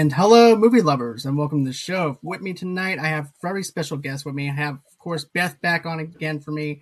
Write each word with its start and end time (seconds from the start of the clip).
And 0.00 0.14
hello, 0.14 0.56
movie 0.56 0.80
lovers, 0.80 1.26
and 1.26 1.36
welcome 1.36 1.62
to 1.62 1.68
the 1.68 1.74
show. 1.74 2.18
With 2.22 2.40
me 2.40 2.54
tonight, 2.54 2.98
I 2.98 3.08
have 3.08 3.32
very 3.42 3.62
special 3.62 3.98
guests 3.98 4.24
with 4.24 4.34
me. 4.34 4.48
I 4.48 4.54
have, 4.54 4.76
of 4.76 4.98
course, 4.98 5.26
Beth 5.26 5.60
back 5.60 5.84
on 5.84 6.00
again 6.00 6.40
for 6.40 6.52
me, 6.52 6.80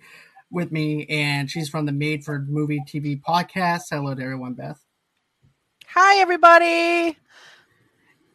with 0.49 0.71
me, 0.71 1.05
and 1.07 1.51
she's 1.51 1.67
from 1.67 1.85
the 1.85 1.91
Made 1.91 2.23
for 2.23 2.39
Movie 2.39 2.79
TV 2.87 3.21
podcast. 3.21 3.87
Hello 3.91 4.15
to 4.15 4.23
everyone, 4.23 4.53
Beth. 4.53 4.81
Hi, 5.87 6.21
everybody. 6.21 7.17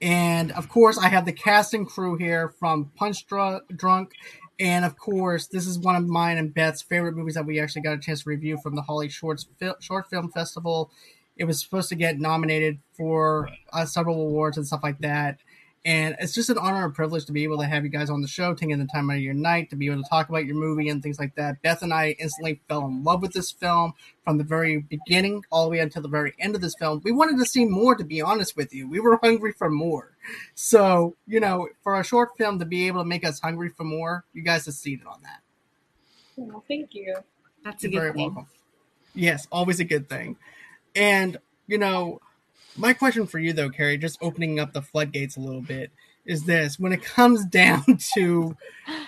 And 0.02 0.52
of 0.52 0.68
course, 0.68 0.98
I 0.98 1.08
have 1.08 1.24
the 1.24 1.32
casting 1.32 1.86
crew 1.86 2.18
here 2.18 2.50
from 2.60 2.92
Punch 2.94 3.26
Drunk. 3.26 4.12
And 4.60 4.84
of 4.84 4.98
course, 4.98 5.46
this 5.46 5.66
is 5.66 5.78
one 5.78 5.96
of 5.96 6.06
mine 6.06 6.36
and 6.36 6.52
Beth's 6.52 6.82
favorite 6.82 7.16
movies 7.16 7.36
that 7.36 7.46
we 7.46 7.58
actually 7.58 7.80
got 7.80 7.94
a 7.94 7.98
chance 7.98 8.24
to 8.24 8.28
review 8.28 8.58
from 8.62 8.74
the 8.76 8.82
HollyShorts 8.82 9.46
Short 9.80 10.10
Film 10.10 10.30
Festival 10.30 10.90
it 11.36 11.44
was 11.44 11.60
supposed 11.62 11.88
to 11.88 11.94
get 11.94 12.18
nominated 12.18 12.78
for 12.96 13.48
uh, 13.72 13.84
several 13.84 14.20
awards 14.20 14.56
and 14.56 14.66
stuff 14.66 14.82
like 14.82 14.98
that. 15.00 15.38
And 15.86 16.16
it's 16.18 16.32
just 16.32 16.48
an 16.48 16.56
honor 16.56 16.82
and 16.86 16.94
privilege 16.94 17.26
to 17.26 17.32
be 17.32 17.44
able 17.44 17.58
to 17.58 17.66
have 17.66 17.84
you 17.84 17.90
guys 17.90 18.08
on 18.08 18.22
the 18.22 18.28
show, 18.28 18.54
taking 18.54 18.78
the 18.78 18.86
time 18.86 19.10
out 19.10 19.16
of 19.16 19.22
your 19.22 19.34
night 19.34 19.68
to 19.68 19.76
be 19.76 19.86
able 19.86 20.02
to 20.02 20.08
talk 20.08 20.30
about 20.30 20.46
your 20.46 20.54
movie 20.54 20.88
and 20.88 21.02
things 21.02 21.18
like 21.18 21.34
that. 21.34 21.60
Beth 21.60 21.82
and 21.82 21.92
I 21.92 22.16
instantly 22.18 22.62
fell 22.68 22.86
in 22.86 23.04
love 23.04 23.20
with 23.20 23.34
this 23.34 23.50
film 23.50 23.92
from 24.24 24.38
the 24.38 24.44
very 24.44 24.78
beginning 24.78 25.44
all 25.50 25.64
the 25.64 25.70
way 25.72 25.80
until 25.80 26.00
the 26.00 26.08
very 26.08 26.32
end 26.38 26.54
of 26.54 26.62
this 26.62 26.74
film. 26.74 27.02
We 27.04 27.12
wanted 27.12 27.38
to 27.38 27.44
see 27.44 27.66
more, 27.66 27.94
to 27.96 28.04
be 28.04 28.22
honest 28.22 28.56
with 28.56 28.72
you. 28.72 28.88
We 28.88 28.98
were 28.98 29.18
hungry 29.22 29.52
for 29.52 29.68
more. 29.68 30.12
So, 30.54 31.16
you 31.26 31.38
know, 31.38 31.68
for 31.82 32.00
a 32.00 32.04
short 32.04 32.30
film 32.38 32.60
to 32.60 32.64
be 32.64 32.86
able 32.86 33.02
to 33.02 33.06
make 33.06 33.26
us 33.26 33.40
hungry 33.40 33.68
for 33.68 33.84
more, 33.84 34.24
you 34.32 34.40
guys 34.40 34.64
succeeded 34.64 35.06
on 35.06 35.20
that. 35.22 35.40
Well, 36.36 36.64
thank 36.66 36.94
you. 36.94 37.14
That's 37.62 37.82
You're 37.82 37.90
a 37.90 37.92
good 37.92 38.00
very 38.00 38.12
thing. 38.12 38.34
welcome. 38.34 38.46
Yes, 39.14 39.46
always 39.52 39.80
a 39.80 39.84
good 39.84 40.08
thing. 40.08 40.36
And, 40.94 41.38
you 41.66 41.78
know, 41.78 42.20
my 42.76 42.92
question 42.92 43.26
for 43.26 43.38
you 43.38 43.52
though, 43.52 43.70
Carrie, 43.70 43.98
just 43.98 44.18
opening 44.20 44.58
up 44.58 44.72
the 44.72 44.82
floodgates 44.82 45.36
a 45.36 45.40
little 45.40 45.62
bit, 45.62 45.90
is 46.26 46.44
this 46.44 46.78
when 46.78 46.92
it 46.92 47.04
comes 47.04 47.44
down 47.46 47.84
to 48.14 48.56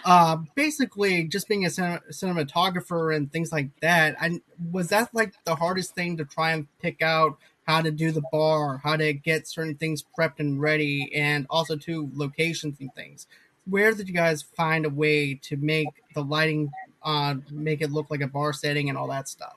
uh, 0.05 0.37
basically 0.55 1.25
just 1.25 1.48
being 1.48 1.65
a 1.65 1.70
cin- 1.70 2.01
cinematographer 2.11 3.15
and 3.15 3.33
things 3.33 3.53
like 3.53 3.69
that, 3.81 4.17
I, 4.20 4.41
was 4.70 4.89
that 4.89 5.15
like 5.15 5.34
the 5.45 5.56
hardest 5.56 5.95
thing 5.95 6.17
to 6.19 6.25
try 6.25 6.53
and 6.53 6.67
pick 6.81 7.03
out 7.03 7.39
how 7.67 7.83
to 7.83 7.91
do 7.91 8.12
the 8.12 8.23
bar, 8.31 8.78
how 8.78 8.97
to 8.97 9.12
get 9.12 9.48
certain 9.48 9.75
things 9.75 10.05
prepped 10.17 10.39
and 10.39 10.61
ready, 10.61 11.12
and 11.15 11.47
also 11.50 11.77
to 11.77 12.09
locations 12.15 12.78
and 12.81 12.95
things? 12.95 13.27
Where 13.69 13.93
did 13.93 14.06
you 14.06 14.15
guys 14.15 14.43
find 14.43 14.87
a 14.87 14.91
way 14.91 15.34
to 15.43 15.56
make 15.56 15.89
the 16.15 16.23
lighting 16.23 16.71
uh, 17.03 17.34
make 17.50 17.83
it 17.83 17.91
look 17.91 18.11
like 18.11 18.21
a 18.21 18.28
bar 18.28 18.53
setting 18.53 18.89
and 18.89 18.97
all 18.97 19.09
that 19.09 19.28
stuff? 19.28 19.56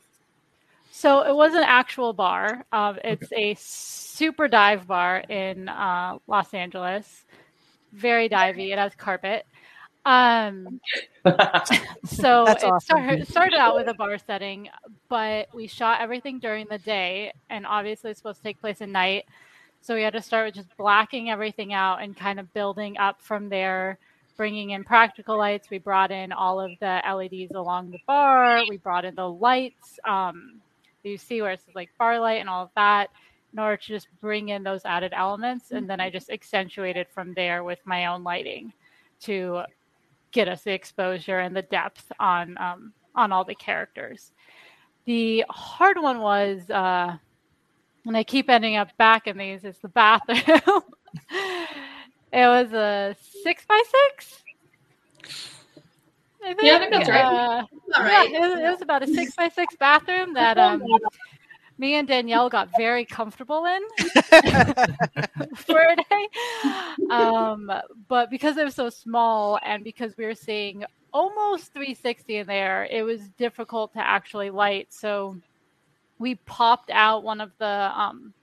So 0.99 1.21
it 1.21 1.33
was 1.33 1.53
an 1.53 1.63
actual 1.63 2.11
bar. 2.11 2.65
Um, 2.73 2.99
it's 3.05 3.31
okay. 3.31 3.51
a 3.51 3.55
super 3.57 4.49
dive 4.49 4.85
bar 4.85 5.19
in 5.19 5.69
uh, 5.69 6.17
Los 6.27 6.53
Angeles. 6.53 7.23
Very 7.93 8.27
divey. 8.27 8.73
It 8.73 8.77
has 8.77 8.95
carpet. 8.95 9.45
Um, 10.03 10.81
so 12.03 12.43
it 12.47 12.63
awesome. 12.65 12.79
started, 12.81 13.27
started 13.29 13.57
out 13.57 13.75
with 13.75 13.87
a 13.87 13.93
bar 13.93 14.17
setting, 14.17 14.67
but 15.07 15.47
we 15.53 15.67
shot 15.67 16.01
everything 16.01 16.37
during 16.37 16.67
the 16.69 16.79
day, 16.79 17.31
and 17.49 17.65
obviously 17.65 18.11
it's 18.11 18.19
supposed 18.19 18.39
to 18.39 18.43
take 18.43 18.59
place 18.59 18.81
at 18.81 18.89
night. 18.89 19.23
So 19.79 19.95
we 19.95 20.03
had 20.03 20.11
to 20.11 20.21
start 20.21 20.47
with 20.47 20.55
just 20.55 20.75
blacking 20.75 21.29
everything 21.29 21.71
out 21.71 22.01
and 22.01 22.13
kind 22.13 22.41
of 22.41 22.53
building 22.53 22.97
up 22.97 23.21
from 23.21 23.47
there 23.47 23.99
bringing 24.35 24.71
in 24.71 24.83
practical 24.83 25.37
lights. 25.37 25.69
We 25.69 25.77
brought 25.77 26.11
in 26.11 26.33
all 26.33 26.59
of 26.59 26.71
the 26.81 27.01
LEDs 27.09 27.53
along 27.53 27.91
the 27.91 27.99
bar. 28.05 28.63
We 28.67 28.75
brought 28.75 29.05
in 29.05 29.15
the 29.15 29.29
lights. 29.29 29.97
Um, 30.05 30.59
you 31.03 31.17
see 31.17 31.41
where 31.41 31.51
it's 31.51 31.63
like 31.75 31.89
bar 31.97 32.19
light 32.19 32.39
and 32.39 32.49
all 32.49 32.63
of 32.63 32.69
that 32.75 33.09
in 33.53 33.59
order 33.59 33.77
to 33.77 33.87
just 33.87 34.07
bring 34.21 34.49
in 34.49 34.63
those 34.63 34.85
added 34.85 35.11
elements 35.15 35.71
and 35.71 35.89
then 35.89 35.99
i 35.99 36.09
just 36.09 36.29
accentuated 36.29 37.07
from 37.13 37.33
there 37.33 37.63
with 37.63 37.79
my 37.85 38.05
own 38.07 38.23
lighting 38.23 38.71
to 39.19 39.61
get 40.31 40.47
us 40.47 40.63
the 40.63 40.71
exposure 40.71 41.39
and 41.39 41.55
the 41.55 41.61
depth 41.63 42.11
on 42.19 42.57
um, 42.57 42.93
on 43.15 43.31
all 43.31 43.43
the 43.43 43.55
characters. 43.55 44.31
The 45.05 45.43
hard 45.49 45.97
one 46.01 46.19
was 46.19 46.69
uh 46.69 47.17
and 48.05 48.17
i 48.17 48.23
keep 48.23 48.49
ending 48.49 48.75
up 48.75 48.95
back 48.97 49.27
in 49.27 49.37
these 49.37 49.63
is 49.63 49.77
the 49.79 49.89
bathroom. 49.89 50.81
It 52.31 52.45
was 52.45 52.71
a 52.73 53.15
six 53.41 53.65
by 53.65 53.81
six 54.13 54.43
I 56.43 56.53
think, 56.53 56.63
yeah, 56.63 56.75
I 56.75 56.79
think 56.79 56.91
that's 56.91 57.09
right. 57.09 57.25
Uh, 57.25 57.65
right. 58.01 58.29
Yeah, 58.31 58.37
it 58.37 58.41
was, 58.41 58.59
it 58.59 58.69
was, 58.69 58.81
about 58.81 59.03
a 59.03 59.07
six 59.07 59.35
by 59.35 59.49
six 59.49 59.75
bathroom 59.75 60.33
that 60.33 60.57
um, 60.57 60.81
me 61.77 61.95
and 61.95 62.07
Danielle 62.07 62.49
got 62.49 62.75
very 62.75 63.05
comfortable 63.05 63.65
in 63.65 63.81
for 65.55 65.79
a 65.79 65.95
day. 65.95 66.27
Um, 67.09 67.71
but 68.07 68.29
because 68.29 68.57
it 68.57 68.63
was 68.63 68.75
so 68.75 68.89
small 68.89 69.59
and 69.63 69.83
because 69.83 70.15
we 70.17 70.25
were 70.25 70.35
seeing 70.35 70.83
almost 71.13 71.73
360 71.73 72.37
in 72.37 72.47
there, 72.47 72.85
it 72.85 73.03
was 73.03 73.29
difficult 73.37 73.93
to 73.93 73.99
actually 73.99 74.49
light. 74.49 74.87
So 74.91 75.37
we 76.19 76.35
popped 76.35 76.91
out 76.91 77.23
one 77.23 77.41
of 77.41 77.51
the 77.59 77.65
um, 77.65 78.33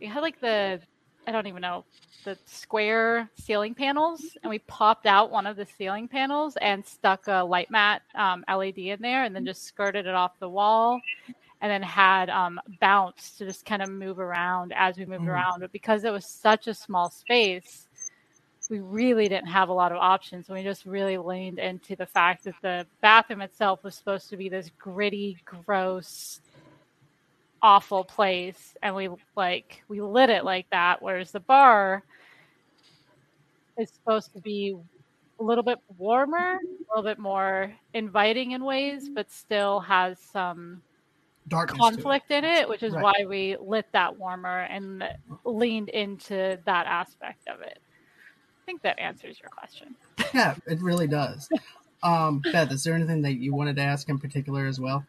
we 0.00 0.06
had 0.06 0.20
like 0.20 0.40
the 0.40 0.80
I 1.26 1.32
don't 1.32 1.46
even 1.46 1.62
know 1.62 1.84
the 2.24 2.38
square 2.46 3.28
ceiling 3.36 3.74
panels, 3.74 4.36
and 4.42 4.50
we 4.50 4.58
popped 4.60 5.06
out 5.06 5.30
one 5.30 5.46
of 5.46 5.56
the 5.56 5.66
ceiling 5.78 6.08
panels 6.08 6.56
and 6.60 6.84
stuck 6.84 7.26
a 7.26 7.42
LiteMat 7.42 8.00
um, 8.14 8.44
LED 8.48 8.78
in 8.78 9.00
there, 9.00 9.24
and 9.24 9.34
then 9.34 9.44
just 9.44 9.64
skirted 9.64 10.06
it 10.06 10.14
off 10.14 10.38
the 10.38 10.48
wall, 10.48 11.00
and 11.60 11.70
then 11.70 11.82
had 11.82 12.30
um, 12.30 12.60
bounce 12.80 13.36
to 13.38 13.46
just 13.46 13.64
kind 13.64 13.82
of 13.82 13.90
move 13.90 14.18
around 14.18 14.72
as 14.74 14.96
we 14.96 15.04
moved 15.04 15.24
mm. 15.24 15.28
around. 15.28 15.60
But 15.60 15.72
because 15.72 16.04
it 16.04 16.12
was 16.12 16.26
such 16.26 16.66
a 16.66 16.74
small 16.74 17.10
space, 17.10 17.88
we 18.70 18.78
really 18.78 19.28
didn't 19.28 19.48
have 19.48 19.68
a 19.68 19.72
lot 19.72 19.90
of 19.90 19.98
options. 19.98 20.48
We 20.48 20.62
just 20.62 20.86
really 20.86 21.18
leaned 21.18 21.58
into 21.58 21.96
the 21.96 22.06
fact 22.06 22.44
that 22.44 22.54
the 22.62 22.86
bathroom 23.00 23.40
itself 23.40 23.82
was 23.82 23.96
supposed 23.96 24.30
to 24.30 24.36
be 24.36 24.48
this 24.48 24.70
gritty, 24.78 25.38
gross, 25.44 26.40
awful 27.62 28.04
place 28.04 28.76
and 28.82 28.94
we 28.94 29.08
like 29.36 29.82
we 29.88 30.00
lit 30.00 30.30
it 30.30 30.44
like 30.44 30.68
that 30.70 31.02
whereas 31.02 31.30
the 31.30 31.40
bar 31.40 32.02
is 33.78 33.90
supposed 33.90 34.32
to 34.34 34.40
be 34.40 34.76
a 35.38 35.42
little 35.42 35.64
bit 35.64 35.78
warmer 35.98 36.58
a 36.58 36.96
little 36.96 37.02
bit 37.02 37.18
more 37.18 37.72
inviting 37.94 38.52
in 38.52 38.64
ways 38.64 39.08
but 39.08 39.30
still 39.30 39.80
has 39.80 40.18
some 40.18 40.82
Darkness 41.48 41.78
conflict 41.78 42.30
it. 42.30 42.44
in 42.44 42.44
it 42.44 42.68
which 42.68 42.82
is 42.82 42.92
right. 42.92 43.02
why 43.02 43.24
we 43.26 43.56
lit 43.60 43.86
that 43.92 44.18
warmer 44.18 44.60
and 44.62 45.02
leaned 45.44 45.88
into 45.88 46.58
that 46.66 46.86
aspect 46.86 47.48
of 47.48 47.60
it 47.60 47.78
i 48.62 48.64
think 48.66 48.82
that 48.82 48.98
answers 48.98 49.40
your 49.40 49.50
question 49.50 49.94
yeah 50.34 50.54
it 50.66 50.80
really 50.80 51.06
does 51.06 51.48
um 52.02 52.40
beth 52.52 52.70
is 52.70 52.84
there 52.84 52.94
anything 52.94 53.22
that 53.22 53.34
you 53.34 53.54
wanted 53.54 53.76
to 53.76 53.82
ask 53.82 54.08
in 54.08 54.18
particular 54.18 54.66
as 54.66 54.78
well 54.78 55.04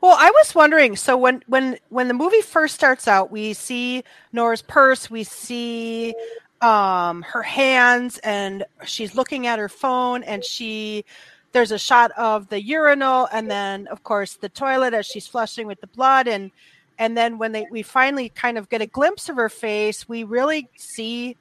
well, 0.00 0.16
I 0.18 0.30
was 0.30 0.54
wondering. 0.54 0.96
So 0.96 1.16
when 1.16 1.42
when 1.46 1.78
when 1.88 2.08
the 2.08 2.14
movie 2.14 2.42
first 2.42 2.74
starts 2.74 3.06
out, 3.06 3.30
we 3.30 3.52
see 3.52 4.04
Nora's 4.32 4.62
purse, 4.62 5.10
we 5.10 5.24
see 5.24 6.14
um, 6.62 7.22
her 7.22 7.42
hands, 7.42 8.18
and 8.18 8.64
she's 8.84 9.14
looking 9.14 9.46
at 9.46 9.58
her 9.58 9.68
phone, 9.68 10.22
and 10.22 10.44
she 10.44 11.04
there's 11.52 11.72
a 11.72 11.78
shot 11.78 12.12
of 12.12 12.48
the 12.48 12.62
urinal, 12.62 13.28
and 13.32 13.50
then 13.50 13.86
of 13.88 14.02
course 14.04 14.34
the 14.34 14.48
toilet 14.48 14.94
as 14.94 15.06
she's 15.06 15.26
flushing 15.26 15.66
with 15.66 15.80
the 15.80 15.86
blood, 15.88 16.28
and 16.28 16.50
and 16.98 17.16
then 17.16 17.38
when 17.38 17.52
they 17.52 17.66
we 17.70 17.82
finally 17.82 18.28
kind 18.28 18.58
of 18.58 18.68
get 18.68 18.82
a 18.82 18.86
glimpse 18.86 19.28
of 19.28 19.36
her 19.36 19.48
face, 19.48 20.08
we 20.08 20.24
really 20.24 20.68
see 20.76 21.36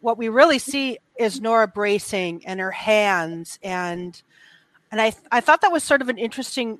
what 0.00 0.18
we 0.18 0.28
really 0.28 0.58
see 0.58 0.98
is 1.16 1.40
Nora 1.40 1.68
bracing 1.68 2.44
and 2.46 2.58
her 2.58 2.72
hands 2.72 3.58
and 3.62 4.20
and 4.90 5.00
I 5.00 5.12
I 5.30 5.40
thought 5.40 5.60
that 5.60 5.72
was 5.72 5.84
sort 5.84 6.02
of 6.02 6.08
an 6.08 6.18
interesting 6.18 6.78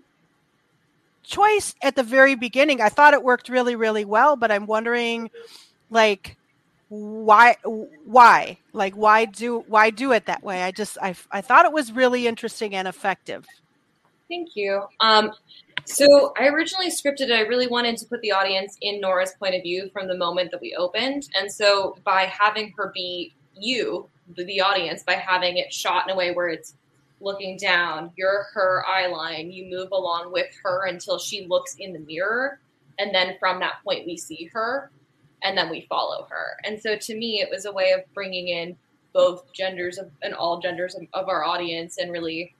choice 1.22 1.74
at 1.82 1.96
the 1.96 2.02
very 2.02 2.34
beginning. 2.34 2.80
I 2.80 2.88
thought 2.88 3.14
it 3.14 3.22
worked 3.22 3.48
really, 3.48 3.76
really 3.76 4.04
well, 4.04 4.36
but 4.36 4.50
I'm 4.50 4.66
wondering, 4.66 5.30
like, 5.90 6.36
why, 6.92 7.56
why, 8.04 8.58
like, 8.74 8.92
why 8.94 9.24
do, 9.24 9.64
why 9.66 9.88
do 9.88 10.12
it 10.12 10.26
that 10.26 10.44
way? 10.44 10.62
I 10.62 10.72
just, 10.72 10.98
I, 11.00 11.14
I 11.30 11.40
thought 11.40 11.64
it 11.64 11.72
was 11.72 11.90
really 11.90 12.26
interesting 12.26 12.74
and 12.74 12.86
effective. 12.86 13.46
Thank 14.28 14.50
you. 14.54 14.82
Um, 15.00 15.32
so 15.86 16.34
I 16.38 16.48
originally 16.48 16.90
scripted 16.90 17.30
it. 17.30 17.32
I 17.32 17.40
really 17.40 17.66
wanted 17.66 17.96
to 17.96 18.06
put 18.06 18.20
the 18.20 18.32
audience 18.32 18.76
in 18.82 19.00
Nora's 19.00 19.32
point 19.38 19.54
of 19.54 19.62
view 19.62 19.88
from 19.90 20.06
the 20.06 20.16
moment 20.16 20.50
that 20.50 20.60
we 20.60 20.74
opened, 20.74 21.28
and 21.34 21.50
so 21.50 21.96
by 22.04 22.24
having 22.24 22.74
her 22.76 22.92
be 22.94 23.32
you, 23.54 24.06
the 24.36 24.60
audience, 24.60 25.02
by 25.02 25.14
having 25.14 25.56
it 25.56 25.72
shot 25.72 26.06
in 26.06 26.14
a 26.14 26.16
way 26.16 26.32
where 26.32 26.48
it's 26.48 26.74
looking 27.20 27.56
down, 27.56 28.10
you're 28.16 28.48
her 28.52 28.84
eye 28.86 29.06
line. 29.06 29.50
You 29.50 29.70
move 29.70 29.92
along 29.92 30.30
with 30.30 30.48
her 30.62 30.86
until 30.86 31.18
she 31.18 31.46
looks 31.46 31.76
in 31.78 31.92
the 31.92 32.00
mirror. 32.00 32.60
And 32.98 33.14
then 33.14 33.36
from 33.40 33.60
that 33.60 33.82
point, 33.82 34.06
we 34.06 34.16
see 34.16 34.50
her 34.52 34.90
and 35.42 35.56
then 35.56 35.70
we 35.70 35.86
follow 35.88 36.26
her. 36.30 36.56
And 36.64 36.80
so 36.80 36.96
to 36.96 37.16
me, 37.16 37.40
it 37.40 37.50
was 37.50 37.64
a 37.64 37.72
way 37.72 37.92
of 37.92 38.00
bringing 38.14 38.48
in 38.48 38.76
both 39.12 39.52
genders 39.52 39.98
of, 39.98 40.10
and 40.22 40.34
all 40.34 40.60
genders 40.60 40.94
of, 40.94 41.02
of 41.12 41.28
our 41.28 41.44
audience 41.44 41.98
and 41.98 42.10
really 42.10 42.54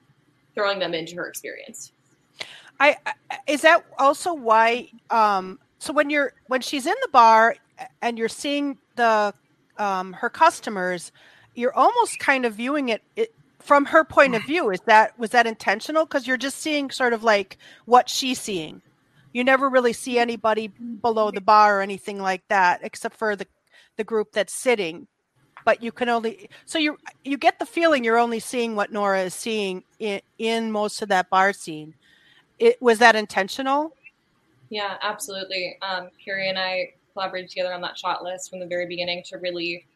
throwing 0.54 0.78
them 0.78 0.94
into 0.94 1.16
her 1.16 1.26
experience. 1.26 1.92
I 2.80 2.96
is 3.46 3.62
that 3.62 3.84
also 3.98 4.34
why 4.34 4.88
um 5.10 5.58
so 5.78 5.92
when 5.92 6.10
you're 6.10 6.32
when 6.46 6.60
she's 6.60 6.86
in 6.86 6.94
the 7.02 7.08
bar 7.08 7.56
and 8.00 8.18
you're 8.18 8.28
seeing 8.28 8.78
the 8.96 9.34
um, 9.78 10.12
her 10.12 10.30
customers, 10.30 11.12
you're 11.54 11.74
almost 11.74 12.18
kind 12.18 12.44
of 12.44 12.54
viewing 12.54 12.88
it, 12.88 13.02
it 13.16 13.34
from 13.58 13.86
her 13.86 14.04
point 14.04 14.34
of 14.34 14.44
view. 14.44 14.70
Is 14.70 14.80
that 14.82 15.18
was 15.18 15.30
that 15.30 15.46
intentional? 15.46 16.04
Because 16.04 16.26
you're 16.26 16.36
just 16.36 16.58
seeing 16.58 16.90
sort 16.90 17.12
of 17.12 17.24
like 17.24 17.58
what 17.84 18.08
she's 18.08 18.40
seeing. 18.40 18.82
You 19.32 19.44
never 19.44 19.68
really 19.68 19.92
see 19.92 20.18
anybody 20.18 20.68
below 20.68 21.30
the 21.30 21.40
bar 21.40 21.78
or 21.78 21.82
anything 21.82 22.20
like 22.20 22.42
that, 22.48 22.80
except 22.82 23.16
for 23.16 23.36
the 23.36 23.46
the 23.96 24.04
group 24.04 24.32
that's 24.32 24.54
sitting. 24.54 25.06
But 25.64 25.82
you 25.82 25.92
can 25.92 26.08
only 26.08 26.50
so 26.64 26.78
you 26.78 26.98
you 27.24 27.36
get 27.36 27.58
the 27.58 27.66
feeling 27.66 28.04
you're 28.04 28.18
only 28.18 28.40
seeing 28.40 28.74
what 28.74 28.92
Nora 28.92 29.22
is 29.22 29.34
seeing 29.34 29.84
in, 29.98 30.20
in 30.38 30.72
most 30.72 31.02
of 31.02 31.08
that 31.08 31.30
bar 31.30 31.52
scene. 31.52 31.94
It 32.58 32.80
was 32.82 32.98
that 32.98 33.16
intentional. 33.16 33.94
Yeah, 34.70 34.96
absolutely. 35.02 35.78
Um, 35.82 36.08
Carrie 36.24 36.48
and 36.48 36.58
I 36.58 36.94
collaborated 37.12 37.50
together 37.50 37.72
on 37.72 37.80
that 37.82 37.98
shot 37.98 38.24
list 38.24 38.50
from 38.50 38.60
the 38.60 38.66
very 38.66 38.86
beginning 38.86 39.22
to 39.26 39.38
really 39.38 39.86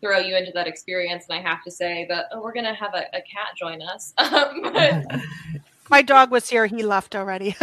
throw 0.00 0.18
you 0.18 0.36
into 0.36 0.52
that 0.52 0.66
experience. 0.66 1.26
And 1.28 1.38
I 1.38 1.42
have 1.42 1.62
to 1.64 1.70
say 1.70 2.06
that 2.08 2.26
oh, 2.32 2.40
we're 2.40 2.52
going 2.52 2.64
to 2.64 2.74
have 2.74 2.94
a, 2.94 3.04
a, 3.12 3.20
cat 3.22 3.56
join 3.58 3.82
us. 3.82 4.12
but... 4.16 5.04
My 5.90 6.02
dog 6.02 6.30
was 6.30 6.48
here. 6.48 6.66
He 6.66 6.82
left 6.82 7.16
already. 7.16 7.56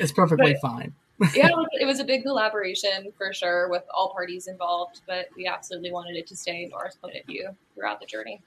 it's 0.00 0.12
perfectly 0.12 0.52
but, 0.54 0.60
fine. 0.60 0.94
yeah, 1.34 1.48
it 1.48 1.56
was, 1.56 1.66
it 1.80 1.86
was, 1.86 2.00
a 2.00 2.04
big 2.04 2.22
collaboration 2.22 3.12
for 3.16 3.32
sure 3.32 3.68
with 3.70 3.82
all 3.94 4.12
parties 4.12 4.48
involved, 4.48 5.00
but 5.06 5.28
we 5.36 5.46
absolutely 5.46 5.90
wanted 5.92 6.16
it 6.16 6.26
to 6.26 6.36
stay 6.36 6.64
in 6.64 6.70
Nora's 6.70 6.96
point 6.96 7.16
of 7.16 7.24
view 7.26 7.48
throughout 7.74 8.00
the 8.00 8.06
journey. 8.06 8.40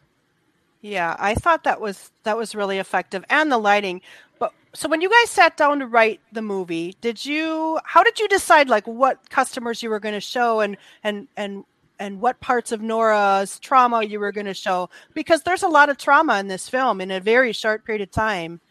Yeah, 0.82 1.16
I 1.20 1.36
thought 1.36 1.64
that 1.66 1.82
was 1.82 2.12
that 2.24 2.38
was 2.38 2.56
really 2.56 2.78
effective 2.78 3.26
and 3.30 3.52
the 3.52 3.58
lighting. 3.58 4.02
But 4.40 4.54
so 4.74 4.88
when 4.88 5.02
you 5.02 5.10
guys 5.10 5.30
sat 5.30 5.58
down 5.58 5.80
to 5.80 5.88
write 5.88 6.22
the 6.32 6.42
movie, 6.42 6.96
did 7.02 7.26
you 7.26 7.80
how 7.84 8.04
did 8.04 8.20
you 8.20 8.28
decide 8.30 8.70
like 8.70 8.88
what 8.88 9.30
customers 9.30 9.84
you 9.84 9.90
were 9.90 10.00
going 10.00 10.16
to 10.16 10.22
show 10.22 10.62
and 10.62 10.78
and 11.04 11.28
and 11.36 11.66
and 12.00 12.22
what 12.22 12.40
parts 12.40 12.72
of 12.72 12.82
Nora's 12.82 13.60
trauma 13.60 14.04
you 14.04 14.20
were 14.20 14.32
going 14.32 14.46
to 14.46 14.54
show 14.54 14.90
because 15.14 15.44
there's 15.44 15.64
a 15.64 15.68
lot 15.68 15.90
of 15.90 15.98
trauma 15.98 16.40
in 16.40 16.48
this 16.48 16.70
film 16.70 17.02
in 17.02 17.12
a 17.12 17.20
very 17.20 17.52
short 17.52 17.86
period 17.86 18.02
of 18.02 18.12
time. 18.12 18.62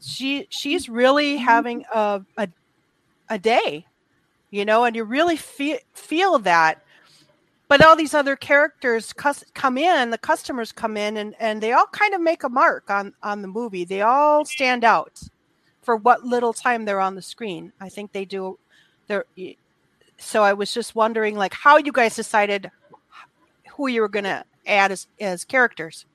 She 0.00 0.46
she's 0.50 0.88
really 0.88 1.34
mm-hmm. 1.34 1.44
having 1.44 1.84
a 1.92 2.22
a, 2.38 2.48
a 3.28 3.38
day, 3.38 3.86
you 4.50 4.64
know, 4.64 4.84
and 4.84 4.96
you 4.96 5.04
really 5.04 5.36
feel 5.36 5.78
feel 5.94 6.38
that. 6.40 6.82
But 7.68 7.84
all 7.84 7.96
these 7.96 8.12
other 8.14 8.36
characters 8.36 9.12
cus- 9.14 9.44
come 9.54 9.78
in 9.78 10.10
the 10.10 10.18
customers 10.18 10.72
come 10.72 10.96
in 10.96 11.16
and, 11.16 11.34
and 11.40 11.62
they 11.62 11.72
all 11.72 11.86
kind 11.86 12.14
of 12.14 12.20
make 12.20 12.44
a 12.44 12.48
mark 12.48 12.90
on 12.90 13.14
on 13.22 13.42
the 13.42 13.48
movie. 13.48 13.84
They 13.84 14.02
all 14.02 14.44
stand 14.44 14.84
out 14.84 15.20
for 15.82 15.96
what 15.96 16.24
little 16.24 16.52
time 16.52 16.84
they're 16.84 17.00
on 17.00 17.14
the 17.14 17.22
screen. 17.22 17.72
I 17.80 17.88
think 17.88 18.12
they 18.12 18.24
do 18.24 18.58
they're 19.08 19.24
so 20.22 20.42
i 20.42 20.52
was 20.52 20.72
just 20.72 20.94
wondering 20.94 21.36
like 21.36 21.54
how 21.54 21.76
you 21.76 21.92
guys 21.92 22.14
decided 22.14 22.70
who 23.76 23.88
you 23.88 24.00
were 24.00 24.08
going 24.08 24.24
to 24.24 24.44
add 24.66 24.92
as, 24.92 25.06
as 25.20 25.44
characters 25.44 26.06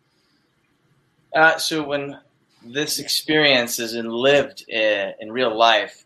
uh, 1.36 1.58
so 1.58 1.84
when 1.84 2.18
this 2.64 3.00
experience 3.00 3.80
is 3.80 3.94
in 3.94 4.10
lived 4.10 4.68
in, 4.70 5.14
in 5.20 5.32
real 5.32 5.56
life 5.56 6.06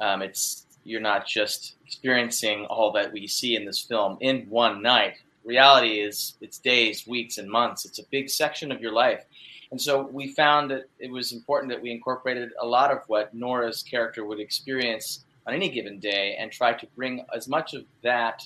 um, 0.00 0.22
it's 0.22 0.66
you're 0.84 1.00
not 1.00 1.26
just 1.26 1.76
experiencing 1.86 2.64
all 2.66 2.92
that 2.92 3.12
we 3.12 3.26
see 3.26 3.56
in 3.56 3.64
this 3.64 3.78
film 3.78 4.16
in 4.20 4.46
one 4.48 4.82
night. 4.82 5.14
Reality 5.44 6.00
is 6.00 6.34
it's 6.40 6.58
days, 6.58 7.06
weeks, 7.06 7.38
and 7.38 7.48
months. 7.48 7.84
It's 7.84 7.98
a 7.98 8.06
big 8.10 8.30
section 8.30 8.72
of 8.72 8.80
your 8.80 8.92
life. 8.92 9.24
And 9.70 9.80
so 9.80 10.02
we 10.02 10.32
found 10.32 10.70
that 10.70 10.84
it 10.98 11.10
was 11.10 11.32
important 11.32 11.72
that 11.72 11.82
we 11.82 11.90
incorporated 11.90 12.50
a 12.60 12.66
lot 12.66 12.90
of 12.90 12.98
what 13.06 13.32
Nora's 13.34 13.82
character 13.82 14.24
would 14.24 14.38
experience 14.38 15.24
on 15.46 15.54
any 15.54 15.68
given 15.68 15.98
day 15.98 16.36
and 16.38 16.52
try 16.52 16.72
to 16.72 16.86
bring 16.94 17.24
as 17.34 17.48
much 17.48 17.74
of 17.74 17.84
that 18.02 18.42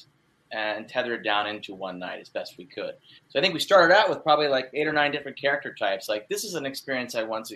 and 0.53 0.89
tether 0.89 1.15
it 1.15 1.23
down 1.23 1.47
into 1.47 1.75
one 1.75 1.99
night 1.99 2.21
as 2.21 2.29
best 2.29 2.57
we 2.57 2.65
could. 2.65 2.95
So 3.29 3.39
I 3.39 3.43
think 3.43 3.53
we 3.53 3.61
started 3.61 3.95
out 3.95 4.09
with 4.09 4.23
probably 4.23 4.49
like 4.49 4.71
eight 4.75 4.87
or 4.87 4.93
nine 4.93 5.11
different 5.11 5.39
character 5.39 5.75
types. 5.75 6.09
Like 6.09 6.29
this 6.29 6.45
is 6.45 6.55
an 6.55 6.65
experience 6.67 7.15
I 7.15 7.25
once 7.25 7.53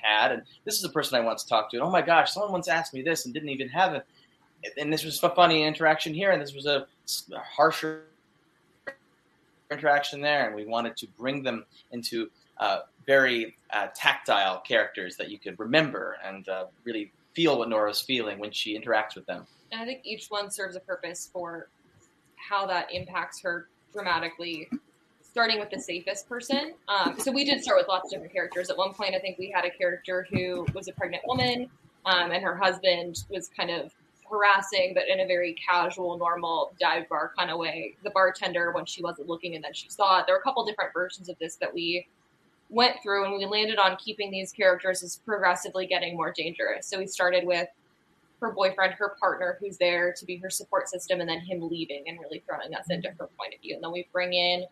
had, 0.00 0.32
and 0.32 0.42
this 0.64 0.78
is 0.78 0.84
a 0.84 0.88
person 0.88 1.18
I 1.18 1.24
once 1.24 1.44
talked 1.44 1.72
to. 1.72 1.76
And 1.76 1.86
oh 1.86 1.90
my 1.90 2.02
gosh, 2.02 2.32
someone 2.32 2.52
once 2.52 2.68
asked 2.68 2.94
me 2.94 3.02
this 3.02 3.24
and 3.24 3.34
didn't 3.34 3.50
even 3.50 3.68
have 3.68 3.94
it. 3.94 4.06
And 4.78 4.90
this 4.92 5.04
was 5.04 5.22
a 5.22 5.28
funny 5.30 5.64
interaction 5.64 6.14
here, 6.14 6.32
and 6.32 6.40
this 6.40 6.54
was 6.54 6.64
a 6.64 6.86
harsher 7.36 8.04
interaction 9.70 10.22
there. 10.22 10.46
And 10.46 10.56
we 10.56 10.64
wanted 10.64 10.96
to 10.98 11.06
bring 11.18 11.42
them 11.42 11.66
into 11.92 12.30
uh, 12.58 12.80
very 13.06 13.56
uh, 13.72 13.88
tactile 13.94 14.60
characters 14.60 15.16
that 15.16 15.30
you 15.30 15.38
could 15.38 15.58
remember 15.58 16.16
and 16.24 16.48
uh, 16.48 16.64
really 16.84 17.12
feel 17.34 17.58
what 17.58 17.68
Nora's 17.68 18.00
feeling 18.00 18.38
when 18.38 18.50
she 18.50 18.78
interacts 18.78 19.14
with 19.14 19.26
them. 19.26 19.46
And 19.72 19.80
I 19.80 19.84
think 19.84 20.00
each 20.04 20.26
one 20.28 20.50
serves 20.50 20.76
a 20.76 20.80
purpose 20.80 21.28
for 21.32 21.68
how 22.36 22.66
that 22.66 22.92
impacts 22.92 23.40
her 23.40 23.68
dramatically 23.92 24.68
starting 25.34 25.58
with 25.58 25.68
the 25.68 25.80
safest 25.80 26.28
person. 26.28 26.74
Um, 26.86 27.18
so 27.18 27.32
we 27.32 27.44
did 27.44 27.60
start 27.60 27.78
with 27.78 27.88
lots 27.88 28.06
of 28.06 28.10
different 28.12 28.32
characters. 28.32 28.70
At 28.70 28.78
one 28.78 28.94
point, 28.94 29.16
I 29.16 29.18
think 29.18 29.36
we 29.36 29.50
had 29.50 29.64
a 29.64 29.70
character 29.70 30.28
who 30.30 30.64
was 30.74 30.86
a 30.86 30.92
pregnant 30.92 31.24
woman, 31.26 31.68
um, 32.06 32.30
and 32.30 32.40
her 32.44 32.56
husband 32.56 33.24
was 33.28 33.48
kind 33.48 33.70
of 33.70 33.92
harassing, 34.30 34.92
but 34.94 35.08
in 35.08 35.18
a 35.18 35.26
very 35.26 35.54
casual, 35.54 36.16
normal 36.18 36.72
dive 36.78 37.08
bar 37.08 37.32
kind 37.36 37.50
of 37.50 37.58
way. 37.58 37.96
The 38.04 38.10
bartender, 38.10 38.70
when 38.72 38.86
she 38.86 39.02
wasn't 39.02 39.28
looking, 39.28 39.56
and 39.56 39.64
then 39.64 39.72
she 39.72 39.88
saw 39.88 40.20
it. 40.20 40.26
There 40.26 40.36
were 40.36 40.40
a 40.40 40.42
couple 40.42 40.64
different 40.64 40.92
versions 40.94 41.28
of 41.28 41.36
this 41.40 41.56
that 41.56 41.74
we 41.74 42.06
went 42.74 42.96
through, 43.02 43.24
and 43.24 43.34
we 43.34 43.46
landed 43.46 43.78
on 43.78 43.96
keeping 43.96 44.30
these 44.30 44.52
characters 44.52 45.02
as 45.02 45.20
progressively 45.24 45.86
getting 45.86 46.16
more 46.16 46.32
dangerous. 46.32 46.86
So 46.86 46.98
we 46.98 47.06
started 47.06 47.46
with 47.46 47.68
her 48.40 48.52
boyfriend, 48.52 48.94
her 48.94 49.16
partner, 49.20 49.56
who's 49.60 49.78
there 49.78 50.12
to 50.12 50.24
be 50.26 50.36
her 50.36 50.50
support 50.50 50.88
system, 50.88 51.20
and 51.20 51.28
then 51.28 51.40
him 51.40 51.68
leaving 51.68 52.04
and 52.06 52.18
really 52.20 52.42
throwing 52.46 52.74
us 52.74 52.86
into 52.90 53.08
her 53.08 53.28
point 53.38 53.54
of 53.54 53.60
view. 53.62 53.76
And 53.76 53.84
then 53.84 53.92
we 53.92 54.06
bring 54.12 54.32
in 54.32 54.64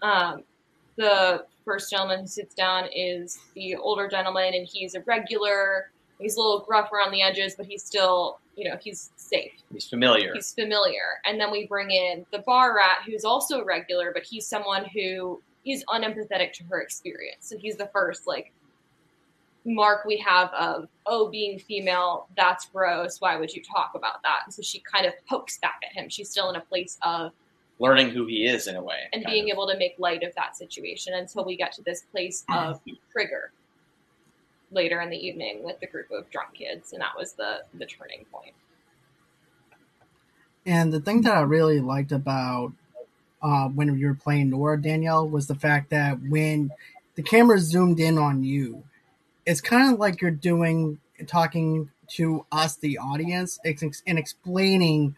um, 0.00 0.42
the 0.96 1.44
first 1.64 1.90
gentleman 1.90 2.20
who 2.20 2.26
sits 2.26 2.54
down 2.54 2.88
is 2.94 3.38
the 3.54 3.76
older 3.76 4.08
gentleman, 4.08 4.54
and 4.54 4.66
he's 4.70 4.94
a 4.94 5.00
regular. 5.00 5.90
He's 6.20 6.36
a 6.36 6.40
little 6.40 6.60
gruff 6.60 6.92
around 6.92 7.10
the 7.10 7.22
edges, 7.22 7.56
but 7.56 7.66
he's 7.66 7.82
still, 7.82 8.38
you 8.56 8.70
know, 8.70 8.78
he's 8.80 9.10
safe. 9.16 9.52
He's 9.72 9.88
familiar. 9.88 10.32
He's 10.32 10.52
familiar. 10.52 11.20
And 11.26 11.40
then 11.40 11.50
we 11.50 11.66
bring 11.66 11.90
in 11.90 12.24
the 12.30 12.38
bar 12.38 12.76
rat, 12.76 12.98
who's 13.04 13.24
also 13.24 13.60
a 13.60 13.64
regular, 13.64 14.12
but 14.14 14.22
he's 14.22 14.46
someone 14.46 14.84
who 14.84 15.42
is 15.64 15.84
unempathetic 15.88 16.52
to 16.54 16.64
her 16.64 16.80
experience. 16.80 17.48
So 17.48 17.56
he's 17.58 17.76
the 17.76 17.88
first, 17.92 18.26
like, 18.26 18.52
mark 19.64 20.04
we 20.04 20.18
have 20.18 20.52
of 20.52 20.88
oh 21.06 21.30
being 21.30 21.58
female 21.58 22.26
that's 22.36 22.66
gross 22.66 23.20
why 23.20 23.36
would 23.36 23.52
you 23.52 23.62
talk 23.62 23.92
about 23.94 24.22
that 24.22 24.40
and 24.44 24.52
so 24.52 24.60
she 24.60 24.80
kind 24.80 25.06
of 25.06 25.12
pokes 25.26 25.58
back 25.58 25.80
at 25.82 25.92
him 25.92 26.08
she's 26.08 26.30
still 26.30 26.50
in 26.50 26.56
a 26.56 26.60
place 26.60 26.98
of 27.02 27.32
learning 27.78 28.10
who 28.10 28.26
he 28.26 28.46
is 28.46 28.66
in 28.66 28.76
a 28.76 28.82
way 28.82 29.08
and 29.12 29.24
being 29.24 29.44
of. 29.44 29.54
able 29.54 29.66
to 29.66 29.76
make 29.78 29.94
light 29.98 30.22
of 30.22 30.34
that 30.34 30.56
situation 30.56 31.14
until 31.14 31.44
we 31.44 31.56
get 31.56 31.72
to 31.72 31.82
this 31.82 32.02
place 32.12 32.44
of 32.54 32.80
trigger 33.10 33.52
later 34.70 35.00
in 35.00 35.08
the 35.08 35.16
evening 35.16 35.62
with 35.62 35.80
the 35.80 35.86
group 35.86 36.10
of 36.10 36.28
drunk 36.30 36.52
kids 36.54 36.92
and 36.92 37.00
that 37.00 37.12
was 37.16 37.32
the 37.32 37.60
the 37.74 37.86
turning 37.86 38.24
point. 38.30 38.44
point 38.44 38.54
and 40.66 40.92
the 40.92 41.00
thing 41.00 41.22
that 41.22 41.34
i 41.34 41.40
really 41.40 41.80
liked 41.80 42.12
about 42.12 42.72
uh, 43.44 43.68
when 43.68 43.96
you 43.96 44.08
were 44.08 44.14
playing 44.14 44.50
nora 44.50 44.80
danielle 44.80 45.28
was 45.28 45.46
the 45.46 45.54
fact 45.54 45.90
that 45.90 46.18
when 46.28 46.70
the 47.14 47.22
camera 47.22 47.60
zoomed 47.60 48.00
in 48.00 48.18
on 48.18 48.42
you 48.42 48.82
it's 49.46 49.60
kind 49.60 49.92
of 49.92 50.00
like 50.00 50.20
you're 50.20 50.30
doing 50.30 50.98
talking 51.26 51.90
to 52.06 52.44
us, 52.52 52.76
the 52.76 52.98
audience, 52.98 53.58
and 54.06 54.18
explaining 54.18 55.16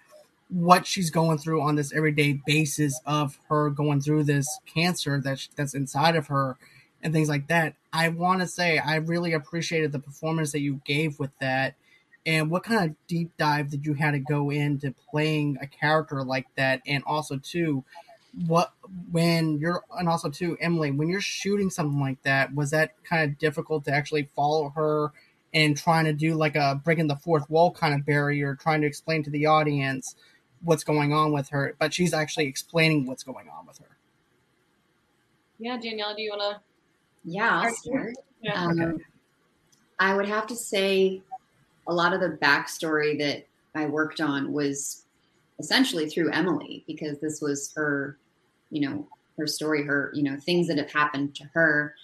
what 0.48 0.86
she's 0.86 1.10
going 1.10 1.38
through 1.38 1.60
on 1.60 1.74
this 1.74 1.92
everyday 1.92 2.40
basis 2.46 3.00
of 3.04 3.38
her 3.48 3.68
going 3.70 4.00
through 4.00 4.22
this 4.22 4.60
cancer 4.72 5.20
that 5.20 5.48
that's 5.56 5.74
inside 5.74 6.14
of 6.14 6.28
her 6.28 6.56
and 7.02 7.12
things 7.12 7.28
like 7.28 7.48
that. 7.48 7.74
I 7.92 8.08
want 8.08 8.40
to 8.40 8.46
say 8.46 8.78
I 8.78 8.96
really 8.96 9.32
appreciated 9.32 9.90
the 9.92 9.98
performance 9.98 10.52
that 10.52 10.60
you 10.60 10.80
gave 10.84 11.18
with 11.18 11.32
that. 11.40 11.74
And 12.24 12.50
what 12.50 12.64
kind 12.64 12.90
of 12.90 12.96
deep 13.06 13.30
dive 13.36 13.70
did 13.70 13.86
you 13.86 13.94
have 13.94 14.14
to 14.14 14.18
go 14.18 14.50
into 14.50 14.94
playing 15.10 15.58
a 15.60 15.66
character 15.66 16.22
like 16.22 16.46
that? 16.56 16.82
And 16.86 17.02
also, 17.06 17.38
too, 17.38 17.84
what 18.44 18.72
when 19.10 19.58
you're 19.58 19.82
and 19.98 20.08
also 20.08 20.28
too 20.28 20.58
Emily 20.60 20.90
when 20.90 21.08
you're 21.08 21.20
shooting 21.22 21.70
something 21.70 22.00
like 22.00 22.22
that 22.22 22.54
was 22.54 22.70
that 22.70 22.92
kind 23.04 23.30
of 23.30 23.38
difficult 23.38 23.84
to 23.86 23.92
actually 23.92 24.28
follow 24.36 24.68
her 24.70 25.12
and 25.54 25.76
trying 25.76 26.04
to 26.04 26.12
do 26.12 26.34
like 26.34 26.54
a 26.54 26.80
breaking 26.84 27.06
the 27.06 27.16
fourth 27.16 27.48
wall 27.48 27.70
kind 27.70 27.94
of 27.94 28.04
barrier 28.04 28.54
trying 28.54 28.82
to 28.82 28.86
explain 28.86 29.22
to 29.22 29.30
the 29.30 29.46
audience 29.46 30.16
what's 30.62 30.84
going 30.84 31.14
on 31.14 31.32
with 31.32 31.48
her 31.48 31.74
but 31.78 31.94
she's 31.94 32.12
actually 32.12 32.46
explaining 32.46 33.06
what's 33.06 33.22
going 33.22 33.48
on 33.48 33.66
with 33.66 33.78
her 33.78 33.96
yeah 35.58 35.78
Danielle 35.78 36.14
do 36.14 36.20
you 36.20 36.30
want 36.30 36.56
to 36.56 36.60
yeah 37.24 37.62
I'll 37.62 37.74
start 37.74 38.14
yeah. 38.42 38.62
Um, 38.62 38.80
okay. 38.80 39.02
I 39.98 40.14
would 40.14 40.26
have 40.26 40.46
to 40.48 40.56
say 40.56 41.22
a 41.86 41.92
lot 41.92 42.12
of 42.12 42.20
the 42.20 42.38
backstory 42.42 43.18
that 43.18 43.46
I 43.74 43.86
worked 43.86 44.20
on 44.20 44.52
was 44.52 45.06
essentially 45.58 46.08
through 46.08 46.30
Emily 46.32 46.84
because 46.86 47.18
this 47.18 47.40
was 47.40 47.72
her 47.74 48.18
you 48.70 48.88
know 48.88 49.08
her 49.38 49.46
story 49.46 49.84
her 49.84 50.10
you 50.14 50.22
know 50.22 50.36
things 50.36 50.66
that 50.68 50.78
have 50.78 50.90
happened 50.90 51.34
to 51.36 51.44
her. 51.52 51.94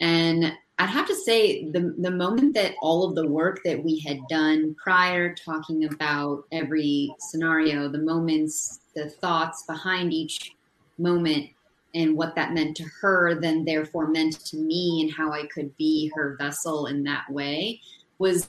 And 0.00 0.52
I'd 0.78 0.88
have 0.88 1.06
to 1.08 1.14
say 1.14 1.70
the 1.70 1.94
the 1.98 2.10
moment 2.10 2.54
that 2.54 2.74
all 2.80 3.04
of 3.04 3.14
the 3.14 3.26
work 3.26 3.60
that 3.64 3.84
we 3.84 3.98
had 3.98 4.20
done 4.28 4.74
prior, 4.82 5.34
talking 5.34 5.84
about 5.84 6.44
every 6.52 7.14
scenario, 7.18 7.88
the 7.88 7.98
moments, 7.98 8.80
the 8.94 9.10
thoughts 9.10 9.64
behind 9.66 10.14
each 10.14 10.52
moment, 10.96 11.50
and 11.94 12.16
what 12.16 12.34
that 12.34 12.54
meant 12.54 12.78
to 12.78 12.84
her, 13.00 13.34
then 13.34 13.64
therefore 13.64 14.08
meant 14.08 14.40
to 14.46 14.56
me, 14.56 15.02
and 15.02 15.12
how 15.12 15.32
I 15.32 15.46
could 15.52 15.76
be 15.76 16.10
her 16.14 16.36
vessel 16.38 16.86
in 16.86 17.02
that 17.04 17.28
way, 17.30 17.80
was 18.18 18.48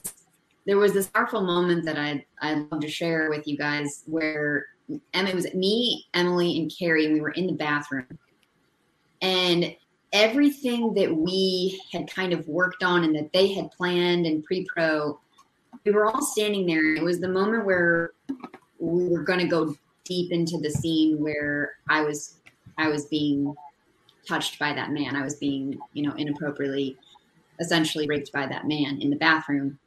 there 0.64 0.78
was 0.78 0.94
this 0.94 1.08
powerful 1.08 1.42
moment 1.42 1.84
that 1.84 1.98
I 1.98 2.24
I 2.40 2.54
love 2.54 2.80
to 2.80 2.88
share 2.88 3.28
with 3.28 3.46
you 3.46 3.58
guys 3.58 4.04
where 4.06 4.66
Emma 5.14 5.30
it 5.30 5.34
was 5.34 5.52
me, 5.54 6.06
Emily, 6.14 6.58
and 6.58 6.72
Carrie, 6.76 7.06
and 7.06 7.14
we 7.14 7.20
were 7.20 7.30
in 7.30 7.46
the 7.46 7.52
bathroom, 7.52 8.06
and 9.20 9.74
everything 10.12 10.92
that 10.94 11.14
we 11.14 11.80
had 11.90 12.10
kind 12.10 12.32
of 12.32 12.46
worked 12.46 12.82
on 12.82 13.04
and 13.04 13.14
that 13.14 13.32
they 13.32 13.52
had 13.52 13.70
planned 13.72 14.26
and 14.26 14.44
pre-pro, 14.44 15.18
we 15.84 15.92
were 15.92 16.06
all 16.06 16.22
standing 16.22 16.66
there. 16.66 16.94
It 16.94 17.02
was 17.02 17.18
the 17.18 17.28
moment 17.28 17.64
where 17.64 18.12
we 18.78 19.08
were 19.08 19.22
going 19.22 19.38
to 19.38 19.46
go 19.46 19.74
deep 20.04 20.32
into 20.32 20.58
the 20.58 20.70
scene 20.70 21.18
where 21.18 21.74
I 21.88 22.02
was 22.02 22.36
I 22.78 22.88
was 22.88 23.06
being 23.06 23.54
touched 24.26 24.58
by 24.58 24.72
that 24.72 24.90
man. 24.90 25.16
I 25.16 25.22
was 25.22 25.36
being, 25.36 25.78
you 25.92 26.02
know, 26.02 26.14
inappropriately 26.16 26.96
essentially 27.60 28.06
raped 28.06 28.32
by 28.32 28.46
that 28.46 28.66
man 28.66 29.00
in 29.00 29.10
the 29.10 29.16
bathroom. 29.16 29.78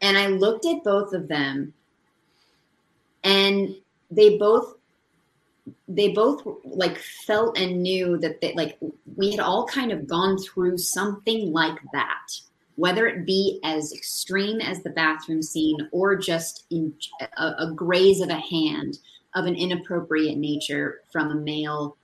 And 0.00 0.16
I 0.16 0.28
looked 0.28 0.64
at 0.64 0.84
both 0.84 1.12
of 1.12 1.28
them 1.28 1.74
and 3.24 3.74
they 4.10 4.38
both 4.38 4.74
they 5.86 6.12
both 6.12 6.42
like 6.64 6.98
felt 6.98 7.58
and 7.58 7.82
knew 7.82 8.18
that 8.18 8.40
they 8.40 8.54
like 8.54 8.78
we 9.16 9.30
had 9.30 9.40
all 9.40 9.66
kind 9.66 9.92
of 9.92 10.06
gone 10.06 10.38
through 10.38 10.78
something 10.78 11.52
like 11.52 11.78
that 11.92 12.28
whether 12.76 13.06
it 13.06 13.26
be 13.26 13.58
as 13.64 13.92
extreme 13.92 14.60
as 14.60 14.82
the 14.82 14.90
bathroom 14.90 15.42
scene 15.42 15.76
or 15.92 16.14
just 16.14 16.64
in 16.70 16.94
a, 17.38 17.46
a 17.58 17.72
graze 17.74 18.20
of 18.20 18.28
a 18.28 18.34
hand 18.34 18.98
of 19.34 19.46
an 19.46 19.54
inappropriate 19.54 20.38
nature 20.38 21.00
from 21.10 21.30
a 21.30 21.34
male 21.34 21.96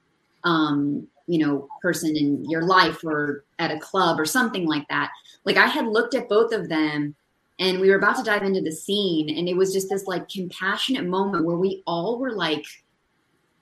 um 0.44 1.06
you 1.26 1.38
know 1.38 1.68
person 1.80 2.16
in 2.16 2.48
your 2.50 2.62
life 2.62 3.04
or 3.04 3.44
at 3.58 3.70
a 3.70 3.78
club 3.78 4.20
or 4.20 4.26
something 4.26 4.66
like 4.66 4.86
that. 4.88 5.10
Like 5.44 5.56
i 5.56 5.66
had 5.66 5.86
looked 5.86 6.14
at 6.14 6.28
both 6.28 6.52
of 6.52 6.68
them 6.68 7.14
and 7.58 7.80
we 7.80 7.88
were 7.90 7.96
about 7.96 8.16
to 8.16 8.22
dive 8.22 8.42
into 8.42 8.60
the 8.60 8.72
scene 8.72 9.30
and 9.30 9.48
it 9.48 9.56
was 9.56 9.72
just 9.72 9.88
this 9.88 10.06
like 10.06 10.28
compassionate 10.28 11.04
moment 11.04 11.44
where 11.44 11.56
we 11.56 11.82
all 11.86 12.18
were 12.18 12.32
like 12.32 12.64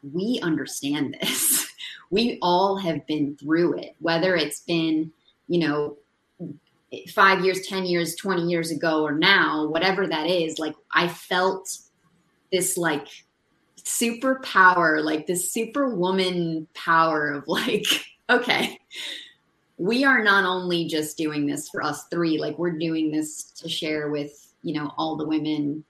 we 0.03 0.41
understand 0.43 1.17
this. 1.21 1.69
We 2.11 2.39
all 2.43 2.77
have 2.77 3.07
been 3.07 3.39
through 3.39 3.79
it. 3.79 3.97
Whether 3.99 4.37
it's 4.37 4.61
been 4.61 5.13
you 5.49 5.61
know 5.61 5.97
five 7.15 7.43
years 7.43 7.67
ten 7.67 7.87
years 7.87 8.15
20 8.17 8.43
years 8.43 8.71
ago 8.71 9.03
or 9.03 9.13
now 9.13 9.67
whatever 9.67 10.07
that 10.07 10.27
is 10.27 10.59
like 10.59 10.75
i 10.93 11.09
felt 11.09 11.79
this 12.53 12.77
like 12.77 13.07
superpower 13.79 15.03
like 15.03 15.27
this 15.27 15.51
superwoman 15.51 16.67
power 16.75 17.31
of 17.31 17.49
like 17.49 17.87
okay 18.31 18.79
we 19.83 20.05
are 20.05 20.23
not 20.23 20.45
only 20.45 20.85
just 20.87 21.17
doing 21.17 21.45
this 21.45 21.69
for 21.69 21.83
us 21.83 22.05
three, 22.05 22.39
like 22.39 22.57
we're 22.57 22.79
doing 22.79 23.11
this 23.11 23.43
to 23.43 23.69
share 23.69 24.11
with, 24.11 24.55
you 24.63 24.75
know, 24.75 24.93
all 24.97 25.17
the 25.17 25.27
women 25.27 25.85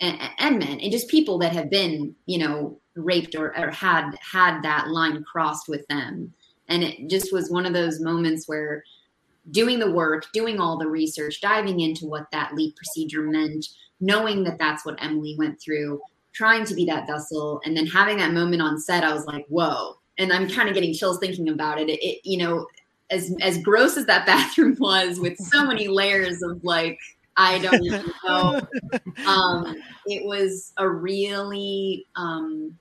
and, 0.00 0.18
and 0.40 0.58
men 0.58 0.80
and 0.80 0.90
just 0.90 1.06
people 1.06 1.38
that 1.38 1.52
have 1.52 1.70
been, 1.70 2.16
you 2.26 2.38
know, 2.38 2.80
raped 2.96 3.36
or, 3.36 3.56
or 3.56 3.70
had 3.70 4.10
had 4.20 4.60
that 4.62 4.88
line 4.88 5.22
crossed 5.22 5.68
with 5.68 5.86
them. 5.86 6.34
And 6.68 6.82
it 6.82 7.08
just 7.08 7.32
was 7.32 7.48
one 7.48 7.64
of 7.64 7.72
those 7.72 8.00
moments 8.00 8.48
where 8.48 8.82
doing 9.52 9.78
the 9.78 9.92
work, 9.92 10.26
doing 10.32 10.58
all 10.58 10.76
the 10.76 10.88
research, 10.88 11.40
diving 11.40 11.78
into 11.78 12.06
what 12.06 12.26
that 12.32 12.54
LEEP 12.56 12.74
procedure 12.74 13.22
meant, 13.22 13.68
knowing 14.00 14.42
that 14.42 14.58
that's 14.58 14.84
what 14.84 15.00
Emily 15.00 15.36
went 15.38 15.60
through, 15.60 16.00
trying 16.32 16.64
to 16.64 16.74
be 16.74 16.84
that 16.86 17.06
vessel, 17.06 17.60
and 17.64 17.76
then 17.76 17.86
having 17.86 18.16
that 18.16 18.32
moment 18.32 18.62
on 18.62 18.80
set, 18.80 19.04
I 19.04 19.14
was 19.14 19.26
like, 19.26 19.46
whoa. 19.46 19.98
And 20.18 20.32
I'm 20.32 20.48
kind 20.48 20.68
of 20.68 20.74
getting 20.74 20.92
chills 20.92 21.20
thinking 21.20 21.50
about 21.50 21.80
it. 21.80 21.88
it, 21.88 22.02
it 22.02 22.20
you 22.24 22.38
know, 22.38 22.66
as 23.12 23.34
as 23.40 23.58
gross 23.58 23.96
as 23.96 24.06
that 24.06 24.26
bathroom 24.32 24.76
was 24.80 25.20
with 25.20 25.38
so 25.38 25.64
many 25.64 25.86
layers 25.86 26.42
of 26.42 26.62
like 26.64 26.98
I 27.36 27.58
don't 27.60 27.82
know. 28.24 28.60
Um, 29.26 29.76
it 30.06 30.24
was 30.24 30.72
a 30.76 30.88
really 30.88 32.06
um, 32.16 32.76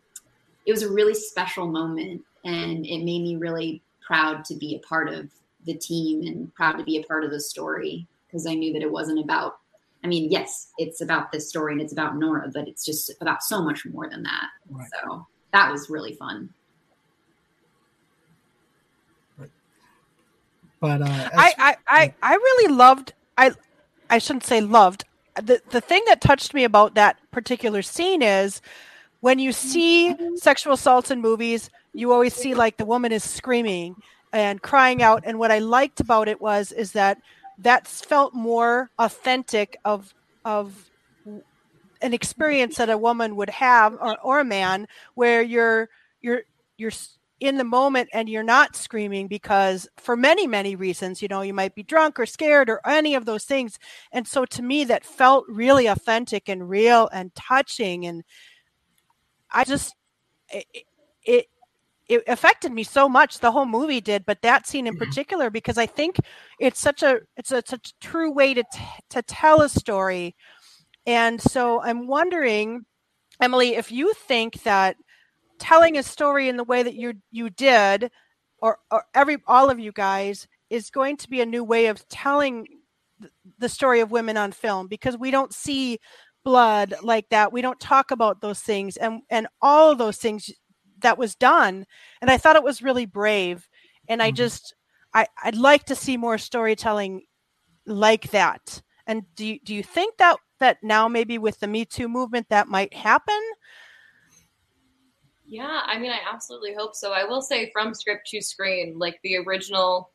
it 0.66 0.72
was 0.72 0.84
a 0.84 0.92
really 0.92 1.14
special 1.14 1.68
moment 1.68 2.22
and 2.44 2.86
it 2.86 3.00
made 3.00 3.22
me 3.22 3.36
really 3.38 3.82
proud 4.06 4.44
to 4.46 4.56
be 4.56 4.76
a 4.76 4.88
part 4.88 5.08
of 5.08 5.30
the 5.66 5.76
team 5.76 6.24
and 6.24 6.54
proud 6.56 6.78
to 6.78 6.84
be 6.84 6.98
a 6.98 7.04
part 7.04 7.24
of 7.24 7.32
the 7.32 7.40
story 7.40 8.08
because 8.26 8.48
I 8.48 8.56
knew 8.56 8.74
that 8.74 8.82
it 8.82 8.92
wasn't 8.92 9.20
about 9.20 9.60
I 10.04 10.08
mean, 10.08 10.32
yes, 10.32 10.72
it's 10.78 11.02
about 11.02 11.32
this 11.32 11.48
story 11.48 11.74
and 11.74 11.82
it's 11.82 11.94
about 11.94 12.18
Nora, 12.18 12.50
but 12.52 12.68
it's 12.68 12.84
just 12.84 13.12
about 13.22 13.44
so 13.44 13.62
much 13.62 13.86
more 13.86 14.10
than 14.10 14.24
that. 14.24 14.48
Right. 14.70 14.88
So 15.04 15.28
that 15.54 15.72
was 15.72 15.90
really 15.90 16.14
fun. 16.16 16.50
But 20.82 21.02
uh, 21.04 21.30
I, 21.34 21.54
I, 21.58 21.78
I, 21.88 22.14
I 22.22 22.34
really 22.34 22.74
loved. 22.74 23.14
I, 23.38 23.52
I 24.10 24.18
shouldn't 24.18 24.46
say 24.46 24.60
loved. 24.60 25.06
The 25.36 25.62
the 25.70 25.80
thing 25.80 26.04
that 26.08 26.20
touched 26.20 26.54
me 26.54 26.66
about 26.66 26.96
that 26.96 27.18
particular 27.32 27.82
scene 27.82 28.22
is 28.22 28.62
when 29.22 29.40
you 29.40 29.54
see 29.54 30.14
sexual 30.36 30.74
assaults 30.74 31.12
in 31.12 31.22
movies, 31.22 31.70
you 31.94 32.12
always 32.12 32.34
see 32.34 32.54
like 32.54 32.78
the 32.78 32.86
woman 32.86 33.12
is 33.12 33.24
screaming 33.24 33.96
and 34.34 34.62
crying 34.62 35.02
out. 35.02 35.24
And 35.26 35.40
what 35.40 35.52
I 35.52 35.60
liked 35.60 36.00
about 36.00 36.28
it 36.28 36.42
was 36.42 36.72
is 36.72 36.92
that 36.94 37.22
that 37.60 37.88
felt 37.88 38.34
more 38.34 38.90
authentic 39.00 39.78
of 39.86 40.14
of 40.44 40.90
an 42.02 42.14
experience 42.14 42.78
that 42.78 42.90
a 42.90 42.98
woman 42.98 43.36
would 43.36 43.52
have 43.52 43.94
or, 44.02 44.18
or 44.22 44.40
a 44.40 44.46
man 44.46 44.88
where 45.14 45.42
you're 45.42 45.90
you're 46.22 46.42
you're 46.78 46.92
in 47.42 47.58
the 47.58 47.64
moment 47.64 48.08
and 48.14 48.30
you're 48.30 48.44
not 48.44 48.76
screaming 48.76 49.28
because 49.28 49.90
for 49.98 50.16
many 50.16 50.46
many 50.46 50.76
reasons 50.76 51.22
you 51.24 51.28
know 51.28 51.42
you 51.42 51.54
might 51.54 51.74
be 51.74 51.82
drunk 51.82 52.20
or 52.20 52.26
scared 52.26 52.70
or 52.70 52.80
any 52.88 53.16
of 53.16 53.26
those 53.26 53.44
things. 53.44 53.80
And 54.14 54.26
so 54.28 54.46
to 54.46 54.62
me 54.62 54.86
that 54.86 55.04
felt 55.04 55.46
really 55.50 55.88
authentic 55.88 56.48
and 56.48 56.70
real 56.70 57.10
and 57.12 57.34
touching. 57.36 58.06
And 58.06 58.24
i 59.52 59.64
just 59.66 59.96
it, 60.54 60.66
it 61.26 61.48
it 62.08 62.24
affected 62.28 62.72
me 62.72 62.84
so 62.84 63.10
much 63.10 63.40
the 63.40 63.52
whole 63.52 63.66
movie 63.66 64.02
did 64.02 64.26
but 64.26 64.42
that 64.42 64.68
scene 64.68 64.86
in 64.86 64.94
mm-hmm. 64.94 65.04
particular 65.04 65.50
because 65.50 65.78
i 65.78 65.86
think 65.86 66.18
it's 66.60 66.80
such 66.80 67.04
a 67.04 67.20
it's 67.38 67.52
a, 67.52 67.64
such 67.66 67.90
a 67.90 68.00
true 68.00 68.32
way 68.32 68.54
to 68.54 68.64
t- 68.72 68.80
to 69.10 69.22
tell 69.24 69.62
a 69.62 69.70
story. 69.70 70.36
And 71.08 71.42
so 71.42 71.82
i'm 71.82 72.06
wondering 72.06 72.86
emily 73.42 73.74
if 73.74 73.92
you 73.92 74.14
think 74.14 74.62
that 74.64 74.96
telling 75.62 75.98
a 75.98 76.04
story 76.04 76.50
in 76.50 76.58
the 76.58 76.64
way 76.64 76.84
that 76.84 76.96
you 76.96 77.14
you 77.32 77.50
did 77.50 78.12
or, 78.60 78.78
or 78.92 79.04
every 79.14 79.38
all 79.48 79.70
of 79.70 79.80
you 79.80 79.92
guys 79.92 80.48
is 80.70 80.90
going 80.90 81.18
to 81.18 81.30
be 81.30 81.42
a 81.42 81.46
new 81.46 81.64
way 81.64 81.88
of 81.88 82.08
telling 82.10 82.68
the 83.60 83.70
story 83.70 84.00
of 84.00 84.12
women 84.12 84.38
on 84.38 84.52
film 84.52 84.88
because 84.88 85.18
we 85.18 85.32
don't 85.32 85.54
see 85.54 86.00
blood 86.44 86.94
like 87.04 87.30
that. 87.30 87.54
We 87.54 87.62
don't 87.62 87.80
talk 87.80 88.12
about 88.12 88.42
those 88.42 88.60
things 88.60 88.98
and 88.98 89.22
and 89.30 89.48
all 89.62 89.96
those 89.96 90.18
things 90.18 90.50
that 91.00 91.18
was 91.18 91.34
done 91.34 91.84
and 92.22 92.30
i 92.30 92.38
thought 92.38 92.56
it 92.56 92.64
was 92.64 92.84
really 92.84 93.08
brave 93.08 93.68
and 94.08 94.22
i 94.22 94.28
mm-hmm. 94.28 94.36
just 94.36 94.76
i 95.16 95.26
i'd 95.44 95.56
like 95.56 95.84
to 95.84 95.96
see 95.96 96.16
more 96.16 96.38
storytelling 96.38 97.24
like 97.86 98.32
that. 98.32 98.82
And 99.08 99.24
do 99.36 99.46
you, 99.46 99.60
do 99.64 99.74
you 99.74 99.84
think 99.84 100.18
that 100.18 100.38
that 100.60 100.78
now 100.84 101.08
maybe 101.08 101.38
with 101.38 101.60
the 101.60 101.68
me 101.68 101.86
too 101.86 102.08
movement 102.08 102.48
that 102.50 102.68
might 102.68 102.94
happen 102.94 103.40
yeah, 105.52 105.82
I 105.86 106.00
mean, 106.00 106.12
I 106.12 106.20
absolutely 106.32 106.74
hope 106.74 106.96
so. 106.96 107.12
I 107.12 107.26
will 107.26 107.42
say 107.42 107.70
from 107.74 107.94
script 107.94 108.28
to 108.28 108.42
screen, 108.42 108.98
like 108.98 109.20
the 109.22 109.36
original, 109.36 110.12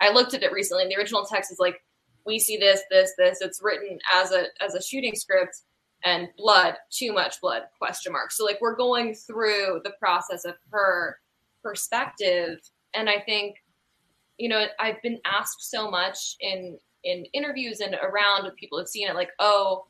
I 0.00 0.10
looked 0.12 0.34
at 0.34 0.42
it 0.42 0.50
recently. 0.50 0.82
And 0.82 0.90
the 0.90 0.96
original 0.96 1.24
text 1.24 1.52
is 1.52 1.60
like, 1.60 1.76
we 2.26 2.40
see 2.40 2.56
this, 2.56 2.82
this, 2.90 3.12
this. 3.16 3.40
It's 3.40 3.60
written 3.62 4.00
as 4.12 4.32
a 4.32 4.46
as 4.60 4.74
a 4.74 4.82
shooting 4.82 5.14
script, 5.14 5.62
and 6.04 6.28
blood, 6.36 6.74
too 6.90 7.12
much 7.12 7.40
blood? 7.40 7.62
Question 7.78 8.12
mark. 8.12 8.32
So 8.32 8.44
like 8.44 8.58
we're 8.60 8.76
going 8.76 9.14
through 9.14 9.80
the 9.84 9.92
process 10.00 10.44
of 10.44 10.56
her 10.72 11.18
perspective, 11.62 12.58
and 12.92 13.08
I 13.08 13.20
think, 13.20 13.56
you 14.38 14.48
know, 14.48 14.66
I've 14.80 15.00
been 15.02 15.20
asked 15.24 15.70
so 15.70 15.88
much 15.88 16.34
in 16.40 16.78
in 17.04 17.26
interviews 17.32 17.78
and 17.78 17.94
around 17.94 18.44
with 18.44 18.56
people 18.56 18.76
have 18.78 18.88
seen 18.88 19.08
it, 19.08 19.14
like, 19.14 19.30
oh, 19.38 19.86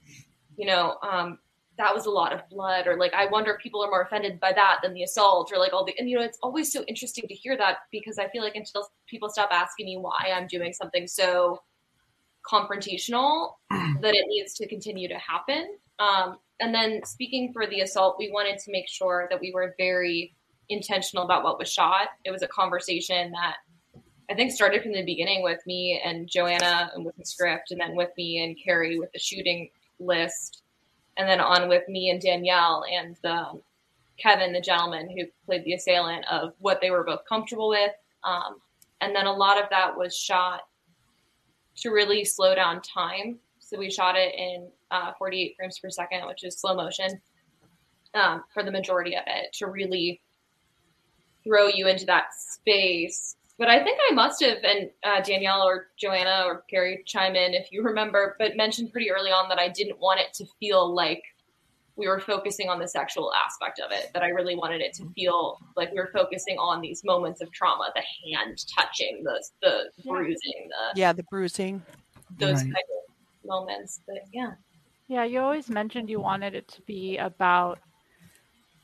you 0.58 0.66
know, 0.66 0.98
um, 1.02 1.38
that 1.80 1.94
was 1.94 2.06
a 2.06 2.10
lot 2.10 2.32
of 2.32 2.48
blood 2.48 2.86
or 2.86 2.96
like 2.96 3.12
i 3.14 3.26
wonder 3.26 3.52
if 3.52 3.60
people 3.60 3.82
are 3.82 3.90
more 3.90 4.02
offended 4.02 4.38
by 4.38 4.52
that 4.52 4.78
than 4.82 4.94
the 4.94 5.02
assault 5.02 5.50
or 5.52 5.58
like 5.58 5.72
all 5.72 5.84
the 5.84 5.94
and 5.98 6.08
you 6.08 6.16
know 6.16 6.22
it's 6.22 6.38
always 6.42 6.72
so 6.72 6.84
interesting 6.88 7.26
to 7.26 7.34
hear 7.34 7.56
that 7.56 7.78
because 7.90 8.18
i 8.18 8.28
feel 8.28 8.42
like 8.42 8.54
until 8.54 8.86
people 9.08 9.28
stop 9.28 9.48
asking 9.50 9.86
me 9.86 9.96
why 9.96 10.30
i'm 10.34 10.46
doing 10.46 10.72
something 10.72 11.06
so 11.06 11.60
confrontational 12.50 13.54
that 13.70 14.14
it 14.14 14.24
needs 14.28 14.54
to 14.54 14.66
continue 14.66 15.08
to 15.08 15.18
happen. 15.18 15.76
Um, 15.98 16.38
and 16.60 16.74
then 16.74 17.00
speaking 17.04 17.52
for 17.52 17.66
the 17.66 17.80
assault 17.80 18.16
we 18.18 18.30
wanted 18.30 18.58
to 18.58 18.72
make 18.72 18.88
sure 18.88 19.26
that 19.30 19.40
we 19.40 19.52
were 19.52 19.74
very 19.78 20.34
intentional 20.68 21.24
about 21.24 21.42
what 21.42 21.58
was 21.58 21.70
shot. 21.70 22.08
It 22.24 22.30
was 22.30 22.42
a 22.42 22.48
conversation 22.48 23.32
that 23.32 23.56
I 24.30 24.34
think 24.34 24.52
started 24.52 24.82
from 24.82 24.92
the 24.92 25.04
beginning 25.04 25.42
with 25.42 25.58
me 25.66 26.00
and 26.04 26.28
Joanna 26.28 26.92
and 26.94 27.04
with 27.04 27.16
the 27.16 27.24
script, 27.24 27.72
and 27.72 27.80
then 27.80 27.96
with 27.96 28.10
me 28.16 28.42
and 28.44 28.56
Carrie 28.62 28.98
with 28.98 29.10
the 29.12 29.18
shooting 29.18 29.70
list, 29.98 30.62
and 31.16 31.28
then 31.28 31.40
on 31.40 31.68
with 31.68 31.88
me 31.88 32.10
and 32.10 32.20
Danielle 32.20 32.84
and 32.90 33.16
the, 33.22 33.60
Kevin, 34.18 34.52
the 34.52 34.60
gentleman 34.60 35.08
who 35.10 35.24
played 35.46 35.64
the 35.64 35.74
assailant, 35.74 36.24
of 36.30 36.52
what 36.58 36.80
they 36.80 36.90
were 36.90 37.04
both 37.04 37.24
comfortable 37.28 37.68
with. 37.68 37.92
Um, 38.24 38.60
and 39.00 39.14
then 39.14 39.26
a 39.26 39.32
lot 39.32 39.62
of 39.62 39.68
that 39.70 39.96
was 39.96 40.16
shot 40.16 40.62
to 41.76 41.90
really 41.90 42.24
slow 42.24 42.54
down 42.54 42.82
time. 42.82 43.38
So 43.58 43.78
we 43.78 43.90
shot 43.90 44.16
it 44.16 44.34
in 44.34 44.68
uh, 44.90 45.12
48 45.18 45.54
frames 45.56 45.78
per 45.78 45.90
second, 45.90 46.26
which 46.26 46.44
is 46.44 46.58
slow 46.58 46.74
motion 46.74 47.20
um, 48.14 48.44
for 48.52 48.62
the 48.62 48.70
majority 48.70 49.16
of 49.16 49.22
it, 49.26 49.52
to 49.54 49.66
really 49.68 50.20
throw 51.44 51.68
you 51.68 51.88
into 51.88 52.04
that 52.06 52.34
space. 52.34 53.36
But 53.60 53.68
I 53.68 53.84
think 53.84 53.98
I 54.10 54.14
must 54.14 54.42
have, 54.42 54.56
and 54.64 54.88
uh, 55.04 55.20
Danielle 55.20 55.60
or 55.62 55.88
Joanna 55.98 56.44
or 56.46 56.64
Carrie 56.70 57.02
chime 57.06 57.36
in 57.36 57.52
if 57.52 57.70
you 57.70 57.82
remember, 57.82 58.34
but 58.38 58.56
mentioned 58.56 58.90
pretty 58.90 59.10
early 59.10 59.30
on 59.30 59.50
that 59.50 59.58
I 59.58 59.68
didn't 59.68 60.00
want 60.00 60.18
it 60.18 60.32
to 60.34 60.46
feel 60.58 60.92
like 60.94 61.22
we 61.94 62.08
were 62.08 62.20
focusing 62.20 62.70
on 62.70 62.78
the 62.78 62.88
sexual 62.88 63.30
aspect 63.34 63.78
of 63.78 63.92
it, 63.92 64.10
that 64.14 64.22
I 64.22 64.28
really 64.28 64.56
wanted 64.56 64.80
it 64.80 64.94
to 64.94 65.04
feel 65.14 65.58
like 65.76 65.90
we 65.90 65.98
were 65.98 66.08
focusing 66.10 66.56
on 66.56 66.80
these 66.80 67.04
moments 67.04 67.42
of 67.42 67.52
trauma, 67.52 67.92
the 67.94 68.02
hand 68.34 68.64
touching, 68.74 69.22
the 69.24 69.44
the 69.60 69.90
Yeah. 70.04 70.12
bruising, 70.12 70.70
the 70.70 70.98
Yeah, 70.98 71.12
the 71.12 71.24
bruising. 71.24 71.82
those 72.38 72.62
Right. 72.62 72.72
kind 72.72 72.74
of 72.76 73.46
moments. 73.46 74.00
But 74.06 74.22
yeah. 74.32 74.52
Yeah, 75.08 75.24
you 75.24 75.38
always 75.40 75.68
mentioned 75.68 76.08
you 76.08 76.20
wanted 76.20 76.54
it 76.54 76.66
to 76.68 76.80
be 76.82 77.18
about 77.18 77.78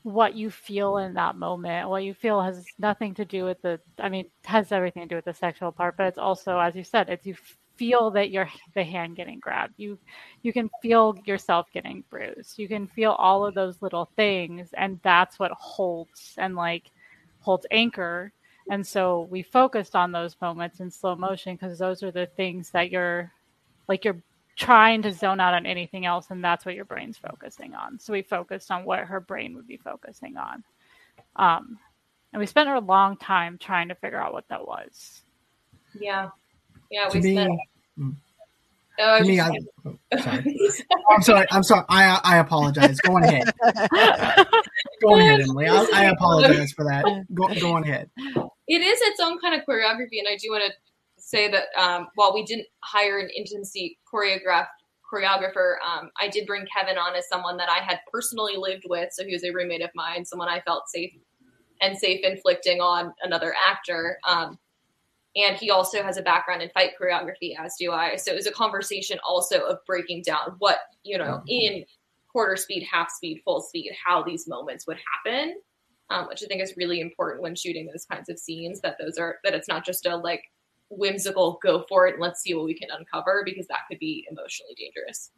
what 0.07 0.35
you 0.35 0.49
feel 0.49 0.97
in 0.97 1.15
that 1.15 1.35
moment. 1.35 1.89
What 1.89 2.03
you 2.05 2.13
feel 2.13 2.41
has 2.41 2.65
nothing 2.79 3.13
to 3.15 3.25
do 3.25 3.43
with 3.43 3.61
the 3.61 3.79
I 3.99 4.07
mean, 4.07 4.27
has 4.45 4.71
everything 4.71 5.03
to 5.03 5.09
do 5.09 5.15
with 5.15 5.25
the 5.25 5.33
sexual 5.33 5.71
part, 5.73 5.97
but 5.97 6.07
it's 6.07 6.17
also 6.17 6.57
as 6.59 6.75
you 6.75 6.83
said, 6.85 7.09
it's 7.09 7.25
you 7.25 7.35
feel 7.75 8.09
that 8.11 8.31
you're 8.31 8.49
the 8.73 8.85
hand 8.85 9.17
getting 9.17 9.39
grabbed. 9.39 9.73
You 9.75 9.99
you 10.43 10.53
can 10.53 10.69
feel 10.81 11.17
yourself 11.25 11.67
getting 11.73 12.05
bruised. 12.09 12.57
You 12.57 12.69
can 12.69 12.87
feel 12.87 13.11
all 13.11 13.45
of 13.45 13.53
those 13.53 13.81
little 13.81 14.09
things 14.15 14.69
and 14.77 14.97
that's 15.03 15.39
what 15.39 15.51
holds 15.51 16.35
and 16.37 16.55
like 16.55 16.89
holds 17.41 17.65
anchor. 17.69 18.31
And 18.69 18.87
so 18.87 19.27
we 19.29 19.41
focused 19.43 19.93
on 19.93 20.13
those 20.13 20.37
moments 20.41 20.79
in 20.79 20.89
slow 20.89 21.15
motion 21.15 21.55
because 21.55 21.77
those 21.77 22.01
are 22.01 22.11
the 22.11 22.27
things 22.27 22.69
that 22.71 22.91
you're 22.91 23.33
like 23.89 24.05
you're 24.05 24.21
trying 24.57 25.03
to 25.03 25.13
zone 25.13 25.39
out 25.39 25.53
on 25.53 25.65
anything 25.65 26.05
else 26.05 26.27
and 26.31 26.43
that's 26.43 26.65
what 26.65 26.75
your 26.75 26.85
brain's 26.85 27.17
focusing 27.17 27.75
on 27.75 27.99
so 27.99 28.11
we 28.13 28.21
focused 28.23 28.71
on 28.71 28.83
what 28.85 28.99
her 28.99 29.21
brain 29.21 29.55
would 29.55 29.67
be 29.67 29.77
focusing 29.77 30.35
on 30.37 30.63
um, 31.37 31.79
and 32.33 32.39
we 32.41 32.45
spent 32.47 32.69
a 32.69 32.79
long 32.79 33.17
time 33.17 33.57
trying 33.59 33.89
to 33.89 33.95
figure 33.95 34.21
out 34.21 34.33
what 34.33 34.47
that 34.49 34.67
was 34.67 35.21
Yeah. 35.99 36.29
Yeah, 36.91 37.09
To 37.09 37.19
we 37.19 37.23
me, 37.23 37.35
spent 37.35 37.59
mm. 37.99 38.15
Oh, 38.99 39.13
I'm, 39.13 39.27
me, 39.27 39.39
I, 39.39 39.51
oh, 39.85 39.97
sorry. 40.23 40.57
I'm 41.11 41.21
sorry. 41.21 41.45
I'm 41.51 41.63
sorry. 41.63 41.85
I 41.89 42.19
I 42.23 42.37
apologize. 42.37 42.99
Go 43.01 43.15
on 43.15 43.23
ahead. 43.23 43.53
Go 45.01 45.13
on 45.13 45.19
ahead, 45.19 45.41
Emily. 45.41 45.67
I, 45.67 45.87
I 45.93 46.05
apologize 46.05 46.71
for 46.71 46.83
that. 46.85 47.03
Go, 47.33 47.47
go 47.59 47.73
on 47.73 47.83
ahead. 47.83 48.09
it 48.67 48.81
is 48.81 48.99
its 49.03 49.19
own 49.19 49.39
kind 49.39 49.53
of 49.53 49.61
choreography, 49.67 50.17
and 50.19 50.27
I 50.27 50.37
do 50.41 50.49
want 50.49 50.63
to 50.65 50.71
say 51.27 51.51
that 51.51 51.65
um, 51.77 52.07
while 52.15 52.33
we 52.33 52.43
didn't 52.43 52.67
hire 52.83 53.19
an 53.19 53.29
intimacy 53.35 53.99
choreograph 54.11 54.67
choreographer, 55.11 55.75
um, 55.85 56.09
I 56.19 56.29
did 56.29 56.47
bring 56.47 56.65
Kevin 56.73 56.97
on 56.97 57.15
as 57.15 57.27
someone 57.27 57.57
that 57.57 57.69
I 57.69 57.83
had 57.83 57.99
personally 58.11 58.53
lived 58.55 58.83
with, 58.87 59.11
so 59.11 59.25
he 59.25 59.33
was 59.33 59.43
a 59.43 59.51
roommate 59.51 59.81
of 59.81 59.89
mine, 59.93 60.23
someone 60.23 60.47
I 60.47 60.61
felt 60.61 60.87
safe 60.87 61.11
and 61.81 61.97
safe 61.97 62.21
inflicting 62.23 62.79
on 62.79 63.13
another 63.21 63.53
actor. 63.67 64.19
Um, 64.25 64.57
and 65.35 65.57
he 65.57 65.69
also 65.69 66.01
has 66.01 66.15
a 66.15 66.21
background 66.21 66.61
in 66.61 66.69
fight 66.69 66.91
choreography, 66.99 67.53
as 67.59 67.75
do 67.77 67.91
I. 67.91 68.15
So 68.15 68.31
it 68.31 68.35
was 68.35 68.47
a 68.47 68.51
conversation 68.51 69.19
also 69.27 69.59
of 69.59 69.79
breaking 69.85 70.23
down 70.23 70.55
what 70.59 70.79
you 71.03 71.17
know 71.17 71.43
in 71.47 71.83
quarter 72.31 72.55
speed, 72.55 72.87
half 72.89 73.11
speed, 73.11 73.41
full 73.43 73.59
speed, 73.59 73.91
how 74.05 74.23
these 74.23 74.47
moments 74.47 74.87
would 74.87 74.97
happen 75.13 75.55
um, 76.09 76.27
which 76.27 76.43
I 76.43 76.47
think 76.47 76.61
is 76.61 76.77
really 76.77 77.01
important 77.01 77.41
when 77.41 77.55
shooting 77.55 77.87
those 77.87 78.05
kinds 78.05 78.29
of 78.29 78.39
scenes. 78.39 78.81
That 78.81 78.97
those 78.99 79.17
are 79.17 79.37
that 79.43 79.53
it's 79.53 79.67
not 79.67 79.85
just 79.85 80.05
a 80.05 80.15
like 80.15 80.43
whimsical 80.89 81.59
go 81.61 81.85
for 81.89 82.07
it 82.07 82.13
and 82.13 82.21
let's 82.21 82.41
see 82.41 82.53
what 82.53 82.65
we 82.65 82.73
can 82.73 82.89
uncover 82.97 83.43
because 83.45 83.67
that 83.67 83.79
could 83.89 83.99
be 83.99 84.25
emotionally 84.29 84.75
dangerous. 84.77 85.31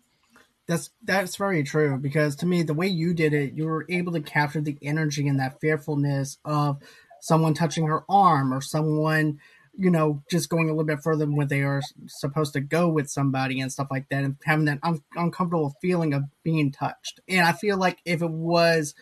That's 0.68 0.92
that's 1.04 1.36
very 1.36 1.64
true 1.64 1.98
because 1.98 2.36
to 2.38 2.46
me 2.46 2.62
the 2.62 2.76
way 2.76 2.88
you 2.88 3.14
did 3.14 3.34
it, 3.34 3.54
you 3.54 3.66
were 3.66 3.86
able 3.90 4.14
to 4.14 4.22
capture 4.22 4.62
the 4.62 4.78
energy 4.84 5.28
and 5.28 5.40
that 5.40 5.60
fearfulness 5.60 6.38
of 6.46 6.78
someone 7.22 7.56
touching 7.56 7.88
her 7.88 8.04
arm 8.08 8.54
or 8.54 8.62
someone, 8.62 9.40
you 9.76 9.90
know, 9.90 10.22
just 10.30 10.50
going 10.50 10.70
a 10.70 10.72
little 10.72 10.86
bit 10.86 11.02
further 11.02 11.26
than 11.26 11.36
what 11.36 11.50
they 11.50 11.62
are 11.62 11.82
supposed 12.08 12.54
to 12.54 12.62
go 12.62 12.88
with 12.88 13.10
somebody 13.10 13.60
and 13.60 13.72
stuff 13.72 13.88
like 13.90 14.08
that, 14.10 14.24
and 14.24 14.38
having 14.46 14.66
that 14.66 14.80
un- 14.84 15.04
uncomfortable 15.16 15.76
feeling 15.82 16.14
of 16.14 16.24
being 16.44 16.72
touched. 16.72 17.20
And 17.28 17.42
I 17.42 17.54
feel 17.54 17.78
like 17.78 17.98
if 18.06 18.22
it 18.22 18.30
was 18.30 18.94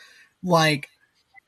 like 0.42 0.88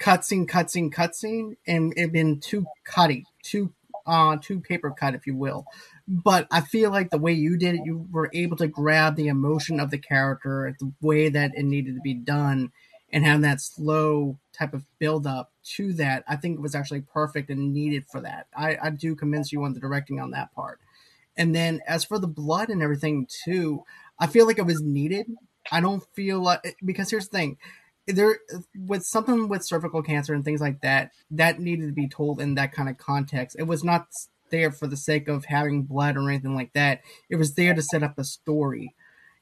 cutscene, 0.01 0.47
cutscene, 0.47 0.93
cutscene, 0.93 1.55
and 1.65 1.93
it 1.95 2.11
been 2.11 2.39
too 2.39 2.65
cutty, 2.85 3.25
too 3.41 3.73
uh, 4.09 4.37
too 4.41 4.59
paper 4.59 4.91
cut, 4.91 5.15
if 5.15 5.27
you 5.27 5.35
will, 5.35 5.65
but 6.07 6.47
I 6.51 6.61
feel 6.61 6.91
like 6.91 7.09
the 7.09 7.17
way 7.17 7.33
you 7.33 7.57
did 7.57 7.75
it, 7.75 7.81
you 7.85 8.07
were 8.11 8.29
able 8.33 8.57
to 8.57 8.67
grab 8.67 9.15
the 9.15 9.27
emotion 9.27 9.79
of 9.79 9.91
the 9.91 9.97
character 9.99 10.75
the 10.79 10.91
way 11.01 11.29
that 11.29 11.51
it 11.55 11.63
needed 11.63 11.95
to 11.95 12.01
be 12.01 12.15
done 12.15 12.71
and 13.11 13.25
have 13.25 13.41
that 13.41 13.61
slow 13.61 14.37
type 14.53 14.73
of 14.73 14.85
build 14.99 15.25
up 15.25 15.51
to 15.63 15.93
that. 15.93 16.23
I 16.27 16.35
think 16.35 16.57
it 16.57 16.61
was 16.61 16.75
actually 16.75 17.01
perfect 17.01 17.49
and 17.49 17.73
needed 17.73 18.05
for 18.11 18.21
that. 18.21 18.47
I, 18.55 18.77
I 18.81 18.89
do 18.91 19.15
commend 19.15 19.51
you 19.51 19.63
on 19.63 19.73
the 19.73 19.79
directing 19.79 20.19
on 20.19 20.31
that 20.31 20.53
part. 20.53 20.79
And 21.37 21.55
then 21.55 21.81
as 21.87 22.03
for 22.03 22.19
the 22.19 22.27
blood 22.27 22.69
and 22.69 22.81
everything 22.81 23.27
too, 23.45 23.83
I 24.19 24.27
feel 24.27 24.45
like 24.45 24.59
it 24.59 24.65
was 24.65 24.81
needed. 24.81 25.27
I 25.71 25.81
don't 25.81 26.03
feel 26.13 26.39
like 26.39 26.77
because 26.83 27.09
here's 27.09 27.29
the 27.29 27.37
thing. 27.37 27.57
There 28.09 28.39
with 28.75 29.03
something 29.03 29.47
with 29.47 29.65
cervical 29.65 30.01
cancer 30.01 30.33
and 30.33 30.43
things 30.43 30.61
like 30.61 30.81
that, 30.81 31.11
that 31.31 31.59
needed 31.59 31.87
to 31.87 31.93
be 31.93 32.07
told 32.07 32.41
in 32.41 32.55
that 32.55 32.73
kind 32.73 32.89
of 32.89 32.97
context. 32.97 33.55
It 33.59 33.63
was 33.63 33.83
not 33.83 34.07
there 34.49 34.71
for 34.71 34.87
the 34.87 34.97
sake 34.97 35.27
of 35.27 35.45
having 35.45 35.83
blood 35.83 36.17
or 36.17 36.29
anything 36.29 36.55
like 36.55 36.73
that. 36.73 37.01
It 37.29 37.35
was 37.35 37.53
there 37.53 37.73
to 37.73 37.81
set 37.81 38.03
up 38.03 38.17
a 38.17 38.23
story 38.23 38.95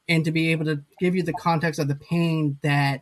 and 0.09 0.23
to 0.25 0.31
be 0.31 0.51
able 0.51 0.65
to 0.65 0.83
give 0.99 1.15
you 1.15 1.23
the 1.23 1.33
context 1.33 1.79
of 1.79 1.87
the 1.87 1.95
pain 1.95 2.57
that 2.61 3.01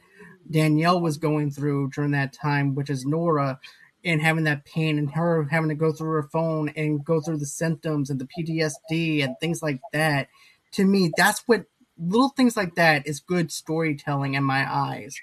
Danielle 0.50 1.02
was 1.02 1.18
going 1.18 1.52
through 1.52 1.90
during 1.90 2.12
that 2.12 2.34
time, 2.34 2.76
which 2.76 2.90
is 2.90 3.06
Nora, 3.06 3.60
and 4.04 4.22
having 4.22 4.44
that 4.44 4.66
pain 4.66 5.00
and 5.00 5.10
her 5.12 5.46
having 5.46 5.70
to 5.70 5.76
go 5.76 5.92
through 5.92 6.12
her 6.12 6.30
phone 6.32 6.70
and 6.76 7.04
go 7.04 7.20
through 7.20 7.38
the 7.38 7.46
symptoms 7.46 8.10
and 8.10 8.20
the 8.20 8.28
PTSD 8.28 9.24
and 9.24 9.36
things 9.40 9.64
like 9.64 9.80
that. 9.94 10.28
To 10.74 10.86
me, 10.86 11.12
that's 11.18 11.44
what 11.48 11.66
little 11.98 12.30
things 12.30 12.56
like 12.56 12.76
that 12.76 13.08
is 13.08 13.20
good 13.20 13.52
storytelling 13.52 14.36
in 14.36 14.44
my 14.44 14.72
eyes. 14.72 15.16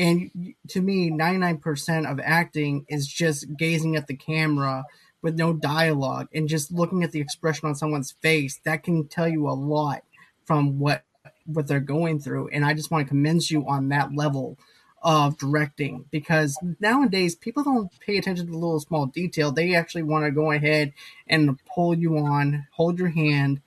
And 0.00 0.54
to 0.68 0.80
me, 0.80 1.10
99% 1.10 2.10
of 2.10 2.18
acting 2.24 2.86
is 2.88 3.06
just 3.06 3.54
gazing 3.58 3.96
at 3.96 4.06
the 4.06 4.16
camera 4.16 4.84
with 5.20 5.36
no 5.36 5.52
dialogue 5.52 6.28
and 6.32 6.48
just 6.48 6.72
looking 6.72 7.04
at 7.04 7.12
the 7.12 7.20
expression 7.20 7.68
on 7.68 7.74
someone's 7.74 8.12
face. 8.22 8.58
That 8.64 8.82
can 8.82 9.08
tell 9.08 9.28
you 9.28 9.46
a 9.46 9.52
lot 9.52 10.02
from 10.46 10.78
what 10.78 11.04
what 11.44 11.66
they're 11.66 11.80
going 11.80 12.18
through. 12.18 12.48
And 12.48 12.64
I 12.64 12.72
just 12.72 12.90
want 12.90 13.04
to 13.04 13.08
commend 13.08 13.50
you 13.50 13.68
on 13.68 13.90
that 13.90 14.14
level 14.14 14.56
of 15.02 15.36
directing 15.36 16.06
because 16.10 16.58
nowadays 16.80 17.34
people 17.34 17.62
don't 17.62 17.90
pay 18.00 18.16
attention 18.16 18.46
to 18.46 18.52
the 18.52 18.58
little 18.58 18.80
small 18.80 19.04
detail. 19.04 19.52
They 19.52 19.74
actually 19.74 20.04
want 20.04 20.24
to 20.24 20.30
go 20.30 20.50
ahead 20.50 20.94
and 21.26 21.58
pull 21.74 21.94
you 21.94 22.16
on, 22.16 22.66
hold 22.72 22.98
your 22.98 23.08
hand, 23.08 23.60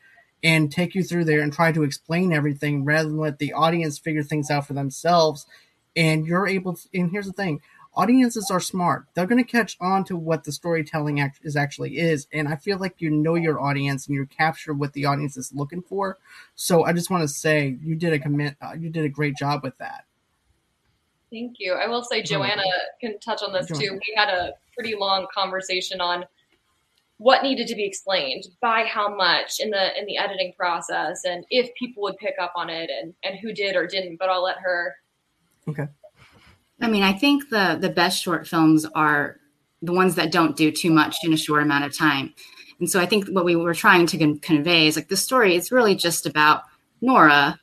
and 0.44 0.72
take 0.72 0.96
you 0.96 1.04
through 1.04 1.26
there 1.26 1.42
and 1.42 1.54
try 1.54 1.72
to 1.72 1.84
explain 1.84 2.34
everything 2.34 2.86
rather 2.86 3.10
than 3.10 3.20
let 3.20 3.38
the 3.38 3.54
audience 3.54 4.00
figure 4.00 4.24
things 4.24 4.50
out 4.50 4.66
for 4.66 4.74
themselves. 4.74 5.46
And 5.96 6.26
you're 6.26 6.48
able 6.48 6.74
to, 6.74 6.88
and 6.94 7.12
here's 7.12 7.28
the 7.28 7.34
thing 7.34 7.62
audiences 7.96 8.50
are 8.50 8.60
smart. 8.60 9.06
They're 9.14 9.28
going 9.28 9.44
to 9.44 9.50
catch 9.50 9.78
on 9.80 10.04
to 10.06 10.18
what 10.18 10.44
the 10.44 10.52
storytelling 10.52 11.20
act- 11.20 11.42
is 11.44 11.56
actually 11.56 12.00
is. 12.00 12.28
And 12.34 12.48
I 12.48 12.56
feel 12.56 12.78
like 12.80 12.96
you 13.00 13.10
know 13.10 13.36
your 13.36 13.62
audience 13.62 14.08
and 14.08 14.16
you 14.16 14.26
capture 14.26 14.74
what 14.74 14.94
the 14.94 15.06
audience 15.06 15.38
is 15.38 15.54
looking 15.54 15.82
for. 15.82 16.18
So 16.56 16.84
I 16.84 16.94
just 16.94 17.10
want 17.10 17.22
to 17.22 17.28
say 17.28 17.78
you 17.82 17.96
did 17.96 18.14
a 18.14 18.20
commit, 18.20 18.56
uh, 18.62 18.74
you 18.74 18.90
did 18.90 19.06
a 19.06 19.10
great 19.10 19.36
job 19.38 19.64
with 19.64 19.78
that. 19.78 20.06
Thank 21.32 21.56
you. 21.60 21.74
I 21.74 21.88
will 21.88 22.04
say 22.04 22.22
Joanna 22.22 22.64
can 23.02 23.20
touch 23.20 23.42
on 23.42 23.54
this 23.54 23.68
too. 23.68 24.00
We 24.00 24.14
had 24.16 24.30
a 24.30 24.54
pretty 24.76 24.96
long 24.96 25.26
conversation 25.34 26.00
on 26.00 26.26
what 27.18 27.42
needed 27.42 27.68
to 27.68 27.76
be 27.76 27.86
explained 27.86 28.44
by 28.62 28.84
how 28.84 29.16
much 29.16 29.60
in 29.60 29.70
the 29.70 30.00
in 30.00 30.06
the 30.06 30.18
editing 30.18 30.52
process 30.58 31.22
and 31.26 31.46
if 31.50 31.74
people 31.76 32.04
would 32.04 32.18
pick 32.18 32.34
up 32.42 32.52
on 32.56 32.70
it 32.70 32.90
and 32.90 33.14
and 33.24 33.40
who 33.40 33.54
did 33.54 33.76
or 33.76 33.88
didn't 33.88 34.18
but 34.18 34.30
i'll 34.30 34.44
let 34.44 34.58
her 34.58 34.96
I 36.82 36.88
mean, 36.88 37.04
I 37.04 37.14
think 37.14 37.50
the 37.50 37.78
the 37.80 37.90
best 37.90 38.22
short 38.22 38.48
films 38.48 38.86
are 38.94 39.38
the 39.82 39.94
ones 39.94 40.16
that 40.16 40.32
don't 40.32 40.56
do 40.56 40.72
too 40.72 40.92
much 40.92 41.18
in 41.24 41.34
a 41.34 41.38
short 41.38 41.62
amount 41.64 41.86
of 41.86 41.96
time. 41.96 42.34
And 42.80 42.90
so 42.90 43.00
I 43.00 43.06
think 43.06 43.28
what 43.28 43.46
we 43.46 43.56
were 43.56 43.74
trying 43.74 44.08
to 44.08 44.18
con- 44.18 44.40
convey 44.40 44.88
is 44.88 44.96
like 44.96 45.10
the 45.10 45.18
story 45.18 45.56
is 45.56 45.72
really 45.72 45.96
just 45.96 46.26
about 46.26 46.64
Nora, 47.02 47.60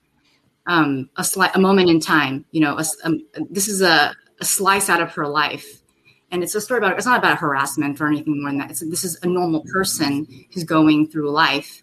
um, 0.66 1.10
a 1.16 1.24
slight 1.24 1.54
a 1.54 1.60
moment 1.60 1.90
in 1.90 2.00
time. 2.00 2.44
You 2.52 2.60
know, 2.60 2.78
a 2.78 2.84
um, 3.04 3.26
this 3.50 3.68
is 3.68 3.82
a, 3.82 4.14
a 4.40 4.44
slice 4.44 4.88
out 4.88 5.02
of 5.02 5.12
her 5.12 5.26
life, 5.26 5.82
and 6.30 6.42
it's 6.42 6.54
a 6.54 6.60
story 6.60 6.78
about 6.78 6.96
it's 6.96 7.06
not 7.06 7.18
about 7.18 7.38
harassment 7.38 8.00
or 8.00 8.06
anything 8.06 8.40
more 8.40 8.50
than 8.50 8.58
that. 8.58 8.70
It's, 8.70 8.80
this 8.80 9.04
is 9.04 9.18
a 9.22 9.26
normal 9.26 9.64
person 9.72 10.26
who's 10.54 10.64
going 10.64 11.08
through 11.08 11.30
life, 11.30 11.82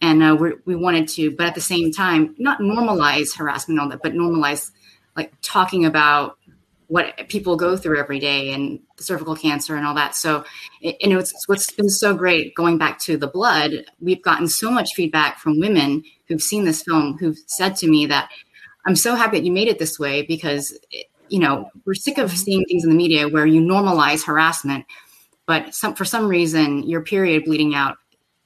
and 0.00 0.22
uh, 0.22 0.36
we 0.64 0.76
wanted 0.76 1.08
to, 1.08 1.30
but 1.32 1.46
at 1.46 1.54
the 1.54 1.60
same 1.60 1.92
time, 1.92 2.34
not 2.38 2.60
normalize 2.60 3.36
harassment 3.36 3.78
and 3.78 3.80
all 3.80 3.90
that, 3.90 4.02
but 4.02 4.14
normalize 4.14 4.70
like 5.16 5.32
talking 5.42 5.84
about 5.84 6.38
what 6.92 7.26
people 7.28 7.56
go 7.56 7.74
through 7.74 7.98
every 7.98 8.18
day 8.18 8.52
and 8.52 8.78
cervical 8.98 9.34
cancer 9.34 9.76
and 9.76 9.86
all 9.86 9.94
that. 9.94 10.14
So, 10.14 10.44
you 10.82 11.08
know, 11.08 11.18
it's 11.18 11.48
what's 11.48 11.70
been 11.70 11.88
so 11.88 12.14
great 12.14 12.54
going 12.54 12.76
back 12.76 12.98
to 13.00 13.16
the 13.16 13.26
blood. 13.26 13.86
We've 13.98 14.22
gotten 14.22 14.46
so 14.46 14.70
much 14.70 14.90
feedback 14.94 15.38
from 15.38 15.58
women 15.58 16.04
who've 16.26 16.42
seen 16.42 16.66
this 16.66 16.82
film 16.82 17.16
who've 17.16 17.38
said 17.46 17.76
to 17.76 17.88
me 17.88 18.04
that 18.06 18.30
I'm 18.84 18.96
so 18.96 19.14
happy 19.14 19.38
that 19.38 19.44
you 19.46 19.52
made 19.52 19.68
it 19.68 19.78
this 19.78 19.98
way 19.98 20.20
because, 20.22 20.78
you 21.30 21.38
know, 21.38 21.70
we're 21.86 21.94
sick 21.94 22.18
of 22.18 22.30
seeing 22.30 22.64
things 22.66 22.84
in 22.84 22.90
the 22.90 22.96
media 22.96 23.26
where 23.26 23.46
you 23.46 23.62
normalize 23.62 24.26
harassment, 24.26 24.84
but 25.46 25.74
some, 25.74 25.94
for 25.94 26.04
some 26.04 26.28
reason 26.28 26.82
your 26.82 27.00
period 27.00 27.44
bleeding 27.44 27.74
out 27.74 27.96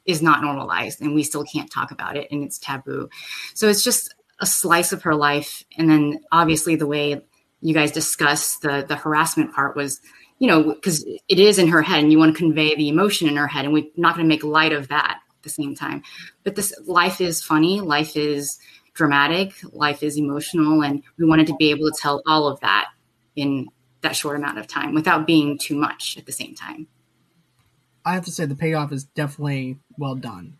is 0.04 0.22
not 0.22 0.40
normalized 0.40 1.00
and 1.00 1.14
we 1.14 1.24
still 1.24 1.42
can't 1.42 1.70
talk 1.70 1.90
about 1.90 2.16
it 2.16 2.28
and 2.30 2.44
it's 2.44 2.58
taboo. 2.58 3.08
So 3.54 3.68
it's 3.68 3.82
just 3.82 4.14
a 4.40 4.46
slice 4.46 4.92
of 4.92 5.02
her 5.02 5.14
life. 5.14 5.64
And 5.76 5.90
then 5.90 6.20
obviously 6.30 6.76
the 6.76 6.86
way 6.86 7.22
you 7.60 7.74
guys 7.74 7.90
discussed 7.90 8.62
the 8.62 8.84
the 8.86 8.96
harassment 8.96 9.54
part 9.54 9.76
was 9.76 10.00
you 10.38 10.46
know 10.46 10.74
because 10.74 11.04
it 11.04 11.38
is 11.38 11.58
in 11.58 11.68
her 11.68 11.82
head 11.82 12.00
and 12.00 12.12
you 12.12 12.18
want 12.18 12.34
to 12.34 12.38
convey 12.38 12.74
the 12.74 12.88
emotion 12.88 13.28
in 13.28 13.36
her 13.36 13.46
head 13.46 13.64
and 13.64 13.72
we're 13.72 13.86
not 13.96 14.14
going 14.14 14.24
to 14.24 14.28
make 14.28 14.44
light 14.44 14.72
of 14.72 14.88
that 14.88 15.18
at 15.36 15.42
the 15.42 15.48
same 15.48 15.74
time. 15.74 16.02
But 16.44 16.54
this 16.54 16.74
life 16.84 17.20
is 17.20 17.42
funny 17.42 17.80
life 17.80 18.16
is 18.16 18.58
dramatic 18.94 19.52
life 19.72 20.02
is 20.02 20.16
emotional 20.16 20.82
and 20.82 21.02
we 21.18 21.26
wanted 21.26 21.46
to 21.46 21.56
be 21.56 21.70
able 21.70 21.90
to 21.90 21.98
tell 21.98 22.22
all 22.26 22.48
of 22.48 22.60
that 22.60 22.88
in 23.34 23.68
that 24.00 24.16
short 24.16 24.36
amount 24.36 24.58
of 24.58 24.66
time 24.66 24.94
without 24.94 25.26
being 25.26 25.58
too 25.58 25.76
much 25.76 26.16
at 26.16 26.26
the 26.26 26.32
same 26.32 26.54
time. 26.54 26.86
I 28.04 28.14
have 28.14 28.24
to 28.26 28.30
say 28.30 28.46
the 28.46 28.54
payoff 28.54 28.92
is 28.92 29.04
definitely 29.04 29.78
well 29.98 30.14
done 30.14 30.56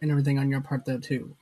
and 0.00 0.10
everything 0.10 0.38
on 0.38 0.50
your 0.50 0.60
part 0.60 0.84
though 0.84 0.98
too 0.98 1.36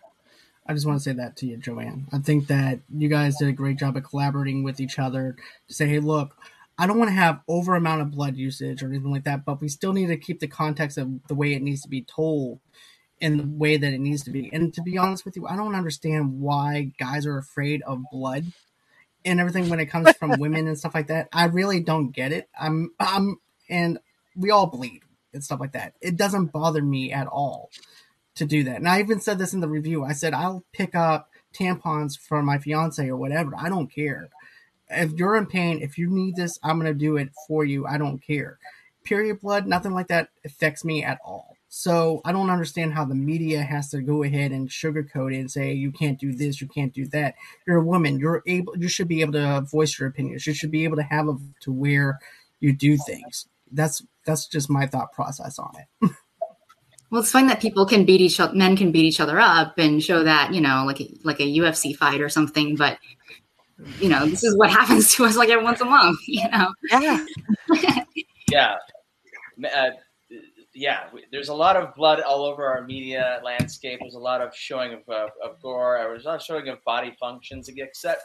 I 0.67 0.75
just 0.75 0.87
want 0.87 0.99
to 0.99 1.05
say 1.05 1.13
that 1.15 1.37
to 1.39 1.47
you, 1.47 1.57
Joanne. 1.59 2.09
I 2.13 2.19
think 2.19 2.47
that 2.49 2.81
you 2.95 3.09
guys 3.09 3.37
did 3.37 3.49
a 3.49 3.53
great 3.53 3.79
job 3.79 3.97
of 3.97 4.05
collaborating 4.05 4.63
with 4.63 4.81
each 4.81 4.99
other 4.99 5.37
to 5.69 5.75
say, 5.75 5.87
hey, 5.87 5.99
look, 5.99 6.37
I 6.79 6.87
don't 6.87 6.99
want 6.99 7.11
to 7.11 7.15
have 7.15 7.41
over 7.49 7.75
amount 7.75 8.03
of 8.03 8.11
blood 8.11 8.37
usage 8.37 8.83
or 8.83 8.89
anything 8.89 9.11
like 9.11 9.25
that, 9.25 9.45
but 9.45 9.61
we 9.61 9.69
still 9.69 9.93
need 9.93 10.07
to 10.07 10.17
keep 10.17 10.41
the 10.41 10.49
context 10.49 10.99
of 10.99 11.27
the 11.29 11.35
way 11.35 11.53
it 11.55 11.63
needs 11.63 11.83
to 11.83 11.89
be 11.89 12.03
told 12.03 12.61
in 13.21 13.37
the 13.37 13.47
way 13.47 13.77
that 13.77 13.93
it 13.93 14.01
needs 14.01 14.25
to 14.25 14.31
be. 14.31 14.51
And 14.53 14.75
to 14.75 14.83
be 14.83 14.99
honest 14.99 15.25
with 15.25 15.37
you, 15.37 15.47
I 15.47 15.57
don't 15.57 15.75
understand 15.75 16.41
why 16.41 16.93
guys 16.99 17.27
are 17.27 17.39
afraid 17.39 17.83
of 17.83 18.03
blood 18.11 18.47
and 19.25 19.41
everything 19.41 19.69
when 19.69 19.81
it 19.81 19.87
comes 19.87 20.13
from 20.15 20.33
women 20.41 20.67
and 20.67 20.79
stuff 20.79 20.95
like 20.95 21.09
that. 21.09 21.29
I 21.33 21.47
really 21.47 21.81
don't 21.81 22.11
get 22.11 22.33
it. 22.33 22.49
I'm 22.59 22.91
I'm 22.99 23.39
and 23.69 23.99
we 24.37 24.51
all 24.51 24.67
bleed 24.67 25.03
and 25.33 25.45
stuff 25.45 25.61
like 25.61 25.73
that. 25.73 25.95
It 26.01 26.17
doesn't 26.17 26.53
bother 26.53 26.83
me 26.83 27.13
at 27.13 27.27
all 27.27 27.71
to 28.37 28.45
do 28.45 28.65
that. 28.65 28.77
And 28.77 28.89
I 28.89 29.01
even 29.01 29.21
said 29.21 29.39
this 29.39 29.53
in 29.53 29.61
the 29.61 29.69
review. 29.69 30.05
I 30.05 30.13
said 30.13 30.35
I'll 30.35 30.65
pick 30.73 30.95
up 30.95 31.31
tampons 31.53 32.19
for 32.19 32.43
my 32.43 32.59
fiance 32.59 33.07
or 33.07 33.17
whatever. 33.17 33.53
I 33.57 33.69
don't 33.69 33.93
care. 33.93 34.29
If 34.91 35.13
you're 35.13 35.37
in 35.37 35.47
pain, 35.47 35.81
if 35.81 35.97
you 35.99 36.11
need 36.11 36.37
this, 36.37 36.59
I'm 36.63 36.79
gonna 36.79 36.95
do 36.95 37.17
it 37.17 37.31
for 37.47 37.65
you. 37.65 37.87
I 37.87 37.99
don't 37.99 38.19
care. 38.19 38.59
Period 39.05 39.41
blood, 39.41 39.67
nothing 39.67 39.93
like 39.93 40.09
that 40.09 40.31
affects 40.45 40.85
me 40.85 41.05
at 41.05 41.19
all. 41.25 41.55
So 41.77 42.21
I 42.25 42.31
don't 42.31 42.51
understand 42.51 42.95
how 42.95 43.05
the 43.05 43.17
media 43.17 43.61
has 43.63 43.91
to 43.91 44.01
go 44.01 44.23
ahead 44.23 44.53
and 44.53 44.69
sugarcoat 44.69 45.35
it 45.35 45.41
and 45.41 45.51
say 45.51 45.73
you 45.73 45.91
can't 45.91 46.21
do 46.21 46.33
this, 46.33 46.61
you 46.61 46.69
can't 46.69 46.95
do 46.95 47.05
that. 47.09 47.35
You're 47.67 47.79
a 47.79 47.85
woman. 47.85 48.21
You're 48.21 48.45
able. 48.47 48.79
You 48.79 48.87
should 48.87 49.09
be 49.09 49.23
able 49.23 49.33
to 49.33 49.63
voice 49.63 49.99
your 49.99 50.09
opinions. 50.09 50.47
You 50.47 50.55
should 50.55 50.71
be 50.71 50.85
able 50.85 50.97
to 50.99 51.03
have 51.03 51.27
a 51.27 51.37
to 51.63 51.73
where 51.73 52.21
you 52.61 52.73
do 52.73 52.97
things. 52.97 53.49
That's 53.73 54.05
that's 54.25 54.47
just 54.47 54.71
my 54.71 54.87
thought 54.87 55.13
process 55.13 55.59
on 55.59 55.73
it. 55.77 56.11
Well, 57.15 57.23
it's 57.23 57.31
fun 57.31 57.47
that 57.47 57.61
people 57.61 57.87
can 57.87 58.05
beat 58.05 58.21
each 58.21 58.41
other, 58.41 58.53
men 58.57 58.77
can 58.77 58.91
beat 58.91 59.05
each 59.05 59.21
other 59.21 59.39
up 59.39 59.79
and 59.79 60.03
show 60.03 60.25
that, 60.25 60.53
you 60.53 60.61
know, 60.61 60.83
like 60.85 61.01
a, 61.01 61.09
like 61.23 61.39
a 61.39 61.45
UFC 61.45 61.97
fight 61.97 62.21
or 62.21 62.29
something. 62.29 62.75
But, 62.75 62.99
you 64.01 64.09
know, 64.09 64.27
this 64.27 64.43
is 64.43 64.59
what 64.59 64.69
happens 64.81 65.15
to 65.15 65.25
us 65.25 65.37
like 65.37 65.49
every 65.49 65.63
once 65.63 65.81
a 65.81 65.85
month, 65.85 66.19
you 66.27 66.43
know? 66.51 66.75
Yeah. 66.91 67.25
yeah. 68.51 68.75
Uh, 69.65 69.91
yeah, 70.75 71.05
there's 71.31 71.51
a 71.51 71.55
lot 71.55 71.77
of 71.77 71.95
blood 71.95 72.19
all 72.19 72.45
over 72.45 72.67
our 72.67 72.83
media 72.85 73.41
landscape. 73.45 74.01
There's 74.01 74.17
a 74.17 74.19
lot 74.19 74.41
of 74.41 74.53
showing 74.53 74.95
of, 74.95 75.09
uh, 75.09 75.29
of 75.41 75.63
gore. 75.63 75.97
There's 76.01 76.25
a 76.25 76.31
lot 76.31 76.41
of 76.41 76.43
showing 76.43 76.67
of 76.67 76.83
body 76.83 77.17
functions, 77.21 77.71
except 77.77 78.25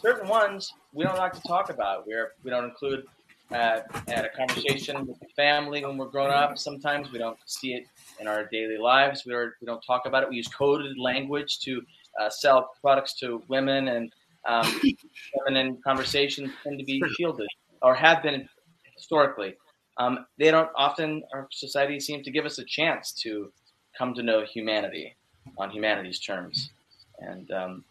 certain 0.00 0.26
ones 0.26 0.72
we 0.94 1.04
don't 1.04 1.18
like 1.18 1.34
to 1.34 1.42
talk 1.42 1.68
about. 1.68 2.06
We're, 2.06 2.32
we 2.42 2.50
don't 2.50 2.64
include 2.64 3.04
uh, 3.52 3.80
at 4.08 4.24
a 4.24 4.30
conversation 4.30 5.06
with 5.06 5.18
the 5.20 5.28
family 5.36 5.84
when 5.84 5.98
we're 5.98 6.08
grown 6.08 6.30
up. 6.30 6.58
Sometimes 6.58 7.12
we 7.12 7.18
don't 7.18 7.36
see 7.44 7.74
it 7.74 7.84
in 8.22 8.28
our 8.28 8.48
daily 8.50 8.78
lives. 8.78 9.24
We, 9.26 9.34
are, 9.34 9.54
we 9.60 9.66
don't 9.66 9.82
talk 9.82 10.06
about 10.06 10.22
it. 10.22 10.30
We 10.30 10.36
use 10.36 10.48
coded 10.48 10.96
language 10.98 11.58
to 11.60 11.82
uh, 12.20 12.30
sell 12.30 12.70
products 12.80 13.14
to 13.20 13.42
women, 13.48 13.88
and 13.88 14.12
um, 14.46 14.80
feminine 15.44 15.78
conversations 15.84 16.50
tend 16.62 16.78
to 16.78 16.84
be 16.84 17.02
shielded 17.16 17.48
or 17.82 17.94
have 17.94 18.22
been 18.22 18.48
historically. 18.96 19.54
Um, 19.98 20.24
they 20.38 20.50
don't 20.50 20.70
often, 20.76 21.22
our 21.34 21.48
society 21.50 22.00
seems 22.00 22.24
to 22.24 22.30
give 22.30 22.46
us 22.46 22.58
a 22.58 22.64
chance 22.64 23.12
to 23.22 23.52
come 23.98 24.14
to 24.14 24.22
know 24.22 24.42
humanity 24.42 25.14
on 25.58 25.70
humanity's 25.70 26.20
terms. 26.20 26.70
And 27.18 27.50
um, 27.50 27.84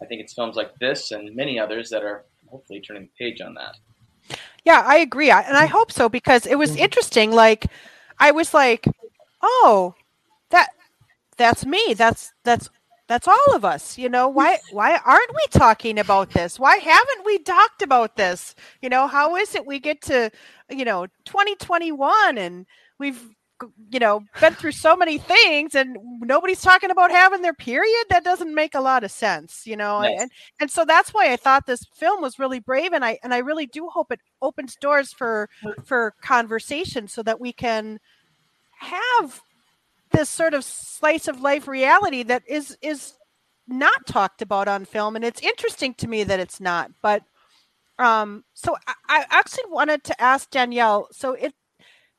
I 0.00 0.04
think 0.04 0.20
it's 0.20 0.34
films 0.34 0.56
like 0.56 0.78
this 0.78 1.10
and 1.10 1.34
many 1.34 1.58
others 1.58 1.90
that 1.90 2.04
are 2.04 2.24
hopefully 2.48 2.80
turning 2.80 3.08
the 3.08 3.24
page 3.24 3.40
on 3.40 3.54
that. 3.54 3.76
Yeah, 4.64 4.82
I 4.84 4.98
agree. 4.98 5.30
and 5.30 5.56
I 5.56 5.66
hope 5.66 5.90
so 5.90 6.08
because 6.08 6.46
it 6.46 6.56
was 6.56 6.70
mm-hmm. 6.70 6.80
interesting. 6.80 7.32
Like, 7.32 7.66
I 8.18 8.30
was 8.30 8.54
like, 8.54 8.86
oh, 9.44 9.94
that 10.50 10.70
that's 11.36 11.66
me. 11.66 11.94
That's 11.94 12.32
that's 12.44 12.70
that's 13.06 13.28
all 13.28 13.54
of 13.54 13.64
us. 13.64 13.98
You 13.98 14.08
know, 14.08 14.28
why 14.28 14.58
why 14.72 14.98
aren't 15.04 15.34
we 15.34 15.46
talking 15.50 15.98
about 15.98 16.30
this? 16.30 16.58
Why 16.58 16.76
haven't 16.76 17.24
we 17.24 17.38
talked 17.38 17.82
about 17.82 18.16
this? 18.16 18.54
You 18.80 18.88
know, 18.88 19.06
how 19.06 19.36
is 19.36 19.54
it 19.54 19.66
we 19.66 19.78
get 19.78 20.00
to, 20.02 20.30
you 20.70 20.84
know, 20.84 21.06
2021 21.24 22.38
and 22.38 22.66
we've 22.98 23.20
you 23.90 24.00
know 24.00 24.20
been 24.40 24.52
through 24.54 24.72
so 24.72 24.96
many 24.96 25.16
things 25.16 25.74
and 25.74 25.96
nobody's 26.20 26.60
talking 26.60 26.90
about 26.90 27.10
having 27.10 27.40
their 27.40 27.54
period 27.54 28.04
that 28.10 28.24
doesn't 28.24 28.54
make 28.54 28.74
a 28.74 28.80
lot 28.80 29.04
of 29.04 29.12
sense 29.12 29.62
you 29.64 29.76
know 29.76 30.02
yes. 30.02 30.22
and 30.22 30.30
and 30.60 30.70
so 30.70 30.84
that's 30.84 31.14
why 31.14 31.32
i 31.32 31.36
thought 31.36 31.64
this 31.64 31.84
film 31.94 32.20
was 32.20 32.38
really 32.38 32.58
brave 32.58 32.92
and 32.92 33.04
i 33.04 33.16
and 33.22 33.32
i 33.32 33.38
really 33.38 33.66
do 33.66 33.88
hope 33.88 34.10
it 34.10 34.20
opens 34.42 34.74
doors 34.80 35.12
for 35.12 35.48
mm. 35.62 35.72
for 35.86 36.14
conversation 36.20 37.06
so 37.06 37.22
that 37.22 37.40
we 37.40 37.52
can 37.52 37.98
have 38.84 39.42
this 40.12 40.28
sort 40.28 40.54
of 40.54 40.64
slice 40.64 41.28
of 41.28 41.40
life 41.40 41.66
reality 41.66 42.22
that 42.22 42.42
is 42.46 42.76
is 42.80 43.14
not 43.66 44.06
talked 44.06 44.42
about 44.42 44.68
on 44.68 44.84
film 44.84 45.16
and 45.16 45.24
it's 45.24 45.40
interesting 45.40 45.94
to 45.94 46.06
me 46.06 46.22
that 46.22 46.40
it's 46.40 46.60
not 46.60 46.90
but 47.02 47.22
um 47.98 48.44
so 48.54 48.76
I, 48.86 48.94
I 49.08 49.24
actually 49.30 49.70
wanted 49.70 50.04
to 50.04 50.20
ask 50.20 50.50
danielle 50.50 51.08
so 51.10 51.32
it 51.32 51.54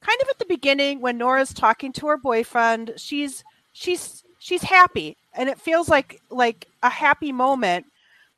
kind 0.01 0.19
of 0.21 0.29
at 0.29 0.39
the 0.39 0.45
beginning 0.45 1.01
when 1.01 1.17
nora's 1.17 1.53
talking 1.53 1.93
to 1.93 2.07
her 2.07 2.17
boyfriend 2.17 2.93
she's 2.97 3.43
she's 3.73 4.23
she's 4.39 4.63
happy 4.63 5.17
and 5.33 5.49
it 5.49 5.59
feels 5.59 5.87
like 5.87 6.19
like 6.29 6.67
a 6.81 6.89
happy 6.89 7.31
moment 7.31 7.85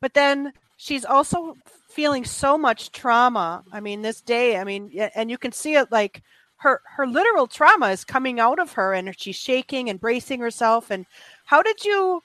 but 0.00 0.14
then 0.14 0.52
she's 0.76 1.04
also 1.04 1.56
feeling 1.88 2.24
so 2.24 2.56
much 2.56 2.92
trauma. 2.92 3.64
I 3.72 3.80
mean 3.80 4.02
this 4.02 4.20
day 4.20 4.58
i 4.58 4.64
mean 4.64 4.90
and 5.14 5.30
you 5.30 5.38
can 5.38 5.52
see 5.52 5.74
it 5.74 5.90
like 5.90 6.22
her 6.58 6.82
her 6.96 7.06
literal 7.06 7.46
trauma 7.46 7.88
is 7.90 8.04
coming 8.04 8.38
out 8.40 8.58
of 8.58 8.72
her 8.72 8.92
and 8.92 9.18
she's 9.18 9.36
shaking 9.36 9.88
and 9.88 10.00
bracing 10.00 10.40
herself. 10.40 10.90
And 10.90 11.06
how 11.44 11.62
did 11.62 11.84
you 11.84 12.22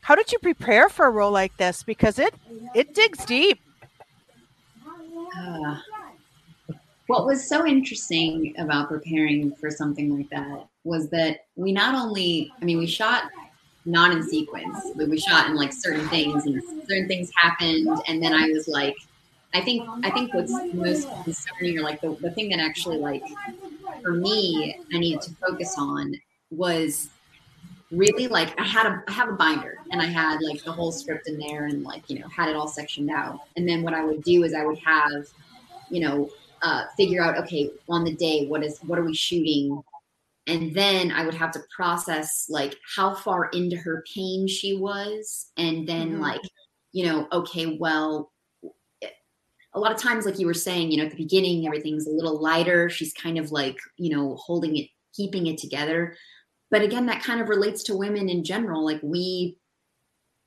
how 0.00 0.14
did 0.14 0.32
you 0.32 0.38
prepare 0.38 0.88
for 0.88 1.06
a 1.06 1.10
role 1.10 1.30
like 1.30 1.56
this? 1.56 1.82
Because 1.82 2.18
it 2.18 2.34
it 2.74 2.94
digs 2.94 3.24
deep. 3.24 3.60
Uh, 5.36 5.78
what 7.06 7.26
was 7.26 7.48
so 7.48 7.66
interesting 7.66 8.54
about 8.58 8.88
preparing 8.88 9.54
for 9.56 9.70
something 9.70 10.16
like 10.16 10.30
that 10.30 10.66
was 10.84 11.08
that 11.10 11.46
we 11.56 11.72
not 11.72 11.94
only 11.94 12.50
i 12.60 12.64
mean 12.64 12.78
we 12.78 12.86
shot 12.86 13.24
not 13.84 14.12
in 14.12 14.22
sequence 14.22 14.78
but 14.96 15.08
we 15.08 15.18
shot 15.18 15.48
in 15.48 15.56
like 15.56 15.72
certain 15.72 16.08
things 16.08 16.46
and 16.46 16.62
certain 16.88 17.06
things 17.06 17.30
happened. 17.36 17.88
And 18.08 18.22
then 18.22 18.32
i 18.32 18.48
was 18.48 18.68
like 18.68 18.96
i 19.54 19.60
think 19.60 19.88
i 20.02 20.10
think 20.10 20.34
what's 20.34 20.52
most 20.74 21.08
concerning 21.24 21.78
or 21.78 21.82
like 21.82 22.00
the, 22.00 22.16
the 22.20 22.30
thing 22.32 22.48
that 22.50 22.58
actually 22.58 22.98
like 22.98 23.22
for 24.04 24.12
me, 24.12 24.78
I 24.92 24.98
needed 24.98 25.22
to 25.22 25.34
focus 25.34 25.74
on 25.78 26.14
was 26.50 27.08
really 27.90 28.28
like 28.28 28.58
I 28.60 28.64
had 28.64 28.86
a 28.86 29.02
I 29.08 29.12
have 29.12 29.28
a 29.28 29.32
binder 29.32 29.78
and 29.90 30.00
I 30.00 30.06
had 30.06 30.40
like 30.42 30.62
the 30.62 30.72
whole 30.72 30.92
script 30.92 31.28
in 31.28 31.38
there 31.38 31.66
and 31.66 31.82
like 31.82 32.08
you 32.08 32.18
know 32.18 32.28
had 32.28 32.48
it 32.48 32.56
all 32.56 32.68
sectioned 32.68 33.10
out. 33.10 33.40
And 33.56 33.68
then 33.68 33.82
what 33.82 33.94
I 33.94 34.04
would 34.04 34.22
do 34.22 34.44
is 34.44 34.54
I 34.54 34.64
would 34.64 34.78
have, 34.78 35.26
you 35.90 36.00
know, 36.00 36.30
uh, 36.62 36.84
figure 36.96 37.22
out 37.22 37.38
okay 37.38 37.70
on 37.88 38.04
the 38.04 38.14
day 38.14 38.46
what 38.46 38.62
is 38.62 38.78
what 38.80 38.98
are 38.98 39.04
we 39.04 39.14
shooting, 39.14 39.82
and 40.46 40.74
then 40.74 41.10
I 41.10 41.24
would 41.24 41.34
have 41.34 41.52
to 41.52 41.60
process 41.74 42.46
like 42.48 42.76
how 42.94 43.14
far 43.14 43.46
into 43.50 43.76
her 43.76 44.04
pain 44.14 44.46
she 44.46 44.76
was, 44.76 45.50
and 45.56 45.88
then 45.88 46.12
mm-hmm. 46.12 46.22
like 46.22 46.42
you 46.92 47.06
know 47.06 47.26
okay 47.32 47.78
well 47.80 48.30
a 49.74 49.80
lot 49.80 49.92
of 49.92 49.98
times, 49.98 50.24
like 50.24 50.38
you 50.38 50.46
were 50.46 50.54
saying, 50.54 50.90
you 50.90 50.98
know, 50.98 51.04
at 51.04 51.10
the 51.10 51.16
beginning, 51.16 51.66
everything's 51.66 52.06
a 52.06 52.10
little 52.10 52.40
lighter. 52.40 52.88
She's 52.88 53.12
kind 53.12 53.38
of 53.38 53.50
like, 53.50 53.76
you 53.96 54.14
know, 54.14 54.36
holding 54.36 54.76
it, 54.76 54.88
keeping 55.14 55.46
it 55.48 55.58
together. 55.58 56.16
But 56.70 56.82
again, 56.82 57.06
that 57.06 57.22
kind 57.22 57.40
of 57.40 57.48
relates 57.48 57.82
to 57.84 57.96
women 57.96 58.28
in 58.28 58.44
general. 58.44 58.84
Like 58.84 59.00
we, 59.02 59.58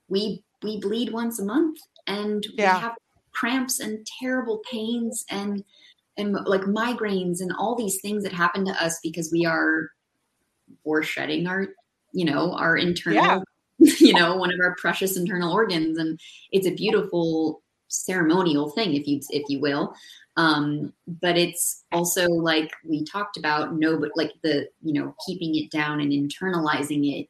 we, 0.08 0.44
we 0.64 0.80
bleed 0.80 1.12
once 1.12 1.40
a 1.40 1.46
month 1.46 1.80
and 2.08 2.46
Yeah. 2.54 2.76
we 2.76 2.82
have 2.82 2.96
cramps 3.34 3.80
and 3.82 4.06
terrible 4.20 4.62
pains 4.72 5.26
and, 5.30 5.64
and 6.18 6.34
like 6.46 6.62
migraines 6.62 7.42
and 7.42 7.52
all 7.60 7.76
these 7.76 8.00
things 8.02 8.24
that 8.24 8.34
happen 8.34 8.66
to 8.66 8.84
us 8.84 9.00
because 9.04 9.32
we 9.32 9.46
are, 9.46 9.92
we're 10.86 11.04
shedding 11.04 11.48
our, 11.48 11.68
you 12.14 12.26
know, 12.26 12.54
our 12.54 12.78
internal, 12.78 13.24
Yeah. 13.24 13.40
you 14.00 14.14
know, 14.14 14.36
one 14.38 14.52
of 14.52 14.60
our 14.62 14.76
precious 14.80 15.18
internal 15.18 15.54
organs. 15.54 16.00
And 16.00 16.20
it's 16.52 16.66
a 16.66 16.74
beautiful 16.74 17.62
ceremonial 17.88 18.70
thing 18.72 18.96
if 18.96 19.08
you 19.08 19.22
if 19.30 19.44
you 19.50 19.60
will. 19.60 19.94
Um 20.38 20.94
but 21.08 21.38
it's 21.38 21.84
also 21.92 22.28
like 22.28 22.72
we 22.86 23.04
talked 23.06 23.38
about 23.38 23.76
no 23.76 23.98
but 24.00 24.12
like 24.16 24.34
the 24.44 24.68
you 24.82 24.94
know 24.94 25.16
keeping 25.26 25.56
it 25.56 25.72
down 25.72 26.00
and 26.02 26.12
internalizing 26.12 27.20
it 27.22 27.28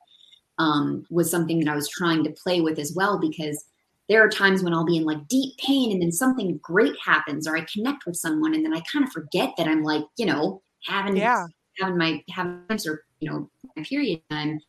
um 0.60 1.06
was 1.10 1.30
something 1.30 1.60
that 1.60 1.72
i 1.72 1.76
was 1.76 1.90
trying 1.90 2.24
to 2.24 2.32
play 2.44 2.62
with 2.62 2.80
as 2.80 2.94
well 2.96 3.20
because 3.20 3.64
there 4.10 4.24
are 4.24 4.30
times 4.30 4.64
when 4.64 4.74
i'll 4.74 4.86
be 4.86 4.98
in 4.98 5.04
like 5.04 5.28
deep 5.28 5.56
pain 5.58 5.92
and 5.92 6.02
then 6.02 6.12
something 6.12 6.60
great 6.64 6.96
happens 7.04 7.48
or 7.48 7.56
i 7.58 7.66
connect 7.72 8.06
with 8.06 8.16
someone 8.16 8.54
and 8.54 8.66
then 8.66 8.74
i 8.74 8.82
kind 8.92 9.06
of 9.06 9.12
forget 9.12 9.52
that 9.58 9.68
i'm 9.68 9.84
like 9.84 10.04
you 10.18 10.26
know 10.26 10.62
having 10.86 11.16
Yeah. 11.16 11.46
having 11.80 11.98
my 11.98 12.24
having 12.30 12.62
or 12.88 13.04
you 13.20 13.30
know 13.30 13.50
my 13.76 13.84
period 13.84 14.22
time. 14.30 14.60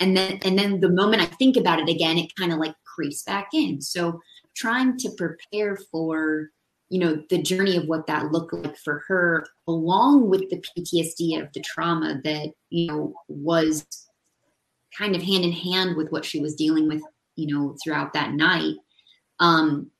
And 0.00 0.16
then 0.16 0.40
and 0.44 0.58
then 0.58 0.80
the 0.80 0.88
moment 0.90 1.22
i 1.22 1.26
think 1.26 1.56
about 1.56 1.78
it 1.78 1.88
again 1.88 2.18
it 2.18 2.34
kind 2.36 2.52
of 2.52 2.58
like 2.58 2.74
creeps 2.84 3.22
back 3.24 3.48
in. 3.54 3.80
So 3.80 4.20
trying 4.54 4.96
to 4.98 5.10
prepare 5.16 5.76
for 5.90 6.50
you 6.90 7.00
know 7.00 7.22
the 7.30 7.42
journey 7.42 7.76
of 7.76 7.86
what 7.86 8.06
that 8.06 8.30
looked 8.30 8.52
like 8.52 8.76
for 8.76 9.02
her 9.08 9.46
along 9.66 10.28
with 10.28 10.48
the 10.50 10.62
ptsd 10.62 11.42
of 11.42 11.52
the 11.52 11.60
trauma 11.60 12.20
that 12.22 12.52
you 12.70 12.86
know 12.86 13.14
was 13.28 13.84
kind 14.96 15.16
of 15.16 15.22
hand 15.22 15.44
in 15.44 15.52
hand 15.52 15.96
with 15.96 16.10
what 16.10 16.24
she 16.24 16.40
was 16.40 16.54
dealing 16.54 16.88
with 16.88 17.02
you 17.36 17.52
know 17.52 17.76
throughout 17.82 18.12
that 18.12 18.32
night. 18.32 18.76
Um 19.40 19.90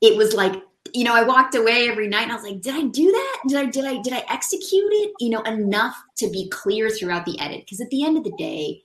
it 0.00 0.16
was 0.16 0.34
like 0.34 0.62
you 0.92 1.04
know 1.04 1.14
i 1.14 1.22
walked 1.22 1.54
away 1.54 1.88
every 1.88 2.08
night 2.08 2.24
and 2.24 2.32
i 2.32 2.34
was 2.34 2.44
like 2.44 2.60
did 2.60 2.74
i 2.74 2.82
do 2.82 3.10
that? 3.10 3.40
Did 3.48 3.58
i 3.58 3.66
did 3.66 3.84
i 3.84 4.02
did 4.02 4.12
i 4.12 4.24
execute 4.28 4.92
it? 4.92 5.12
You 5.20 5.30
know 5.30 5.42
enough 5.42 5.96
to 6.18 6.30
be 6.30 6.48
clear 6.48 6.90
throughout 6.90 7.26
the 7.26 7.38
edit. 7.40 7.60
Because 7.60 7.80
at 7.80 7.90
the 7.90 8.04
end 8.04 8.16
of 8.16 8.24
the 8.24 8.36
day 8.36 8.82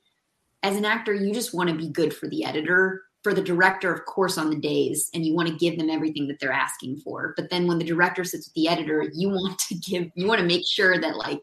as 0.63 0.75
an 0.75 0.85
actor 0.85 1.13
you 1.13 1.33
just 1.33 1.53
want 1.53 1.69
to 1.69 1.75
be 1.75 1.89
good 1.89 2.13
for 2.13 2.27
the 2.27 2.43
editor 2.43 3.03
for 3.23 3.33
the 3.33 3.41
director 3.41 3.93
of 3.93 4.05
course 4.05 4.37
on 4.37 4.49
the 4.49 4.55
days 4.55 5.09
and 5.13 5.25
you 5.25 5.35
want 5.35 5.47
to 5.47 5.55
give 5.55 5.77
them 5.77 5.89
everything 5.89 6.27
that 6.27 6.39
they're 6.39 6.51
asking 6.51 6.97
for. 6.97 7.33
But 7.35 7.49
then 7.49 7.67
when 7.67 7.77
the 7.77 7.85
director 7.85 8.23
sits 8.23 8.47
with 8.47 8.53
the 8.53 8.67
editor 8.67 9.09
you 9.13 9.29
want 9.29 9.59
to 9.59 9.75
give 9.75 10.11
you 10.15 10.27
want 10.27 10.39
to 10.39 10.47
make 10.47 10.65
sure 10.67 10.99
that 10.99 11.15
like 11.15 11.41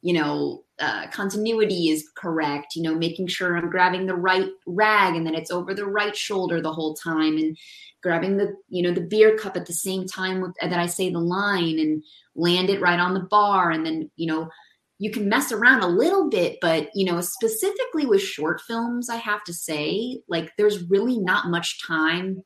you 0.00 0.12
know 0.12 0.64
uh, 0.78 1.06
continuity 1.08 1.88
is 1.88 2.08
correct 2.16 2.76
you 2.76 2.82
know 2.82 2.94
making 2.94 3.26
sure 3.26 3.56
i'm 3.56 3.70
grabbing 3.70 4.06
the 4.06 4.14
right 4.14 4.48
rag 4.66 5.16
and 5.16 5.26
that 5.26 5.34
it's 5.34 5.50
over 5.50 5.74
the 5.74 5.84
right 5.84 6.16
shoulder 6.16 6.60
the 6.60 6.72
whole 6.72 6.94
time 6.94 7.36
and 7.36 7.56
grabbing 8.02 8.36
the 8.36 8.54
you 8.68 8.82
know 8.82 8.92
the 8.92 9.00
beer 9.00 9.36
cup 9.36 9.56
at 9.56 9.66
the 9.66 9.72
same 9.72 10.06
time 10.06 10.52
that 10.60 10.78
i 10.78 10.86
say 10.86 11.10
the 11.10 11.18
line 11.18 11.78
and 11.78 12.02
land 12.36 12.70
it 12.70 12.80
right 12.80 13.00
on 13.00 13.14
the 13.14 13.20
bar 13.20 13.70
and 13.70 13.84
then 13.84 14.08
you 14.16 14.26
know 14.26 14.48
you 14.98 15.10
can 15.10 15.28
mess 15.28 15.52
around 15.52 15.82
a 15.82 15.88
little 15.88 16.28
bit 16.28 16.58
but 16.60 16.88
you 16.94 17.04
know 17.04 17.20
specifically 17.20 18.06
with 18.06 18.20
short 18.20 18.60
films 18.60 19.08
i 19.08 19.16
have 19.16 19.42
to 19.44 19.52
say 19.52 20.18
like 20.28 20.50
there's 20.56 20.88
really 20.90 21.18
not 21.18 21.48
much 21.48 21.84
time 21.86 22.42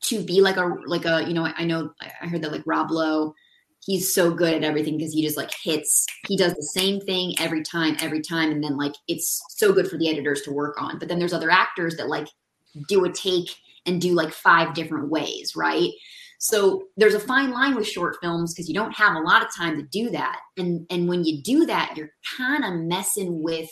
to 0.00 0.22
be 0.22 0.40
like 0.40 0.56
a 0.56 0.74
like 0.86 1.04
a 1.04 1.26
you 1.26 1.34
know 1.34 1.46
i 1.56 1.64
know 1.64 1.90
i 2.22 2.26
heard 2.26 2.42
that 2.42 2.52
like 2.52 2.62
rob 2.66 2.90
lowe 2.90 3.34
he's 3.88 4.12
so 4.12 4.30
good 4.32 4.52
at 4.54 4.64
everything 4.64 4.98
because 4.98 5.12
he 5.12 5.24
just 5.24 5.36
like 5.36 5.50
hits 5.62 6.06
he 6.26 6.36
does 6.36 6.52
the 6.54 6.62
same 6.62 7.00
thing 7.00 7.34
every 7.38 7.62
time 7.62 7.96
every 8.00 8.20
time 8.20 8.50
and 8.50 8.62
then 8.62 8.76
like 8.76 8.94
it's 9.08 9.42
so 9.48 9.72
good 9.72 9.88
for 9.88 9.96
the 9.96 10.10
editors 10.10 10.42
to 10.42 10.52
work 10.52 10.80
on. 10.80 10.98
But 10.98 11.08
then 11.08 11.18
there's 11.18 11.32
other 11.32 11.50
actors 11.50 11.96
that 11.96 12.08
like 12.08 12.28
do 12.88 13.04
a 13.04 13.12
take 13.12 13.48
and 13.86 14.00
do 14.00 14.12
like 14.12 14.32
five 14.32 14.74
different 14.74 15.08
ways 15.08 15.54
right 15.56 15.90
so 16.38 16.84
there's 16.96 17.14
a 17.14 17.20
fine 17.20 17.50
line 17.50 17.74
with 17.74 17.86
short 17.86 18.16
films 18.22 18.54
because 18.54 18.68
you 18.68 18.74
don't 18.74 18.96
have 18.96 19.16
a 19.16 19.20
lot 19.20 19.42
of 19.42 19.54
time 19.54 19.76
to 19.76 19.82
do 19.82 20.10
that. 20.10 20.38
And 20.56 20.86
and 20.88 21.08
when 21.08 21.24
you 21.24 21.42
do 21.42 21.66
that, 21.66 21.94
you're 21.96 22.10
kind 22.36 22.64
of 22.64 22.80
messing 22.86 23.42
with 23.42 23.68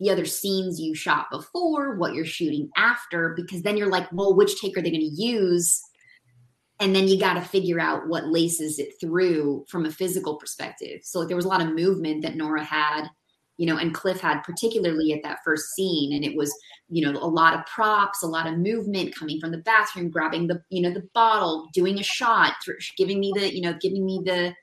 the 0.00 0.10
other 0.10 0.24
scenes 0.24 0.78
you 0.78 0.94
shot 0.94 1.26
before, 1.30 1.96
what 1.96 2.14
you're 2.14 2.24
shooting 2.24 2.68
after, 2.76 3.34
because 3.36 3.62
then 3.62 3.76
you're 3.76 3.90
like, 3.90 4.06
well, 4.12 4.36
which 4.36 4.60
take 4.60 4.76
are 4.76 4.82
they 4.82 4.90
going 4.90 5.00
to 5.00 5.22
use? 5.22 5.80
And 6.80 6.94
then 6.94 7.06
you 7.06 7.18
got 7.18 7.34
to 7.34 7.40
figure 7.40 7.80
out 7.80 8.08
what 8.08 8.26
laces 8.26 8.78
it 8.78 8.88
through 9.00 9.64
from 9.68 9.86
a 9.86 9.92
physical 9.92 10.36
perspective. 10.36 11.00
So 11.04 11.20
like, 11.20 11.28
there 11.28 11.36
was 11.36 11.46
a 11.46 11.48
lot 11.48 11.62
of 11.62 11.74
movement 11.74 12.22
that 12.22 12.36
Nora 12.36 12.64
had, 12.64 13.06
you 13.56 13.66
know, 13.66 13.76
and 13.76 13.94
Cliff 13.94 14.20
had, 14.20 14.42
particularly 14.42 15.12
at 15.12 15.22
that 15.22 15.38
first 15.44 15.74
scene. 15.74 16.12
And 16.12 16.24
it 16.24 16.36
was, 16.36 16.54
you 16.88 17.04
know, 17.04 17.18
a 17.18 17.26
lot 17.26 17.54
of 17.54 17.64
props, 17.66 18.22
a 18.22 18.26
lot 18.26 18.46
of 18.46 18.58
movement 18.58 19.14
coming 19.14 19.38
from 19.40 19.52
the 19.52 19.58
bathroom, 19.58 20.10
grabbing 20.10 20.48
the, 20.48 20.60
you 20.70 20.82
know, 20.82 20.92
the 20.92 21.08
bottle, 21.14 21.68
doing 21.72 21.98
a 21.98 22.02
shot, 22.02 22.54
giving 22.96 23.20
me 23.20 23.32
the, 23.36 23.54
you 23.54 23.62
know, 23.62 23.74
giving 23.80 24.04
me 24.04 24.20
the, 24.24 24.54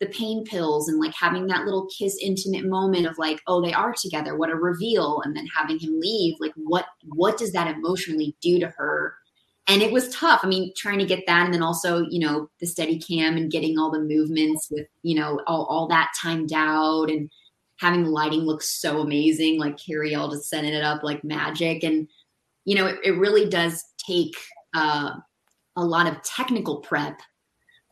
the 0.00 0.06
pain 0.06 0.44
pills 0.44 0.88
and 0.88 0.98
like 0.98 1.14
having 1.14 1.46
that 1.46 1.66
little 1.66 1.86
kiss 1.96 2.16
intimate 2.20 2.64
moment 2.64 3.06
of 3.06 3.18
like 3.18 3.38
oh 3.46 3.60
they 3.60 3.72
are 3.72 3.92
together 3.92 4.34
what 4.36 4.48
a 4.48 4.54
reveal 4.54 5.20
and 5.24 5.36
then 5.36 5.46
having 5.54 5.78
him 5.78 6.00
leave 6.00 6.34
like 6.40 6.52
what 6.56 6.86
what 7.04 7.36
does 7.36 7.52
that 7.52 7.68
emotionally 7.68 8.34
do 8.40 8.58
to 8.58 8.68
her 8.78 9.14
and 9.68 9.82
it 9.82 9.92
was 9.92 10.08
tough 10.08 10.40
i 10.42 10.48
mean 10.48 10.72
trying 10.74 10.98
to 10.98 11.04
get 11.04 11.22
that 11.26 11.44
and 11.44 11.52
then 11.52 11.62
also 11.62 12.06
you 12.08 12.18
know 12.18 12.48
the 12.60 12.66
steady 12.66 12.98
cam 12.98 13.36
and 13.36 13.52
getting 13.52 13.78
all 13.78 13.90
the 13.90 14.00
movements 14.00 14.68
with 14.70 14.86
you 15.02 15.14
know 15.14 15.38
all, 15.46 15.66
all 15.66 15.86
that 15.86 16.10
timed 16.20 16.52
out 16.54 17.10
and 17.10 17.30
having 17.80 18.04
the 18.04 18.10
lighting 18.10 18.42
look 18.42 18.62
so 18.62 19.00
amazing 19.00 19.58
like 19.58 19.78
carrie 19.78 20.14
all 20.14 20.30
just 20.30 20.48
setting 20.48 20.74
it 20.74 20.84
up 20.84 21.02
like 21.02 21.24
magic. 21.24 21.82
And 21.82 22.06
you 22.64 22.76
know 22.76 22.86
it, 22.86 22.98
it 23.02 23.12
really 23.12 23.48
does 23.48 23.82
take 23.98 24.36
uh, 24.74 25.12
a 25.76 25.84
lot 25.84 26.06
of 26.06 26.22
technical 26.22 26.80
prep 26.80 27.20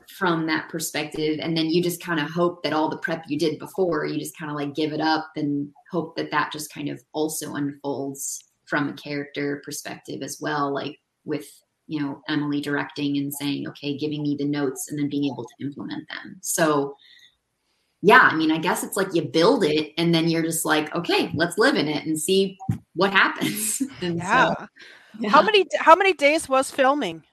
from 0.08 0.46
that 0.46 0.68
perspective. 0.68 1.38
And 1.40 1.56
then 1.56 1.66
you 1.66 1.82
just 1.82 2.02
kind 2.02 2.20
of 2.20 2.30
hope 2.30 2.62
that 2.62 2.72
all 2.72 2.88
the 2.88 2.98
prep 2.98 3.24
you 3.28 3.38
did 3.38 3.58
before 3.58 4.06
you 4.06 4.18
just 4.18 4.36
kind 4.38 4.50
of 4.50 4.56
like 4.56 4.74
give 4.74 4.92
it 4.92 5.00
up 5.00 5.30
and 5.36 5.68
hope 5.90 6.16
that 6.16 6.30
that 6.30 6.52
just 6.52 6.72
kind 6.72 6.88
of 6.88 7.02
also 7.12 7.54
unfolds 7.54 8.44
from 8.66 8.88
a 8.88 8.94
character 8.94 9.62
perspective 9.64 10.22
as 10.22 10.38
well 10.40 10.72
like 10.72 10.98
with 11.24 11.46
you 11.86 12.00
know 12.00 12.20
emily 12.28 12.60
directing 12.60 13.16
and 13.16 13.32
saying 13.32 13.66
okay 13.66 13.96
giving 13.96 14.22
me 14.22 14.36
the 14.38 14.44
notes 14.44 14.88
and 14.90 14.98
then 14.98 15.08
being 15.08 15.24
able 15.24 15.44
to 15.44 15.64
implement 15.64 16.06
them. 16.08 16.36
So 16.42 16.94
yeah 18.02 18.28
i 18.30 18.34
mean 18.36 18.50
i 18.50 18.58
guess 18.58 18.84
it's 18.84 18.96
like 18.96 19.12
you 19.14 19.22
build 19.22 19.64
it 19.64 19.92
and 19.98 20.14
then 20.14 20.28
you're 20.28 20.42
just 20.42 20.64
like 20.64 20.94
okay 20.94 21.30
let's 21.34 21.58
live 21.58 21.74
in 21.76 21.88
it 21.88 22.06
and 22.06 22.18
see 22.20 22.56
what 22.94 23.12
happens 23.12 23.82
and 24.02 24.18
Yeah. 24.18 24.54
so, 24.54 24.66
yeah. 25.18 25.30
How 25.30 25.42
many 25.42 25.66
how 25.78 25.96
many 25.96 26.12
days 26.12 26.48
was 26.48 26.70
filming? 26.70 27.24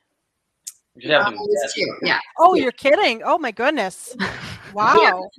We 0.95 1.01
should 1.03 1.11
Uh, 1.11 1.25
them 1.25 1.33
it 1.33 1.39
was 1.39 1.73
two, 1.75 1.87
yeah 2.03 2.19
Oh, 2.39 2.55
Yeah. 2.55 2.63
you're 2.63 2.71
kidding. 2.71 3.21
Oh 3.23 3.37
my 3.37 3.51
goodness. 3.51 4.15
Wow. 4.73 5.29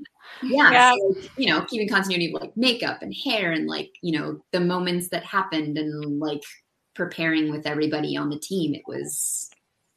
yeah, 0.43 0.71
Yeah. 0.71 0.93
so, 0.95 1.15
you 1.37 1.49
know 1.51 1.63
keeping 1.65 1.89
continuity 1.89 2.33
of 2.33 2.41
like 2.41 2.57
makeup 2.57 3.03
and 3.03 3.13
hair 3.25 3.53
and 3.53 3.67
like 3.67 3.91
you 4.01 4.19
know 4.19 4.41
the 4.53 4.61
moments 4.61 5.09
that 5.09 5.25
happened 5.25 5.77
and 5.77 6.19
like 6.21 6.43
preparing 6.95 7.51
with 7.51 7.67
everybody 7.67 8.17
on 8.17 8.31
the 8.31 8.39
team 8.39 8.75
it 8.75 8.83
was 8.87 9.51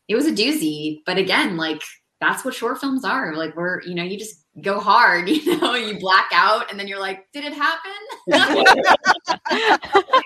it 0.10 0.16
was 0.16 0.26
a 0.26 0.32
doozy 0.32 1.02
but 1.06 1.18
again 1.18 1.56
like 1.56 1.82
that's 2.20 2.44
what 2.44 2.54
short 2.54 2.80
films 2.80 3.06
are 3.06 3.36
like 3.36 3.56
we're 3.56 3.82
you 3.84 3.96
know 3.96 4.04
you 4.04 4.18
just 4.18 4.46
go 4.62 4.80
hard 4.80 5.30
you 5.30 5.58
know 5.60 5.76
you 5.76 6.00
black 6.00 6.30
out 6.34 6.70
and 6.70 6.80
then 6.80 6.88
you're 6.88 7.00
like 7.00 7.28
did 7.34 7.44
it 7.46 7.54
happen 7.54 7.92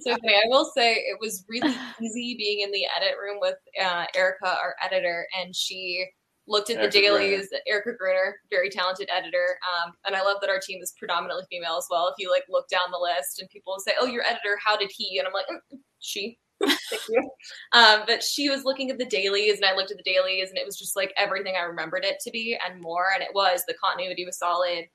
so 0.00 0.16
funny. 0.16 0.34
I 0.34 0.46
will 0.46 0.70
say 0.76 0.94
it 0.94 1.18
was 1.20 1.44
really 1.48 1.74
easy 2.00 2.36
being 2.36 2.60
in 2.60 2.70
the 2.70 2.84
edit 2.96 3.16
room 3.20 3.38
with 3.40 3.56
uh, 3.82 4.04
Erica, 4.14 4.46
our 4.46 4.74
editor, 4.82 5.26
and 5.38 5.54
she 5.54 6.06
looked 6.48 6.70
at 6.70 6.76
Erica 6.76 6.86
the 6.86 7.00
dailies. 7.00 7.48
Erica 7.66 7.92
Gruner, 7.98 8.36
very 8.50 8.70
talented 8.70 9.08
editor, 9.12 9.58
um, 9.66 9.92
and 10.06 10.14
I 10.14 10.22
love 10.22 10.38
that 10.40 10.50
our 10.50 10.60
team 10.60 10.80
is 10.82 10.94
predominantly 10.98 11.44
female 11.50 11.76
as 11.76 11.86
well. 11.90 12.08
If 12.08 12.14
you 12.18 12.30
like 12.30 12.44
look 12.48 12.68
down 12.68 12.90
the 12.90 12.98
list 12.98 13.40
and 13.40 13.48
people 13.50 13.76
say, 13.78 13.92
"Oh, 14.00 14.06
your 14.06 14.22
editor, 14.22 14.58
how 14.64 14.76
did 14.76 14.90
he?" 14.94 15.18
and 15.18 15.26
I'm 15.26 15.34
like, 15.34 15.46
"Mm, 15.46 15.78
"She." 16.00 16.38
Thank 16.64 17.08
you. 17.08 17.30
Um, 17.72 18.02
but 18.06 18.22
she 18.22 18.48
was 18.48 18.64
looking 18.64 18.90
at 18.90 18.98
the 18.98 19.04
dailies, 19.04 19.56
and 19.56 19.64
I 19.64 19.74
looked 19.74 19.90
at 19.90 19.96
the 19.96 20.02
dailies, 20.02 20.48
and 20.48 20.58
it 20.58 20.66
was 20.66 20.78
just 20.78 20.96
like 20.96 21.12
everything 21.16 21.54
I 21.56 21.64
remembered 21.64 22.04
it 22.04 22.20
to 22.20 22.30
be 22.30 22.58
and 22.66 22.80
more. 22.80 23.06
And 23.14 23.22
it 23.22 23.34
was 23.34 23.62
the 23.66 23.74
continuity 23.74 24.24
was 24.24 24.38
solid, 24.38 24.86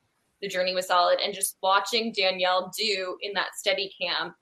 the 0.41 0.47
journey 0.47 0.73
was 0.73 0.87
solid, 0.87 1.19
and 1.23 1.33
just 1.33 1.57
watching 1.61 2.13
Danielle 2.13 2.71
do 2.77 3.17
in 3.21 3.33
that 3.33 3.55
steady 3.55 3.93
cam 4.01 4.33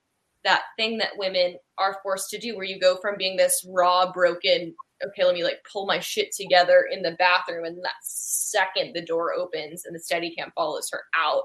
that 0.43 0.63
thing 0.77 0.97
that 0.97 1.17
women 1.17 1.55
are 1.77 1.99
forced 2.01 2.29
to 2.29 2.38
do 2.39 2.55
where 2.55 2.65
you 2.65 2.79
go 2.79 2.97
from 3.01 3.17
being 3.17 3.36
this 3.36 3.65
raw 3.69 4.12
broken 4.12 4.73
okay 5.05 5.23
let 5.23 5.34
me 5.34 5.43
like 5.43 5.60
pull 5.71 5.86
my 5.86 5.99
shit 5.99 6.32
together 6.32 6.88
in 6.91 7.01
the 7.01 7.15
bathroom 7.19 7.65
and 7.65 7.77
that 7.77 7.91
second 8.03 8.93
the 8.93 9.01
door 9.01 9.34
opens 9.34 9.86
and 9.86 9.95
the 9.95 9.99
steady 9.99 10.34
cam 10.36 10.51
follows 10.55 10.89
her 10.91 11.03
out 11.15 11.43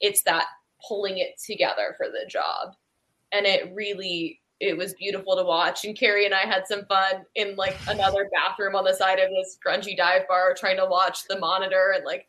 it's 0.00 0.22
that 0.24 0.46
pulling 0.86 1.18
it 1.18 1.30
together 1.44 1.94
for 1.96 2.06
the 2.06 2.28
job 2.28 2.74
and 3.32 3.46
it 3.46 3.72
really 3.74 4.40
it 4.60 4.76
was 4.76 4.94
beautiful 4.94 5.36
to 5.36 5.44
watch. 5.44 5.84
And 5.84 5.96
Carrie 5.96 6.24
and 6.24 6.34
I 6.34 6.46
had 6.46 6.66
some 6.66 6.84
fun 6.86 7.24
in 7.34 7.56
like 7.56 7.76
another 7.88 8.28
bathroom 8.32 8.74
on 8.74 8.84
the 8.84 8.94
side 8.94 9.18
of 9.18 9.30
this 9.30 9.58
grungy 9.64 9.96
dive 9.96 10.26
bar, 10.28 10.54
trying 10.54 10.78
to 10.78 10.86
watch 10.86 11.24
the 11.28 11.38
monitor 11.38 11.92
and 11.94 12.04
like 12.04 12.26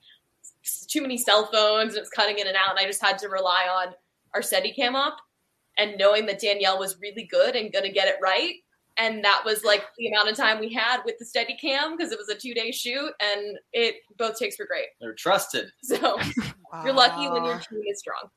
too 0.87 1.01
many 1.01 1.17
cell 1.17 1.49
phones 1.51 1.93
and 1.93 2.01
it's 2.01 2.09
cutting 2.09 2.39
in 2.39 2.47
and 2.47 2.57
out. 2.57 2.71
And 2.71 2.79
I 2.79 2.85
just 2.85 3.03
had 3.03 3.17
to 3.19 3.29
rely 3.29 3.67
on 3.69 3.93
our 4.33 4.41
steady 4.41 4.73
cam 4.73 4.95
up 4.95 5.17
and 5.77 5.97
knowing 5.97 6.25
that 6.25 6.39
Danielle 6.39 6.79
was 6.79 6.99
really 7.01 7.23
good 7.23 7.55
and 7.55 7.71
going 7.71 7.85
to 7.85 7.91
get 7.91 8.07
it 8.07 8.15
right. 8.21 8.55
And 8.97 9.23
that 9.23 9.43
was 9.45 9.63
like 9.63 9.85
the 9.97 10.07
amount 10.07 10.29
of 10.29 10.35
time 10.35 10.59
we 10.59 10.73
had 10.73 11.01
with 11.05 11.19
the 11.19 11.25
steady 11.25 11.55
cam 11.55 11.95
because 11.95 12.11
it 12.11 12.17
was 12.17 12.29
a 12.29 12.35
two 12.35 12.53
day 12.53 12.71
shoot 12.71 13.11
and 13.21 13.57
it 13.71 13.97
both 14.17 14.37
takes 14.37 14.57
were 14.59 14.65
great. 14.65 14.87
They're 14.99 15.13
trusted. 15.13 15.69
So 15.83 16.19
you're 16.83 16.93
lucky 16.93 17.29
when 17.29 17.45
your 17.45 17.59
team 17.59 17.81
is 17.87 17.99
strong. 17.99 18.29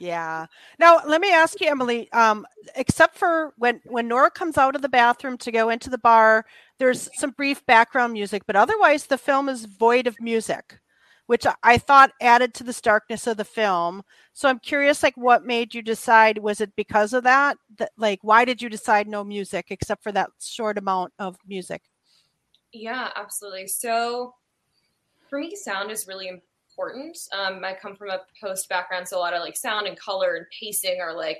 Yeah. 0.00 0.46
Now 0.78 1.00
let 1.06 1.20
me 1.20 1.32
ask 1.32 1.60
you, 1.60 1.68
Emily. 1.68 2.10
Um, 2.12 2.46
except 2.76 3.16
for 3.16 3.52
when 3.58 3.80
when 3.86 4.08
Nora 4.08 4.30
comes 4.30 4.58
out 4.58 4.76
of 4.76 4.82
the 4.82 4.88
bathroom 4.88 5.38
to 5.38 5.52
go 5.52 5.70
into 5.70 5.90
the 5.90 5.98
bar, 5.98 6.44
there's 6.78 7.08
some 7.14 7.30
brief 7.30 7.64
background 7.66 8.12
music, 8.12 8.42
but 8.46 8.56
otherwise 8.56 9.06
the 9.06 9.18
film 9.18 9.48
is 9.48 9.64
void 9.64 10.06
of 10.06 10.16
music, 10.20 10.78
which 11.26 11.46
I 11.62 11.78
thought 11.78 12.12
added 12.20 12.54
to 12.54 12.64
the 12.64 12.72
starkness 12.72 13.26
of 13.26 13.36
the 13.36 13.44
film. 13.44 14.02
So 14.32 14.48
I'm 14.48 14.58
curious, 14.58 15.02
like, 15.04 15.16
what 15.16 15.46
made 15.46 15.74
you 15.74 15.82
decide? 15.82 16.38
Was 16.38 16.60
it 16.60 16.74
because 16.76 17.12
of 17.12 17.22
that? 17.22 17.56
That 17.78 17.92
like, 17.96 18.18
why 18.22 18.44
did 18.44 18.60
you 18.60 18.68
decide 18.68 19.06
no 19.06 19.22
music 19.22 19.66
except 19.70 20.02
for 20.02 20.12
that 20.12 20.30
short 20.40 20.76
amount 20.76 21.12
of 21.18 21.36
music? 21.46 21.82
Yeah, 22.72 23.10
absolutely. 23.14 23.68
So 23.68 24.34
for 25.30 25.38
me, 25.38 25.54
sound 25.54 25.92
is 25.92 26.08
really 26.08 26.42
important. 26.74 27.16
Um, 27.32 27.64
I 27.64 27.74
come 27.74 27.96
from 27.96 28.10
a 28.10 28.20
post 28.42 28.68
background, 28.68 29.08
so 29.08 29.18
a 29.18 29.20
lot 29.20 29.34
of 29.34 29.42
like 29.42 29.56
sound 29.56 29.86
and 29.86 29.98
color 29.98 30.34
and 30.34 30.46
pacing 30.60 30.98
are 31.00 31.14
like 31.14 31.38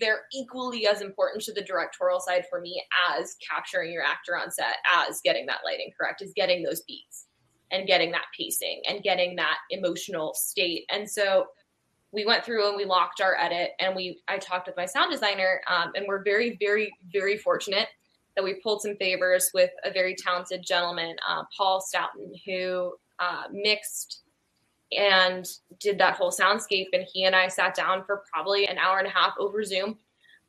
they're 0.00 0.22
equally 0.34 0.86
as 0.86 1.00
important 1.00 1.44
to 1.44 1.52
the 1.52 1.62
directorial 1.62 2.18
side 2.18 2.44
for 2.50 2.60
me 2.60 2.82
as 3.10 3.36
capturing 3.48 3.92
your 3.92 4.02
actor 4.02 4.36
on 4.36 4.50
set, 4.50 4.76
as 4.92 5.20
getting 5.22 5.46
that 5.46 5.60
lighting 5.64 5.90
correct, 5.98 6.22
is 6.22 6.32
getting 6.34 6.62
those 6.62 6.82
beats 6.82 7.26
and 7.70 7.86
getting 7.86 8.10
that 8.10 8.26
pacing 8.36 8.82
and 8.88 9.02
getting 9.02 9.36
that 9.36 9.58
emotional 9.70 10.34
state. 10.34 10.84
And 10.90 11.08
so 11.08 11.46
we 12.12 12.26
went 12.26 12.44
through 12.44 12.68
and 12.68 12.76
we 12.76 12.84
locked 12.84 13.20
our 13.20 13.36
edit 13.38 13.70
and 13.78 13.94
we 13.94 14.20
I 14.28 14.38
talked 14.38 14.66
with 14.66 14.76
my 14.76 14.86
sound 14.86 15.12
designer 15.12 15.60
um, 15.70 15.92
and 15.94 16.04
we're 16.06 16.22
very 16.22 16.56
very 16.60 16.92
very 17.12 17.38
fortunate 17.38 17.88
that 18.36 18.44
we 18.44 18.60
pulled 18.62 18.82
some 18.82 18.96
favors 18.96 19.50
with 19.54 19.70
a 19.84 19.92
very 19.92 20.14
talented 20.14 20.64
gentleman, 20.66 21.16
uh, 21.28 21.42
Paul 21.56 21.82
Stoughton, 21.82 22.32
who 22.46 22.94
uh, 23.18 23.44
mixed 23.52 24.22
and 24.98 25.48
did 25.78 25.98
that 25.98 26.16
whole 26.16 26.30
soundscape. 26.30 26.86
And 26.92 27.06
he 27.12 27.24
and 27.24 27.34
I 27.34 27.48
sat 27.48 27.74
down 27.74 28.04
for 28.04 28.22
probably 28.32 28.66
an 28.66 28.78
hour 28.78 28.98
and 28.98 29.06
a 29.06 29.10
half 29.10 29.34
over 29.38 29.62
Zoom. 29.64 29.98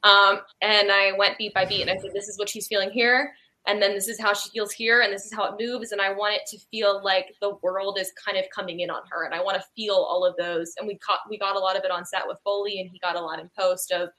Um, 0.04 0.40
and 0.62 0.92
I 0.92 1.14
went 1.18 1.38
beat 1.38 1.54
by 1.54 1.66
beat 1.66 1.82
and 1.82 1.92
I 1.92 1.98
said, 1.98 2.12
This 2.14 2.28
is 2.28 2.38
what 2.38 2.50
she's 2.50 2.68
feeling 2.68 2.92
here. 2.92 3.34
And 3.66 3.82
then 3.82 3.94
this 3.94 4.10
is 4.10 4.20
how 4.20 4.34
she 4.34 4.50
feels 4.50 4.74
here. 4.74 5.02
And 5.02 5.14
this 5.14 5.26
is 5.26 5.34
how 5.34 5.46
it 5.46 5.56
moves. 5.58 5.94
And 5.94 6.02
I 6.02 6.12
want 6.12 6.36
it 6.36 6.42
to 6.48 6.60
feel 6.70 7.02
like 7.02 7.34
the 7.40 7.56
world 7.62 7.98
is 7.98 8.12
kind 8.24 8.38
of 8.38 8.44
coming 8.54 8.82
in 8.82 8.90
on 8.90 9.04
her. 9.10 9.24
And 9.24 9.34
I 9.34 9.42
want 9.42 9.56
to 9.56 9.64
feel 9.74 9.96
all 9.96 10.26
of 10.26 10.36
those. 10.36 10.74
And 10.78 10.86
we 10.86 10.98
caught, 10.98 11.20
we 11.30 11.38
got 11.38 11.56
a 11.56 11.60
lot 11.60 11.78
of 11.78 11.86
it 11.86 11.92
on 11.92 12.06
set 12.06 12.28
with 12.28 12.40
Foley 12.44 12.82
and 12.82 12.90
he 12.90 13.00
got 13.00 13.16
a 13.16 13.22
lot 13.22 13.40
in 13.40 13.50
post 13.58 13.92
of 13.92 14.10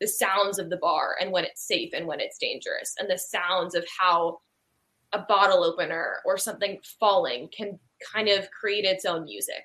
the 0.00 0.08
sounds 0.08 0.58
of 0.58 0.70
the 0.70 0.78
bar 0.78 1.16
and 1.20 1.30
when 1.30 1.44
it's 1.44 1.66
safe 1.66 1.92
and 1.94 2.06
when 2.06 2.20
it's 2.20 2.38
dangerous 2.38 2.94
and 2.98 3.08
the 3.08 3.18
sounds 3.18 3.74
of 3.74 3.84
how 3.86 4.40
a 5.12 5.18
bottle 5.18 5.62
opener 5.62 6.20
or 6.24 6.38
something 6.38 6.78
falling 6.98 7.48
can 7.54 7.78
kind 8.12 8.28
of 8.28 8.50
create 8.50 8.84
its 8.84 9.04
own 9.04 9.24
music 9.24 9.62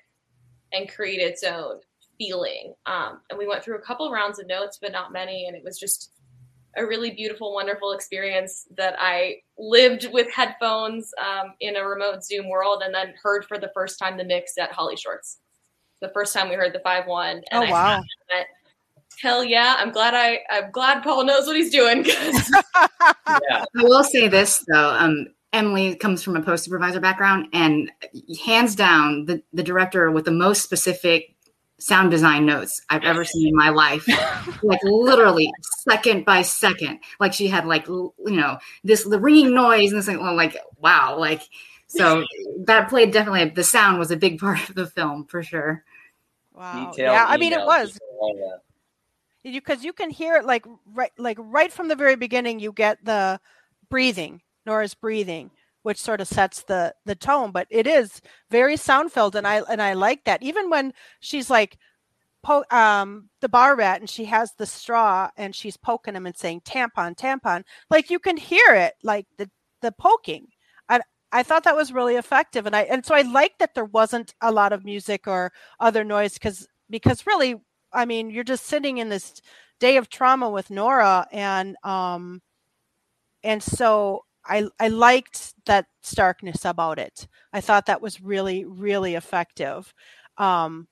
and 0.72 0.88
create 0.88 1.20
its 1.20 1.42
own 1.42 1.80
feeling. 2.18 2.74
Um, 2.86 3.20
and 3.30 3.38
we 3.38 3.46
went 3.46 3.62
through 3.62 3.76
a 3.76 3.82
couple 3.82 4.10
rounds 4.10 4.38
of 4.38 4.46
notes, 4.46 4.78
but 4.80 4.92
not 4.92 5.12
many. 5.12 5.46
And 5.46 5.56
it 5.56 5.62
was 5.64 5.78
just 5.78 6.12
a 6.76 6.84
really 6.84 7.10
beautiful, 7.10 7.54
wonderful 7.54 7.92
experience 7.92 8.66
that 8.76 8.96
I 8.98 9.36
lived 9.58 10.08
with 10.12 10.30
headphones 10.30 11.12
um, 11.24 11.54
in 11.60 11.76
a 11.76 11.86
remote 11.86 12.24
Zoom 12.24 12.48
world 12.48 12.82
and 12.84 12.94
then 12.94 13.14
heard 13.22 13.44
for 13.46 13.58
the 13.58 13.70
first 13.74 13.98
time 13.98 14.16
the 14.16 14.24
mix 14.24 14.58
at 14.58 14.72
HollyShorts. 14.72 15.36
The 16.02 16.10
first 16.10 16.34
time 16.34 16.50
we 16.50 16.56
heard 16.56 16.74
the 16.74 16.80
5 16.80 17.06
1. 17.06 17.42
Oh, 17.52 17.62
I 17.62 17.70
wow. 17.70 18.02
Went, 18.32 18.46
Hell 19.22 19.42
yeah. 19.42 19.76
I'm 19.78 19.92
glad 19.92 20.12
I, 20.12 20.40
I'm 20.50 20.70
glad 20.70 21.02
Paul 21.02 21.24
knows 21.24 21.46
what 21.46 21.56
he's 21.56 21.70
doing. 21.70 22.04
Yeah. 23.48 23.64
I 23.76 23.82
will 23.82 24.04
say 24.04 24.28
this 24.28 24.64
though, 24.68 24.90
um, 24.90 25.26
Emily 25.56 25.96
comes 25.96 26.22
from 26.22 26.36
a 26.36 26.42
post 26.42 26.64
supervisor 26.64 27.00
background, 27.00 27.48
and 27.52 27.90
hands 28.44 28.76
down, 28.76 29.24
the, 29.24 29.42
the 29.52 29.62
director 29.62 30.10
with 30.10 30.26
the 30.26 30.30
most 30.30 30.62
specific 30.62 31.34
sound 31.78 32.10
design 32.10 32.46
notes 32.46 32.80
I've 32.90 33.04
ever 33.04 33.24
seen 33.24 33.48
in 33.48 33.56
my 33.56 33.70
life. 33.70 34.06
like 34.62 34.80
literally 34.82 35.50
second 35.88 36.24
by 36.24 36.42
second. 36.42 37.00
Like 37.20 37.32
she 37.32 37.48
had 37.48 37.66
like 37.66 37.88
l- 37.88 38.14
you 38.24 38.36
know 38.36 38.58
this 38.84 39.04
the 39.04 39.18
ringing 39.18 39.54
noise 39.54 39.92
and 39.92 40.00
this 40.00 40.08
like, 40.08 40.20
well, 40.20 40.36
like 40.36 40.56
wow 40.78 41.18
like 41.18 41.42
so 41.86 42.24
that 42.64 42.88
played 42.88 43.12
definitely 43.12 43.48
the 43.50 43.64
sound 43.64 43.98
was 43.98 44.10
a 44.10 44.16
big 44.16 44.38
part 44.40 44.68
of 44.68 44.74
the 44.74 44.86
film 44.86 45.24
for 45.24 45.42
sure. 45.42 45.84
Wow. 46.52 46.90
Detailed 46.90 47.14
yeah, 47.14 47.24
I 47.26 47.36
mean 47.36 47.52
it 47.52 47.64
was 47.64 47.98
all 48.20 48.34
that. 48.34 49.50
you 49.50 49.60
because 49.60 49.84
you 49.84 49.92
can 49.92 50.10
hear 50.10 50.36
it 50.36 50.44
like 50.44 50.66
right 50.94 51.12
like 51.18 51.38
right 51.40 51.72
from 51.72 51.88
the 51.88 51.96
very 51.96 52.16
beginning 52.16 52.60
you 52.60 52.72
get 52.72 53.04
the 53.04 53.40
breathing 53.88 54.40
nora's 54.66 54.94
breathing 54.94 55.50
which 55.82 55.98
sort 56.00 56.20
of 56.20 56.28
sets 56.28 56.62
the 56.64 56.92
the 57.04 57.14
tone 57.14 57.52
but 57.52 57.66
it 57.70 57.86
is 57.86 58.20
very 58.50 58.76
sound 58.76 59.12
filled 59.12 59.36
and 59.36 59.46
i 59.46 59.60
and 59.70 59.80
i 59.80 59.92
like 59.92 60.24
that. 60.24 60.42
Even 60.42 60.68
when 60.68 60.92
she's 61.20 61.48
like 61.48 61.78
po- 62.42 62.64
um 62.70 63.28
the 63.40 63.48
bar 63.48 63.76
rat 63.76 64.00
and 64.00 64.10
she 64.10 64.24
has 64.24 64.52
the 64.58 64.66
straw 64.66 65.30
and 65.36 65.54
she's 65.54 65.76
poking 65.76 66.14
him 66.14 66.26
and 66.26 66.36
saying 66.36 66.60
tampon 66.62 67.16
tampon 67.16 67.62
like 67.90 68.10
you 68.10 68.18
can 68.18 68.36
hear 68.36 68.74
it 68.74 68.94
like 69.02 69.26
the 69.38 69.48
the 69.82 69.92
poking. 69.92 70.48
And 70.88 71.02
i 71.32 71.42
thought 71.42 71.64
that 71.64 71.76
was 71.76 71.92
really 71.92 72.16
effective 72.16 72.66
and 72.66 72.74
i 72.76 72.82
and 72.82 73.04
so 73.06 73.14
i 73.14 73.22
like 73.22 73.56
that 73.58 73.74
there 73.74 73.84
wasn't 73.84 74.34
a 74.40 74.52
lot 74.52 74.72
of 74.72 74.84
music 74.84 75.26
or 75.28 75.52
other 75.80 76.04
noise 76.04 76.34
because 76.34 76.66
because 76.90 77.26
really 77.26 77.56
I 77.96 78.04
mean, 78.04 78.30
you're 78.30 78.44
just 78.44 78.66
sitting 78.66 78.98
in 78.98 79.08
this 79.08 79.40
day 79.80 79.96
of 79.96 80.08
trauma 80.10 80.50
with 80.50 80.70
Nora, 80.70 81.26
and 81.32 81.76
um, 81.82 82.42
and 83.42 83.62
so 83.62 84.25
I 84.48 84.66
I 84.80 84.88
liked 84.88 85.54
that 85.66 85.86
starkness 86.02 86.64
about 86.64 86.98
it. 86.98 87.26
I 87.52 87.60
thought 87.60 87.86
that 87.86 88.02
was 88.02 88.20
really 88.20 88.64
really 88.64 89.14
effective. 89.14 89.92
Um, 90.38 90.88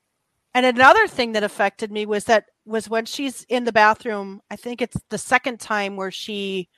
and 0.55 0.65
another 0.65 1.09
thing 1.09 1.33
that 1.33 1.43
affected 1.43 1.91
me 1.91 2.07
was 2.07 2.25
that 2.25 2.47
was 2.65 2.89
when 2.89 3.05
she's 3.05 3.43
in 3.49 3.65
the 3.65 3.73
bathroom. 3.73 4.41
I 4.51 4.57
think 4.57 4.81
it's 4.81 4.97
the 5.11 5.19
second 5.19 5.61
time 5.61 5.97
where 5.97 6.13
she 6.13 6.69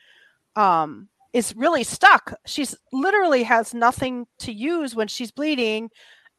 um, 0.56 1.08
is 1.32 1.54
really 1.54 1.84
stuck. 1.84 2.34
She's 2.46 2.74
literally 2.92 3.42
has 3.42 3.74
nothing 3.74 4.26
to 4.38 4.52
use 4.52 4.94
when 4.94 5.08
she's 5.08 5.30
bleeding, 5.30 5.90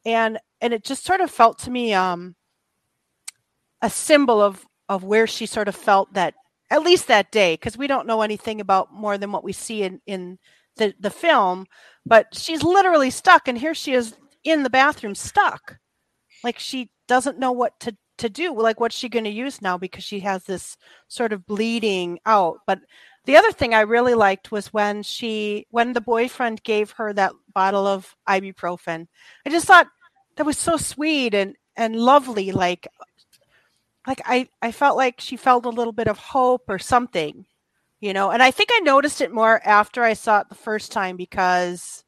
and 0.04 0.38
and 0.60 0.74
it 0.74 0.84
just 0.84 1.04
sort 1.04 1.20
of 1.20 1.30
felt 1.30 1.58
to 1.60 1.70
me 1.70 1.94
um, 1.94 2.34
a 3.82 3.90
symbol 3.90 4.42
of 4.42 4.66
of 4.88 5.04
where 5.04 5.26
she 5.26 5.46
sort 5.46 5.68
of 5.68 5.76
felt 5.76 6.12
that 6.14 6.34
at 6.70 6.82
least 6.82 7.08
that 7.08 7.30
day 7.30 7.54
because 7.54 7.76
we 7.76 7.86
don't 7.86 8.06
know 8.06 8.22
anything 8.22 8.60
about 8.60 8.92
more 8.92 9.18
than 9.18 9.32
what 9.32 9.44
we 9.44 9.52
see 9.52 9.82
in 9.82 10.00
in 10.06 10.38
the 10.76 10.94
the 11.00 11.10
film 11.10 11.66
but 12.06 12.26
she's 12.34 12.62
literally 12.62 13.10
stuck 13.10 13.48
and 13.48 13.58
here 13.58 13.74
she 13.74 13.92
is 13.92 14.14
in 14.44 14.62
the 14.62 14.70
bathroom 14.70 15.14
stuck. 15.14 15.78
Like 16.42 16.58
she 16.58 16.90
doesn't 17.06 17.38
know 17.38 17.52
what 17.52 17.78
to 17.80 17.96
to 18.18 18.28
do. 18.28 18.54
Like 18.54 18.80
what's 18.80 18.96
she 18.96 19.08
going 19.08 19.24
to 19.24 19.30
use 19.30 19.62
now 19.62 19.78
because 19.78 20.04
she 20.04 20.20
has 20.20 20.44
this 20.44 20.76
sort 21.08 21.32
of 21.32 21.46
bleeding 21.46 22.18
out? 22.26 22.58
But 22.66 22.80
the 23.24 23.36
other 23.36 23.52
thing 23.52 23.74
i 23.74 23.80
really 23.80 24.14
liked 24.14 24.50
was 24.50 24.72
when 24.72 25.02
she 25.02 25.66
when 25.70 25.92
the 25.92 26.00
boyfriend 26.00 26.62
gave 26.62 26.92
her 26.92 27.12
that 27.12 27.32
bottle 27.52 27.86
of 27.86 28.16
ibuprofen. 28.28 29.06
I 29.44 29.50
just 29.50 29.66
thought 29.66 29.88
that 30.36 30.46
was 30.46 30.58
so 30.58 30.76
sweet 30.76 31.34
and 31.34 31.54
and 31.76 31.96
lovely 31.96 32.52
like 32.52 32.88
like 34.08 34.22
I, 34.24 34.48
I 34.62 34.72
felt 34.72 34.96
like 34.96 35.20
she 35.20 35.36
felt 35.36 35.66
a 35.66 35.70
little 35.70 35.92
bit 35.92 36.08
of 36.08 36.18
hope 36.18 36.64
or 36.68 36.78
something, 36.78 37.44
you 38.00 38.14
know. 38.14 38.30
And 38.30 38.42
I 38.42 38.50
think 38.50 38.70
I 38.72 38.80
noticed 38.80 39.20
it 39.20 39.30
more 39.30 39.60
after 39.64 40.02
I 40.02 40.14
saw 40.14 40.40
it 40.40 40.48
the 40.48 40.54
first 40.54 40.90
time 40.90 41.18
because 41.18 42.04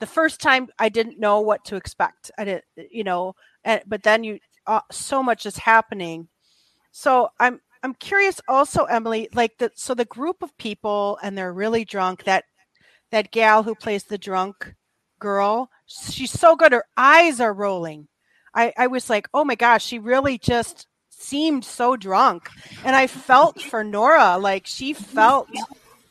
the 0.00 0.06
first 0.06 0.38
time 0.40 0.68
I 0.78 0.90
didn't 0.90 1.18
know 1.18 1.40
what 1.40 1.64
to 1.66 1.76
expect. 1.76 2.30
I 2.36 2.44
didn't, 2.44 2.64
you 2.90 3.04
know, 3.04 3.36
and, 3.64 3.80
but 3.86 4.02
then 4.02 4.22
you 4.22 4.38
uh, 4.66 4.82
so 4.92 5.22
much 5.22 5.46
is 5.46 5.56
happening. 5.56 6.28
So 6.92 7.30
I'm 7.40 7.60
I'm 7.82 7.94
curious 7.94 8.40
also, 8.46 8.84
Emily, 8.84 9.28
like 9.32 9.56
the 9.58 9.70
so 9.74 9.94
the 9.94 10.04
group 10.04 10.42
of 10.42 10.56
people 10.58 11.18
and 11.22 11.38
they're 11.38 11.54
really 11.54 11.86
drunk. 11.86 12.24
That 12.24 12.44
that 13.12 13.30
gal 13.30 13.62
who 13.62 13.74
plays 13.74 14.04
the 14.04 14.18
drunk 14.18 14.74
girl, 15.20 15.70
she's 15.86 16.32
so 16.32 16.54
good. 16.54 16.72
Her 16.72 16.84
eyes 16.98 17.40
are 17.40 17.54
rolling. 17.54 18.08
I, 18.54 18.74
I 18.76 18.86
was 18.88 19.08
like, 19.08 19.26
oh 19.32 19.44
my 19.44 19.54
gosh, 19.54 19.84
she 19.84 19.98
really 19.98 20.38
just 20.38 20.86
seemed 21.18 21.64
so 21.64 21.96
drunk 21.96 22.48
and 22.84 22.94
i 22.94 23.06
felt 23.06 23.60
for 23.60 23.82
nora 23.82 24.36
like 24.38 24.66
she 24.66 24.92
felt 24.92 25.48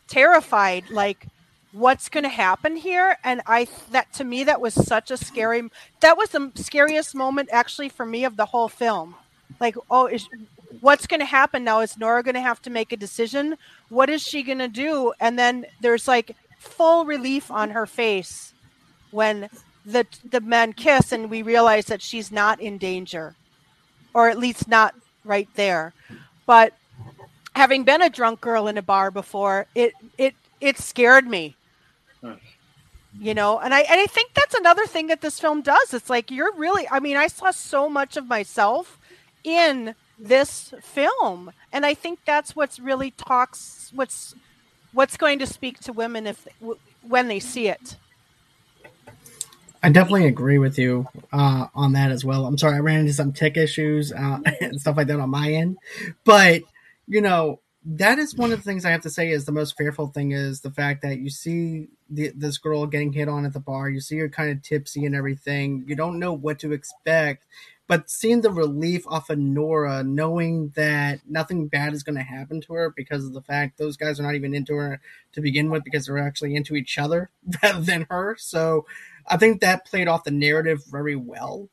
terrified 0.08 0.84
like 0.90 1.28
what's 1.72 2.10
going 2.10 2.24
to 2.24 2.30
happen 2.30 2.76
here 2.76 3.18
and 3.24 3.42
i 3.48 3.68
that 3.92 4.12
to 4.14 4.24
me 4.24 4.44
that 4.44 4.62
was 4.62 4.74
such 4.74 5.12
a 5.12 5.18
scary 5.18 5.64
that 6.02 6.18
was 6.18 6.30
the 6.30 6.52
scariest 6.56 7.16
moment 7.16 7.50
actually 7.52 7.90
for 7.90 8.06
me 8.06 8.24
of 8.24 8.38
the 8.38 8.46
whole 8.46 8.70
film 8.70 9.16
like 9.60 9.76
oh 9.90 10.08
is 10.08 10.28
what's 10.82 11.08
going 11.08 11.20
to 11.20 11.26
happen 11.26 11.64
now? 11.64 11.80
Is 11.80 11.98
Nora 11.98 12.24
going 12.24 12.36
to 12.36 12.42
have 12.42 12.62
to 12.64 12.70
make 12.70 12.92
a 12.92 12.98
decision? 12.98 13.58
What 13.90 14.10
is 14.10 14.22
she 14.22 14.44
going 14.44 14.60
to 14.60 14.68
do? 14.68 15.14
And 15.20 15.38
then 15.38 15.66
there's 15.82 16.08
like 16.08 16.36
full 16.60 17.06
relief 17.06 17.52
on 17.52 17.72
her 17.72 17.86
face 17.86 18.54
when 19.12 19.50
the 19.86 20.06
the 20.30 20.40
men 20.40 20.72
kiss 20.72 21.12
and 21.12 21.30
we 21.30 21.42
realize 21.42 21.86
that 21.86 22.02
she's 22.02 22.32
not 22.32 22.62
in 22.62 22.78
danger 22.78 23.36
or 24.14 24.30
at 24.30 24.40
least 24.40 24.68
not 24.68 24.96
right 25.24 25.50
there. 25.56 25.94
But 26.46 26.74
having 27.56 27.84
been 27.84 28.02
a 28.02 28.10
drunk 28.10 28.42
girl 28.42 28.68
in 28.68 28.78
a 28.78 28.82
bar 28.82 29.12
before 29.12 29.68
it 29.76 29.94
it 30.18 30.36
it 30.62 30.78
scared 30.78 31.28
me. 31.28 31.56
Hmm. 32.22 32.34
You 33.20 33.34
know 33.34 33.60
and 33.60 33.74
i 33.74 33.82
and 33.82 34.00
i 34.02 34.08
think 34.08 34.34
that's 34.34 34.56
another 34.56 34.86
thing 34.88 35.08
that 35.08 35.22
this 35.22 35.40
film 35.40 35.62
does. 35.62 35.94
It's 35.94 36.10
like 36.10 36.32
you're 36.32 36.54
really 36.56 36.88
i 36.90 37.00
mean 37.00 37.18
i 37.18 37.28
saw 37.28 37.52
so 37.52 37.88
much 37.90 38.18
of 38.18 38.28
myself 38.28 38.98
in 39.44 39.94
this 40.18 40.74
film 40.82 41.52
and 41.72 41.86
i 41.86 41.94
think 41.94 42.20
that's 42.24 42.56
what's 42.56 42.80
really 42.80 43.12
talks 43.12 43.92
what's 43.94 44.36
what's 44.94 45.18
going 45.18 45.40
to 45.40 45.46
speak 45.48 45.80
to 45.80 45.92
women 45.92 46.28
if 46.28 46.48
when 47.02 47.28
they 47.28 47.40
see 47.40 47.68
it 47.68 47.98
I 49.84 49.90
definitely 49.90 50.28
agree 50.28 50.58
with 50.60 50.80
you 50.80 51.08
uh, 51.34 51.68
on 51.76 51.92
that 51.94 52.10
as 52.10 52.24
well. 52.24 52.46
I'm 52.46 52.58
sorry, 52.58 52.78
I 52.78 52.80
ran 52.80 53.02
into 53.02 53.14
some 53.14 53.34
tech 53.34 53.58
issues 53.58 54.14
uh, 54.14 54.40
and 54.62 54.80
stuff 54.80 54.96
like 54.96 55.08
that 55.08 55.20
on 55.20 55.30
my 55.30 55.52
end, 55.52 55.78
but 56.24 56.64
you 57.08 57.22
know 57.22 57.60
that 57.86 58.18
is 58.18 58.36
one 58.36 58.52
of 58.54 58.60
the 58.60 58.64
things 58.64 58.86
I 58.86 58.92
have 58.92 59.02
to 59.02 59.10
say 59.10 59.30
is 59.30 59.46
the 59.46 59.52
most 59.52 59.76
fearful 59.76 60.08
thing 60.08 60.32
is 60.32 60.62
the 60.62 60.72
fact 60.72 61.02
that 61.02 61.20
you 61.20 61.30
see 61.30 61.90
the, 62.10 62.32
this 62.34 62.58
girl 62.58 62.86
getting 62.86 63.12
hit 63.12 63.28
on 63.28 63.46
at 63.46 63.52
the 63.52 63.60
bar, 63.60 63.90
you 63.90 64.00
see 64.00 64.18
her 64.20 64.30
kind 64.30 64.52
of 64.52 64.62
tipsy 64.62 65.06
and 65.06 65.14
everything, 65.14 65.84
you 65.86 65.96
don't 65.96 66.18
know 66.18 66.32
what 66.32 66.60
to 66.60 66.72
expect, 66.72 67.44
but 67.88 68.10
seeing 68.10 68.40
the 68.40 68.52
relief 68.52 69.06
off 69.08 69.30
of 69.30 69.38
Nora, 69.38 70.02
knowing 70.02 70.70
that 70.76 71.20
nothing 71.28 71.68
bad 71.68 71.94
is 71.94 72.04
going 72.04 72.16
to 72.16 72.24
happen 72.24 72.62
to 72.62 72.74
her 72.74 72.94
because 72.96 73.26
of 73.26 73.34
the 73.34 73.42
fact 73.42 73.78
those 73.78 73.98
guys 73.98 74.18
are 74.18 74.24
not 74.24 74.36
even 74.36 74.54
into 74.54 74.76
her 74.76 75.02
to 75.34 75.42
begin 75.42 75.70
with 75.70 75.84
because 75.84 76.06
they're 76.06 76.18
actually 76.18 76.56
into 76.56 76.76
each 76.76 76.98
other 76.98 77.30
rather 77.64 77.82
than 77.82 78.08
her, 78.10 78.38
so 78.40 78.86
I 79.28 79.38
think 79.38 79.62
that 79.62 79.86
played 79.86 80.08
off 80.08 80.24
the 80.24 80.32
narrative 80.32 80.84
very 80.90 81.16
well. 81.16 81.70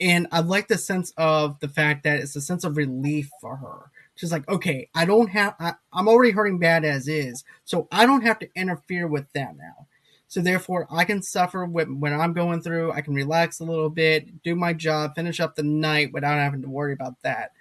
And 0.00 0.26
I 0.32 0.40
like 0.40 0.68
the 0.68 0.78
sense 0.78 1.12
of 1.16 1.60
the 1.60 1.68
fact 1.68 2.02
that 2.04 2.18
it's 2.18 2.34
a 2.34 2.40
sense 2.40 2.64
of 2.64 2.76
relief 2.76 3.30
for 3.40 3.56
her. 3.56 3.90
She's 4.16 4.32
like, 4.32 4.48
okay, 4.48 4.88
I 4.94 5.04
don't 5.04 5.28
have, 5.28 5.54
I, 5.60 5.74
am 5.94 6.08
already 6.08 6.32
hurting 6.32 6.58
bad 6.58 6.84
as 6.84 7.08
is, 7.08 7.44
so 7.64 7.88
I 7.90 8.04
don't 8.04 8.22
have 8.22 8.38
to 8.40 8.48
interfere 8.54 9.06
with 9.06 9.26
that 9.34 9.56
now. 9.56 9.86
So 10.28 10.40
therefore, 10.40 10.86
I 10.90 11.04
can 11.04 11.22
suffer 11.22 11.64
with, 11.66 11.88
when 11.88 12.12
I'm 12.12 12.32
going 12.32 12.62
through. 12.62 12.92
I 12.92 13.02
can 13.02 13.14
relax 13.14 13.60
a 13.60 13.64
little 13.64 13.90
bit, 13.90 14.42
do 14.42 14.56
my 14.56 14.72
job, 14.72 15.14
finish 15.14 15.40
up 15.40 15.54
the 15.54 15.62
night 15.62 16.12
without 16.12 16.38
having 16.38 16.62
to 16.62 16.68
worry 16.68 16.94
about 16.94 17.20
that. 17.22 17.52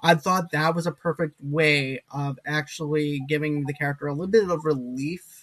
I 0.00 0.14
thought 0.14 0.52
that 0.52 0.74
was 0.74 0.86
a 0.86 0.92
perfect 0.92 1.34
way 1.40 2.02
of 2.12 2.38
actually 2.46 3.20
giving 3.28 3.66
the 3.66 3.74
character 3.74 4.06
a 4.06 4.12
little 4.12 4.28
bit 4.28 4.48
of 4.48 4.64
relief 4.64 5.39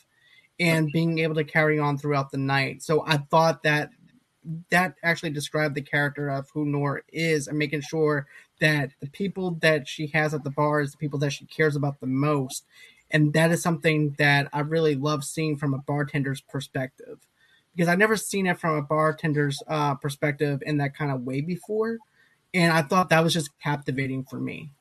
and 0.59 0.91
being 0.91 1.19
able 1.19 1.35
to 1.35 1.43
carry 1.43 1.79
on 1.79 1.97
throughout 1.97 2.31
the 2.31 2.37
night. 2.37 2.81
So 2.81 3.03
I 3.05 3.17
thought 3.17 3.63
that 3.63 3.91
that 4.69 4.95
actually 5.03 5.31
described 5.31 5.75
the 5.75 5.81
character 5.81 6.29
of 6.29 6.49
who 6.53 6.65
Nora 6.65 7.01
is 7.11 7.47
and 7.47 7.57
making 7.57 7.81
sure 7.81 8.27
that 8.61 8.91
the 9.01 9.09
people 9.09 9.51
that 9.61 9.87
she 9.87 10.07
has 10.07 10.33
at 10.33 10.43
the 10.43 10.49
bar 10.49 10.81
is 10.81 10.91
the 10.91 10.97
people 10.97 11.19
that 11.19 11.31
she 11.31 11.45
cares 11.45 11.75
about 11.75 11.99
the 11.99 12.07
most. 12.07 12.65
And 13.11 13.33
that 13.33 13.51
is 13.51 13.61
something 13.61 14.15
that 14.17 14.47
I 14.53 14.61
really 14.61 14.95
love 14.95 15.23
seeing 15.23 15.57
from 15.57 15.73
a 15.73 15.79
bartender's 15.79 16.41
perspective 16.41 17.19
because 17.75 17.87
I've 17.87 17.99
never 17.99 18.17
seen 18.17 18.47
it 18.47 18.59
from 18.59 18.75
a 18.75 18.81
bartender's 18.81 19.61
uh, 19.67 19.95
perspective 19.95 20.63
in 20.65 20.77
that 20.77 20.95
kind 20.95 21.11
of 21.11 21.21
way 21.21 21.41
before. 21.41 21.99
And 22.53 22.73
I 22.73 22.81
thought 22.81 23.09
that 23.09 23.23
was 23.23 23.33
just 23.33 23.51
captivating 23.59 24.23
for 24.23 24.39
me. 24.39 24.71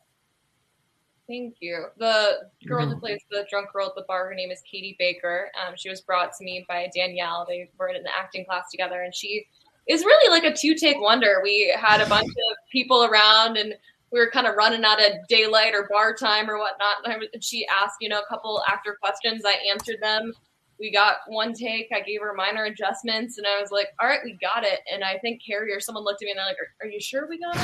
Thank 1.28 1.56
you. 1.60 1.86
The 1.98 2.50
girl 2.66 2.84
mm-hmm. 2.84 2.94
who 2.94 3.00
plays 3.00 3.20
the 3.30 3.46
drunk 3.50 3.72
girl 3.72 3.88
at 3.88 3.94
the 3.96 4.04
bar, 4.06 4.28
her 4.28 4.34
name 4.34 4.50
is 4.50 4.62
Katie 4.70 4.96
Baker. 4.98 5.50
Um, 5.60 5.74
she 5.76 5.90
was 5.90 6.00
brought 6.00 6.32
to 6.36 6.44
me 6.44 6.64
by 6.68 6.88
Danielle. 6.94 7.44
They 7.48 7.68
were 7.78 7.88
in 7.88 7.96
an 7.96 8.04
acting 8.16 8.44
class 8.44 8.70
together, 8.70 9.02
and 9.02 9.14
she 9.14 9.46
is 9.88 10.04
really 10.04 10.30
like 10.30 10.44
a 10.44 10.56
two 10.56 10.74
take 10.74 11.00
wonder. 11.00 11.40
We 11.42 11.74
had 11.78 12.00
a 12.00 12.08
bunch 12.08 12.28
of 12.28 12.56
people 12.70 13.04
around, 13.04 13.56
and 13.56 13.74
we 14.12 14.20
were 14.20 14.30
kind 14.30 14.46
of 14.46 14.54
running 14.54 14.84
out 14.84 15.02
of 15.02 15.14
daylight 15.28 15.74
or 15.74 15.88
bar 15.90 16.14
time 16.14 16.48
or 16.48 16.58
whatnot. 16.58 16.96
And 17.04 17.42
she 17.42 17.66
asked, 17.66 17.96
you 18.00 18.08
know, 18.08 18.20
a 18.20 18.26
couple 18.28 18.62
actor 18.68 18.96
questions. 19.02 19.42
I 19.44 19.56
answered 19.68 19.98
them. 20.00 20.32
We 20.78 20.92
got 20.92 21.16
one 21.26 21.54
take. 21.54 21.88
I 21.92 22.02
gave 22.02 22.20
her 22.20 22.34
minor 22.34 22.64
adjustments, 22.64 23.38
and 23.38 23.46
I 23.48 23.60
was 23.60 23.72
like, 23.72 23.88
"All 24.00 24.08
right, 24.08 24.20
we 24.22 24.38
got 24.40 24.62
it." 24.62 24.80
And 24.92 25.02
I 25.02 25.18
think 25.18 25.40
Carrie 25.44 25.72
or 25.72 25.80
someone 25.80 26.04
looked 26.04 26.22
at 26.22 26.26
me 26.26 26.32
and 26.32 26.38
they're 26.38 26.46
like, 26.46 26.58
"Are, 26.60 26.86
are 26.86 26.88
you 26.88 27.00
sure 27.00 27.26
we 27.28 27.40
got 27.40 27.56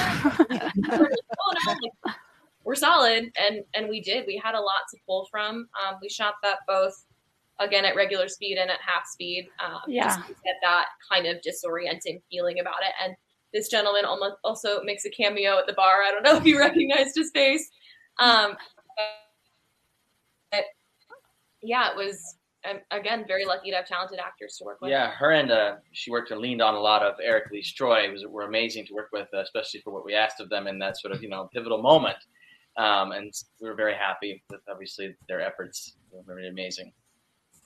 it?" 0.50 2.12
no! 2.62 2.66
Like, 2.66 2.66
we're 2.66 2.74
solid 2.74 3.32
and 3.38 3.64
and 3.74 3.88
we 3.88 4.00
did. 4.00 4.24
We 4.26 4.40
had 4.42 4.54
a 4.54 4.60
lot 4.60 4.82
to 4.90 4.98
pull 5.06 5.28
from. 5.30 5.68
Um, 5.82 5.96
we 6.00 6.08
shot 6.08 6.34
that 6.42 6.58
both 6.66 6.94
again 7.60 7.84
at 7.84 7.96
regular 7.96 8.28
speed 8.28 8.58
and 8.58 8.70
at 8.70 8.78
half 8.80 9.06
speed. 9.06 9.48
Um, 9.64 9.80
yeah. 9.88 10.16
get 10.44 10.56
that 10.62 10.86
kind 11.10 11.26
of 11.26 11.38
disorienting 11.38 12.22
feeling 12.30 12.60
about 12.60 12.82
it. 12.82 12.92
And 13.02 13.14
this 13.52 13.68
gentleman 13.68 14.04
almost 14.04 14.36
also 14.44 14.82
makes 14.82 15.04
a 15.04 15.10
cameo 15.10 15.58
at 15.58 15.66
the 15.66 15.74
bar. 15.74 16.02
I 16.02 16.10
don't 16.10 16.22
know 16.22 16.36
if 16.36 16.44
you 16.44 16.58
recognized 16.60 17.14
his 17.14 17.30
face. 17.32 17.70
Um, 18.18 18.56
but 20.52 20.64
yeah 21.62 21.90
it 21.90 21.96
was 21.96 22.36
I'm, 22.64 22.78
again 22.92 23.24
very 23.26 23.44
lucky 23.44 23.70
to 23.70 23.76
have 23.76 23.86
talented 23.86 24.20
actors 24.20 24.56
to 24.58 24.64
work 24.64 24.80
with. 24.80 24.90
Yeah 24.90 25.10
her 25.12 25.32
and 25.32 25.50
uh, 25.50 25.76
she 25.92 26.10
worked 26.10 26.30
and 26.30 26.40
leaned 26.40 26.62
on 26.62 26.74
a 26.74 26.80
lot 26.80 27.02
of 27.02 27.14
eric 27.22 27.50
lee 27.50 27.62
stroy 27.62 28.10
was 28.12 28.24
were 28.28 28.42
amazing 28.42 28.86
to 28.86 28.94
work 28.94 29.08
with 29.12 29.28
uh, 29.34 29.40
especially 29.40 29.80
for 29.80 29.92
what 29.92 30.04
we 30.04 30.14
asked 30.14 30.40
of 30.40 30.48
them 30.48 30.66
in 30.66 30.78
that 30.78 31.00
sort 31.00 31.12
of 31.12 31.22
you 31.22 31.28
know 31.28 31.48
pivotal 31.52 31.82
moment 31.82 32.18
um, 32.76 33.12
and 33.12 33.32
we 33.60 33.68
were 33.68 33.74
very 33.74 33.94
happy 33.94 34.42
with 34.50 34.60
obviously 34.68 35.14
their 35.28 35.40
efforts. 35.40 35.96
They 36.10 36.18
were 36.18 36.24
very 36.24 36.48
amazing. 36.48 36.92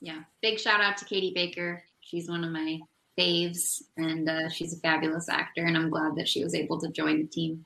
Yeah, 0.01 0.21
big 0.43 0.59
shout 0.59 0.81
out 0.81 0.97
to 0.99 1.05
Katie 1.05 1.33
Baker. 1.35 1.83
She's 2.01 2.29
one 2.29 2.45
of 2.45 2.51
my 2.51 2.81
faves, 3.19 3.83
and 3.97 4.29
uh, 4.29 4.49
she's 4.49 4.75
a 4.75 4.81
fabulous 4.81 5.29
actor. 5.29 5.65
And 5.65 5.77
I'm 5.77 5.91
glad 5.91 6.17
that 6.17 6.29
she 6.29 6.43
was 6.43 6.55
able 6.55 6.79
to 6.81 6.89
join 6.89 7.23
the 7.23 7.27
team. 7.27 7.65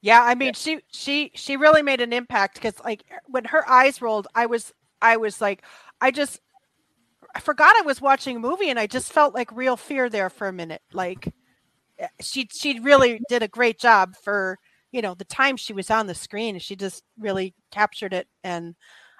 Yeah, 0.00 0.22
I 0.22 0.34
mean, 0.34 0.54
she 0.54 0.80
she 0.92 1.32
she 1.34 1.56
really 1.56 1.82
made 1.82 2.00
an 2.00 2.12
impact 2.12 2.54
because 2.54 2.74
like 2.84 3.04
when 3.26 3.44
her 3.46 3.68
eyes 3.68 4.00
rolled, 4.00 4.28
I 4.34 4.46
was 4.46 4.72
I 5.02 5.16
was 5.16 5.40
like, 5.40 5.62
I 6.00 6.10
just 6.10 6.40
I 7.34 7.40
forgot 7.40 7.76
I 7.76 7.82
was 7.82 8.00
watching 8.00 8.36
a 8.36 8.40
movie, 8.40 8.70
and 8.70 8.78
I 8.78 8.86
just 8.86 9.12
felt 9.12 9.34
like 9.34 9.50
real 9.52 9.76
fear 9.76 10.08
there 10.08 10.30
for 10.30 10.46
a 10.46 10.52
minute. 10.52 10.82
Like 10.92 11.32
eh, 11.98 12.08
she 12.20 12.48
she 12.52 12.78
really 12.78 13.20
did 13.28 13.42
a 13.42 13.48
great 13.48 13.78
job 13.78 14.14
for 14.16 14.58
you 14.92 15.02
know 15.02 15.14
the 15.14 15.24
time 15.24 15.56
she 15.56 15.72
was 15.72 15.90
on 15.90 16.06
the 16.06 16.14
screen 16.14 16.58
she 16.58 16.76
just 16.76 17.02
really 17.18 17.54
captured 17.70 18.12
it 18.12 18.26
and 18.42 18.74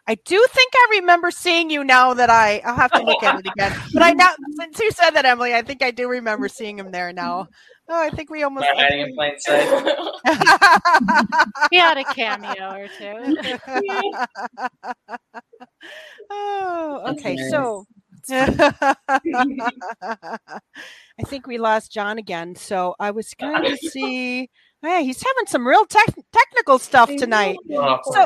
i 0.07 0.15
do 0.25 0.45
think 0.51 0.73
i 0.75 0.87
remember 1.01 1.31
seeing 1.31 1.71
you 1.71 1.85
now 1.85 2.15
that 2.15 2.31
i 2.31 2.61
i'll 2.65 2.75
have 2.75 2.91
to 2.91 3.03
look 3.03 3.23
at 3.23 3.39
it 3.39 3.47
again 3.47 3.73
but 3.93 4.03
i 4.03 4.13
now 4.17 4.31
since 4.59 4.79
you 4.79 4.91
said 4.91 5.11
that 5.11 5.25
emily 5.25 5.55
i 5.55 5.63
think 5.63 5.83
i 5.83 5.91
do 5.91 6.09
remember 6.09 6.49
seeing 6.49 6.79
him 6.79 6.91
there 6.91 7.13
now. 7.13 7.47
Oh 7.91 8.01
i 8.01 8.11
think 8.11 8.31
we 8.31 8.43
almost 8.43 8.67
hiding 8.75 9.01
in 9.01 9.15
plain 9.15 9.39
sight? 9.39 9.67
He 11.71 11.79
had 11.79 11.99
a 11.99 12.05
cameo 12.05 12.75
or 12.75 12.89
two. 12.99 13.37
Oh 16.31 17.03
okay 17.13 17.37
so 17.51 17.85
I 18.31 18.95
think 21.27 21.47
we 21.47 21.59
lost 21.59 21.93
John 21.93 22.19
again. 22.19 22.55
So 22.55 22.95
I 22.99 23.11
was 23.11 23.35
going 23.35 23.65
to 23.65 23.77
see 23.77 24.51
Hey, 24.81 25.05
he's 25.05 25.21
having 25.21 25.47
some 25.47 25.67
real 25.67 25.85
te- 25.87 26.23
technical 26.33 26.79
stuff 26.79 27.11
tonight. 27.17 27.57
Oh, 27.73 27.99
so, 28.13 28.25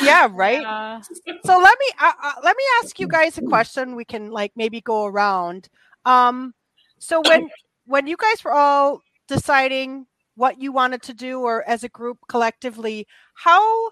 yeah, 0.00 0.28
right. 0.30 0.62
Yeah. 0.62 1.00
So 1.44 1.58
let 1.58 1.76
me 1.80 1.86
uh, 2.00 2.12
uh, 2.22 2.32
let 2.44 2.56
me 2.56 2.62
ask 2.82 3.00
you 3.00 3.08
guys 3.08 3.36
a 3.36 3.42
question. 3.42 3.96
We 3.96 4.04
can 4.04 4.30
like 4.30 4.52
maybe 4.54 4.80
go 4.80 5.06
around. 5.06 5.68
Um, 6.04 6.54
so 6.98 7.20
when 7.26 7.48
when 7.86 8.06
you 8.06 8.16
guys 8.16 8.44
were 8.44 8.52
all 8.52 9.02
deciding 9.26 10.06
what 10.36 10.60
you 10.60 10.70
wanted 10.70 11.02
to 11.02 11.14
do, 11.14 11.40
or 11.40 11.68
as 11.68 11.82
a 11.82 11.88
group 11.88 12.18
collectively, 12.28 13.08
how 13.34 13.90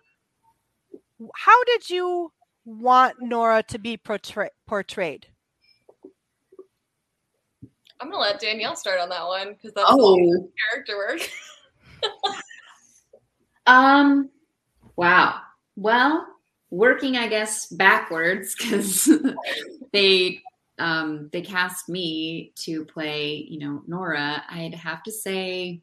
how 1.34 1.64
did 1.64 1.90
you 1.90 2.30
want 2.64 3.16
Nora 3.20 3.64
to 3.64 3.78
be 3.80 3.96
portray- 3.96 4.50
portrayed? 4.68 5.26
I'm 8.00 8.10
gonna 8.10 8.22
let 8.22 8.40
Danielle 8.40 8.76
start 8.76 9.00
on 9.00 9.08
that 9.08 9.26
one 9.26 9.54
because 9.54 9.72
that's 9.74 9.90
oh. 9.90 10.50
character 10.70 10.96
work. 10.96 11.20
um, 13.66 14.30
wow. 14.96 15.40
Well, 15.76 16.26
working, 16.70 17.16
I 17.16 17.28
guess, 17.28 17.66
backwards 17.66 18.54
because 18.54 19.08
they 19.92 20.42
um, 20.78 21.28
they 21.32 21.40
cast 21.40 21.88
me 21.88 22.52
to 22.56 22.84
play, 22.84 23.46
you 23.48 23.60
know, 23.60 23.82
Nora. 23.86 24.42
I'd 24.50 24.74
have 24.74 25.02
to 25.04 25.12
say, 25.12 25.80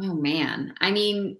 oh 0.00 0.14
man, 0.14 0.74
I 0.80 0.90
mean, 0.90 1.38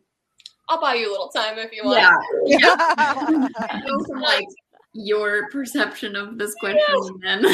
I'll 0.69 0.81
buy 0.81 0.95
you 0.95 1.11
a 1.11 1.13
little 1.13 1.29
time 1.29 1.59
if 1.59 1.73
you 1.73 1.85
want. 1.85 1.99
Yeah, 2.47 2.59
yeah. 3.57 3.81
from 4.07 4.21
like 4.21 4.49
your 4.95 5.51
perception 5.51 6.17
of 6.17 6.39
this 6.39 6.55
question, 6.55 7.21
then. 7.23 7.45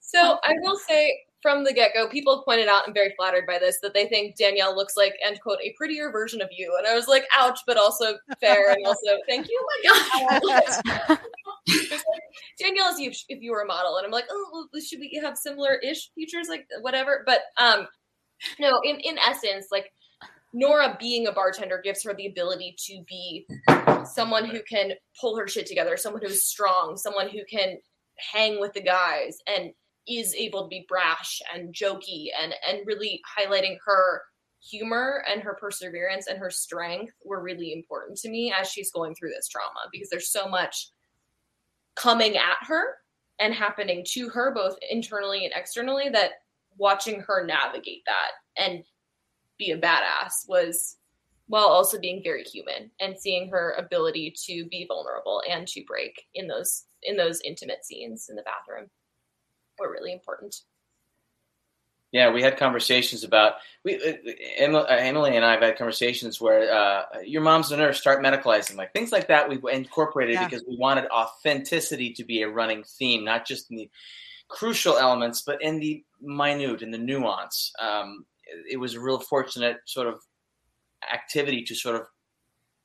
so 0.00 0.38
I 0.44 0.54
will 0.60 0.76
say 0.76 1.25
from 1.46 1.62
the 1.62 1.72
get 1.72 1.94
go, 1.94 2.08
people 2.08 2.42
pointed 2.42 2.66
out, 2.66 2.82
I'm 2.88 2.92
very 2.92 3.14
flattered 3.16 3.46
by 3.46 3.60
this, 3.60 3.78
that 3.80 3.94
they 3.94 4.08
think 4.08 4.34
Danielle 4.34 4.74
looks 4.74 4.96
like, 4.96 5.14
end 5.24 5.40
quote, 5.40 5.60
a 5.62 5.72
prettier 5.78 6.10
version 6.10 6.42
of 6.42 6.48
you. 6.50 6.74
And 6.76 6.88
I 6.88 6.96
was 6.96 7.06
like, 7.06 7.22
ouch, 7.38 7.60
but 7.68 7.76
also 7.76 8.16
fair. 8.40 8.72
And 8.72 8.84
also, 8.84 9.18
thank 9.28 9.48
you. 9.48 9.64
Oh 9.86 10.26
my 10.50 10.60
God. 11.06 11.18
Danielle 12.58 12.92
is 12.92 12.98
you 12.98 13.12
if 13.28 13.40
you 13.40 13.52
were 13.52 13.60
a 13.60 13.64
model. 13.64 13.96
And 13.96 14.04
I'm 14.04 14.10
like, 14.10 14.24
oh, 14.28 14.66
should 14.84 14.98
we 14.98 15.20
have 15.22 15.38
similar 15.38 15.76
ish 15.76 16.10
features? 16.16 16.48
Like, 16.48 16.66
whatever. 16.80 17.22
But 17.24 17.42
um, 17.58 17.86
no, 18.58 18.80
in, 18.82 18.98
in 18.98 19.16
essence, 19.18 19.68
like, 19.70 19.92
Nora 20.52 20.96
being 20.98 21.28
a 21.28 21.32
bartender 21.32 21.80
gives 21.80 22.02
her 22.02 22.12
the 22.12 22.26
ability 22.26 22.74
to 22.86 23.04
be 23.06 23.46
someone 24.04 24.46
who 24.46 24.64
can 24.68 24.94
pull 25.20 25.38
her 25.38 25.46
shit 25.46 25.66
together, 25.66 25.96
someone 25.96 26.22
who's 26.22 26.42
strong, 26.42 26.96
someone 26.96 27.28
who 27.28 27.44
can 27.48 27.76
hang 28.32 28.58
with 28.58 28.72
the 28.72 28.82
guys 28.82 29.38
and 29.46 29.70
is 30.08 30.34
able 30.34 30.62
to 30.62 30.68
be 30.68 30.86
brash 30.88 31.40
and 31.54 31.74
jokey 31.74 32.26
and 32.40 32.54
and 32.68 32.86
really 32.86 33.20
highlighting 33.38 33.76
her 33.84 34.22
humor 34.62 35.24
and 35.30 35.42
her 35.42 35.54
perseverance 35.54 36.26
and 36.26 36.38
her 36.38 36.50
strength 36.50 37.12
were 37.24 37.42
really 37.42 37.72
important 37.72 38.18
to 38.18 38.28
me 38.28 38.52
as 38.58 38.68
she's 38.68 38.90
going 38.90 39.14
through 39.14 39.30
this 39.30 39.48
trauma 39.48 39.80
because 39.92 40.08
there's 40.08 40.30
so 40.30 40.48
much 40.48 40.90
coming 41.94 42.36
at 42.36 42.56
her 42.62 42.96
and 43.38 43.54
happening 43.54 44.04
to 44.06 44.28
her 44.28 44.52
both 44.54 44.76
internally 44.90 45.44
and 45.44 45.54
externally 45.54 46.08
that 46.08 46.32
watching 46.78 47.20
her 47.20 47.44
navigate 47.44 48.02
that 48.06 48.62
and 48.62 48.84
be 49.58 49.70
a 49.70 49.78
badass 49.78 50.48
was 50.48 50.96
while 51.48 51.66
also 51.66 51.98
being 51.98 52.22
very 52.22 52.42
human 52.42 52.90
and 53.00 53.18
seeing 53.18 53.48
her 53.48 53.72
ability 53.78 54.34
to 54.46 54.66
be 54.66 54.84
vulnerable 54.88 55.42
and 55.48 55.66
to 55.68 55.84
break 55.86 56.24
in 56.34 56.48
those 56.48 56.84
in 57.02 57.16
those 57.16 57.40
intimate 57.42 57.84
scenes 57.84 58.28
in 58.28 58.36
the 58.36 58.42
bathroom 58.42 58.88
were 59.78 59.90
really 59.90 60.12
important. 60.12 60.62
Yeah, 62.12 62.30
we 62.30 62.40
had 62.40 62.56
conversations 62.56 63.24
about 63.24 63.54
we 63.84 63.96
uh, 63.96 64.70
uh, 64.72 64.86
Emily 64.88 65.36
and 65.36 65.44
I 65.44 65.52
have 65.52 65.60
had 65.60 65.76
conversations 65.76 66.40
where 66.40 66.72
uh, 66.72 67.02
your 67.24 67.42
mom's 67.42 67.72
a 67.72 67.76
nurse, 67.76 68.00
start 68.00 68.22
medicalizing, 68.22 68.76
like 68.76 68.92
things 68.92 69.12
like 69.12 69.28
that. 69.28 69.48
We 69.48 69.58
incorporated 69.72 70.34
yeah. 70.34 70.44
because 70.44 70.64
we 70.66 70.76
wanted 70.76 71.06
authenticity 71.10 72.12
to 72.14 72.24
be 72.24 72.42
a 72.42 72.48
running 72.48 72.84
theme, 72.84 73.24
not 73.24 73.46
just 73.46 73.70
in 73.70 73.76
the 73.76 73.90
crucial 74.48 74.96
elements, 74.96 75.42
but 75.42 75.60
in 75.60 75.80
the 75.80 76.04
minute, 76.20 76.82
and 76.82 76.94
the 76.94 76.98
nuance. 76.98 77.72
Um, 77.80 78.24
it 78.70 78.78
was 78.78 78.94
a 78.94 79.00
real 79.00 79.18
fortunate 79.18 79.78
sort 79.84 80.06
of 80.06 80.20
activity 81.12 81.64
to 81.64 81.74
sort 81.74 81.96
of 81.96 82.06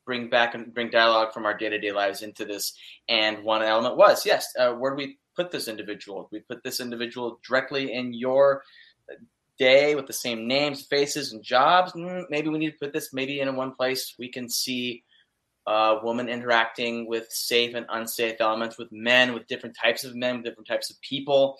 bring 0.05 0.29
back 0.29 0.55
and 0.55 0.73
bring 0.73 0.89
dialogue 0.89 1.31
from 1.31 1.45
our 1.45 1.55
day-to-day 1.55 1.91
lives 1.91 2.21
into 2.23 2.43
this 2.43 2.73
and 3.07 3.43
one 3.43 3.61
element 3.61 3.95
was 3.95 4.25
yes 4.25 4.51
uh, 4.59 4.71
where 4.71 4.91
do 4.91 4.97
we 4.97 5.17
put 5.35 5.51
this 5.51 5.67
individual 5.67 6.27
we 6.31 6.39
put 6.39 6.63
this 6.63 6.79
individual 6.79 7.39
directly 7.47 7.93
in 7.93 8.13
your 8.13 8.63
day 9.57 9.95
with 9.95 10.07
the 10.07 10.13
same 10.13 10.47
names 10.47 10.85
faces 10.85 11.33
and 11.33 11.43
jobs 11.43 11.93
mm, 11.93 12.23
maybe 12.29 12.49
we 12.49 12.57
need 12.57 12.71
to 12.71 12.79
put 12.79 12.93
this 12.93 13.13
maybe 13.13 13.39
in 13.39 13.55
one 13.55 13.73
place 13.73 14.15
we 14.17 14.29
can 14.29 14.49
see 14.49 15.03
a 15.67 15.99
woman 16.03 16.27
interacting 16.27 17.07
with 17.07 17.27
safe 17.29 17.75
and 17.75 17.85
unsafe 17.89 18.37
elements 18.39 18.77
with 18.77 18.91
men 18.91 19.33
with 19.33 19.47
different 19.47 19.75
types 19.79 20.03
of 20.03 20.15
men 20.15 20.37
with 20.37 20.45
different 20.45 20.67
types 20.67 20.89
of 20.89 20.99
people 21.01 21.57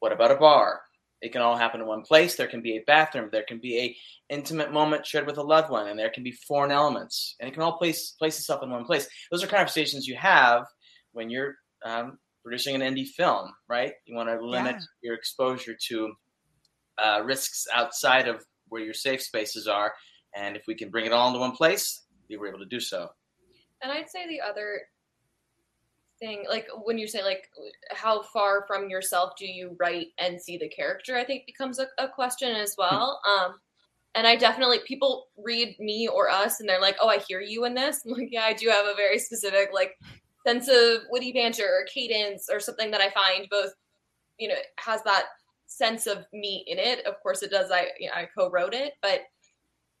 what 0.00 0.12
about 0.12 0.32
a 0.32 0.36
bar 0.36 0.80
it 1.20 1.32
can 1.32 1.42
all 1.42 1.56
happen 1.56 1.80
in 1.80 1.86
one 1.86 2.02
place. 2.02 2.36
There 2.36 2.46
can 2.46 2.62
be 2.62 2.76
a 2.76 2.84
bathroom. 2.86 3.28
There 3.32 3.44
can 3.46 3.58
be 3.58 3.78
a 3.78 3.96
intimate 4.32 4.72
moment 4.72 5.06
shared 5.06 5.26
with 5.26 5.38
a 5.38 5.42
loved 5.42 5.70
one, 5.70 5.88
and 5.88 5.98
there 5.98 6.10
can 6.10 6.22
be 6.22 6.32
foreign 6.32 6.70
elements, 6.70 7.34
and 7.40 7.48
it 7.48 7.52
can 7.52 7.62
all 7.62 7.78
place 7.78 8.12
place 8.12 8.38
itself 8.38 8.62
in 8.62 8.70
one 8.70 8.84
place. 8.84 9.08
Those 9.30 9.42
are 9.42 9.48
conversations 9.48 10.06
you 10.06 10.16
have 10.16 10.66
when 11.12 11.30
you're 11.30 11.56
um, 11.84 12.18
producing 12.48 12.74
an 12.74 12.80
indie 12.80 13.06
film, 13.06 13.52
right? 13.68 13.92
You 14.06 14.16
want 14.16 14.30
to 14.30 14.44
limit 14.44 14.76
yeah. 14.76 14.86
your 15.02 15.14
exposure 15.14 15.76
to 15.88 16.12
uh, 16.96 17.22
risks 17.22 17.66
outside 17.74 18.26
of 18.26 18.42
where 18.68 18.82
your 18.82 18.94
safe 18.94 19.22
spaces 19.22 19.68
are, 19.68 19.92
and 20.34 20.56
if 20.56 20.62
we 20.66 20.74
can 20.74 20.88
bring 20.88 21.04
it 21.04 21.12
all 21.12 21.28
into 21.28 21.40
one 21.40 21.52
place, 21.52 22.06
we 22.30 22.38
were 22.38 22.48
able 22.48 22.58
to 22.58 22.66
do 22.66 22.80
so. 22.80 23.08
And 23.82 23.92
I'd 23.92 24.08
say 24.08 24.26
the 24.26 24.40
other 24.40 24.80
thing 26.18 26.44
like 26.48 26.66
when 26.84 26.98
you 26.98 27.06
say 27.06 27.22
like 27.22 27.48
how 27.90 28.22
far 28.22 28.64
from 28.66 28.88
yourself 28.88 29.34
do 29.38 29.46
you 29.46 29.76
write 29.78 30.08
and 30.18 30.40
see 30.40 30.58
the 30.58 30.68
character 30.68 31.16
i 31.16 31.22
think 31.22 31.46
becomes 31.46 31.78
a, 31.78 31.86
a 31.98 32.08
question 32.08 32.50
as 32.56 32.74
hmm. 32.76 32.82
well 32.82 33.20
um 33.24 33.54
and 34.16 34.26
i 34.26 34.34
definitely 34.34 34.80
people 34.84 35.28
read 35.36 35.76
me 35.78 36.08
or 36.08 36.28
us 36.28 36.58
and 36.58 36.68
they're 36.68 36.80
like 36.80 36.96
oh 37.00 37.08
i 37.08 37.18
hear 37.28 37.40
you 37.40 37.66
in 37.66 37.74
this 37.74 38.02
I'm 38.06 38.14
like 38.14 38.30
yeah 38.32 38.42
i 38.42 38.52
do 38.52 38.68
have 38.68 38.86
a 38.86 38.96
very 38.96 39.20
specific 39.20 39.70
like 39.72 39.96
sense 40.48 40.68
of 40.68 41.02
witty 41.10 41.32
banter 41.32 41.64
or 41.64 41.86
cadence 41.92 42.48
or 42.50 42.60
something 42.60 42.90
that 42.90 43.00
i 43.00 43.10
find 43.10 43.48
both 43.50 43.72
you 44.38 44.48
know 44.48 44.54
has 44.78 45.02
that 45.02 45.26
sense 45.70 46.06
of 46.06 46.24
me 46.32 46.64
in 46.66 46.78
it. 46.78 47.04
Of 47.04 47.20
course 47.22 47.42
it 47.42 47.50
does. 47.50 47.70
I 47.70 47.88
you 47.98 48.08
know, 48.08 48.14
i 48.14 48.28
co-wrote 48.36 48.72
it 48.72 48.94
but 49.02 49.20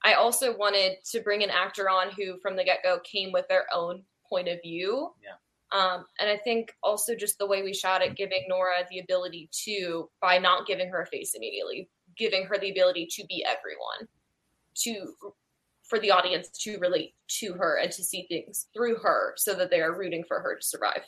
i 0.02 0.14
also 0.14 0.56
wanted 0.56 0.96
to 1.10 1.20
bring 1.20 1.42
an 1.42 1.50
actor 1.50 1.90
on 1.90 2.10
who 2.16 2.38
from 2.40 2.56
the 2.56 2.64
get-go 2.64 3.00
came 3.04 3.32
with 3.32 3.46
their 3.48 3.66
own 3.74 4.02
point 4.28 4.48
of 4.48 4.58
view. 4.62 5.10
Yeah. 5.22 5.34
Um, 5.70 6.04
and 6.18 6.30
I 6.30 6.36
think 6.38 6.72
also 6.82 7.14
just 7.14 7.38
the 7.38 7.46
way 7.46 7.62
we 7.62 7.74
shot 7.74 8.02
it, 8.02 8.16
giving 8.16 8.44
Nora 8.48 8.86
the 8.90 9.00
ability 9.00 9.50
to, 9.64 10.08
by 10.20 10.38
not 10.38 10.66
giving 10.66 10.88
her 10.88 11.02
a 11.02 11.06
face 11.06 11.34
immediately, 11.34 11.90
giving 12.16 12.44
her 12.44 12.58
the 12.58 12.70
ability 12.70 13.06
to 13.10 13.26
be 13.26 13.44
everyone, 13.44 14.08
to 14.76 15.12
for 15.88 15.98
the 15.98 16.10
audience 16.10 16.48
to 16.60 16.78
relate 16.78 17.14
to 17.28 17.54
her 17.54 17.78
and 17.78 17.90
to 17.92 18.04
see 18.04 18.26
things 18.28 18.66
through 18.74 18.96
her, 18.96 19.34
so 19.36 19.54
that 19.54 19.70
they 19.70 19.80
are 19.80 19.96
rooting 19.96 20.24
for 20.26 20.40
her 20.40 20.56
to 20.56 20.64
survive. 20.64 21.02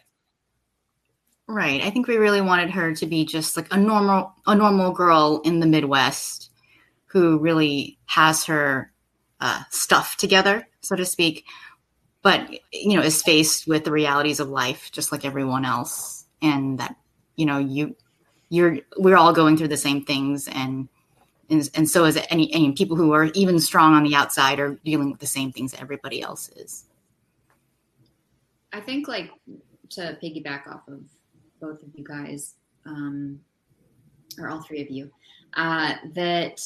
Right. 1.47 1.83
I 1.83 1.91
think 1.91 2.07
we 2.07 2.16
really 2.16 2.41
wanted 2.41 2.70
her 2.70 2.95
to 2.95 3.07
be 3.07 3.24
just 3.24 3.57
like 3.57 3.66
a 3.72 3.76
normal, 3.76 4.35
a 4.47 4.55
normal 4.55 4.93
girl 4.93 5.41
in 5.45 5.61
the 5.61 5.66
Midwest 5.66 6.51
who 7.07 7.39
really 7.39 7.99
has 8.07 8.45
her 8.45 8.93
uh, 9.41 9.62
stuff 9.70 10.16
together, 10.16 10.68
so 10.81 10.95
to 10.97 11.05
speak 11.05 11.45
but 12.22 12.51
you 12.72 12.97
know 12.97 13.03
is 13.03 13.22
faced 13.22 13.66
with 13.66 13.85
the 13.85 13.93
realities 13.93 14.41
of 14.41 14.49
life 14.49 14.91
just 14.93 15.12
like 15.12 15.24
everyone 15.24 15.64
else 15.64 16.26
and 16.43 16.78
that 16.78 16.97
you 17.37 17.47
know 17.47 17.59
you 17.59 17.97
you're 18.49 18.78
we're 18.99 19.16
all 19.16 19.33
going 19.33 19.57
through 19.57 19.68
the 19.68 19.76
same 19.76 20.05
things 20.05 20.49
and 20.49 20.89
and, 21.51 21.69
and 21.75 21.89
so 21.89 22.05
is 22.05 22.19
any, 22.31 22.53
any 22.53 22.73
people 22.73 22.97
who 22.97 23.13
are 23.13 23.27
even 23.35 23.59
strong 23.59 23.95
on 23.95 24.05
the 24.05 24.15
outside 24.15 24.59
are 24.61 24.79
dealing 24.85 25.11
with 25.11 25.21
the 25.21 25.27
same 25.27 25.53
things 25.53 25.73
that 25.73 25.81
everybody 25.81 26.23
else 26.23 26.49
is 26.51 26.85
i 28.73 28.81
think 28.81 29.09
like 29.09 29.31
to 29.89 30.17
piggyback 30.23 30.67
off 30.67 30.87
of 30.89 31.01
both 31.61 31.83
of 31.83 31.89
you 31.95 32.05
guys 32.05 32.55
um, 32.87 33.39
or 34.39 34.49
all 34.49 34.63
three 34.63 34.81
of 34.81 34.91
you 34.91 35.11
uh, 35.55 35.95
that 36.15 36.61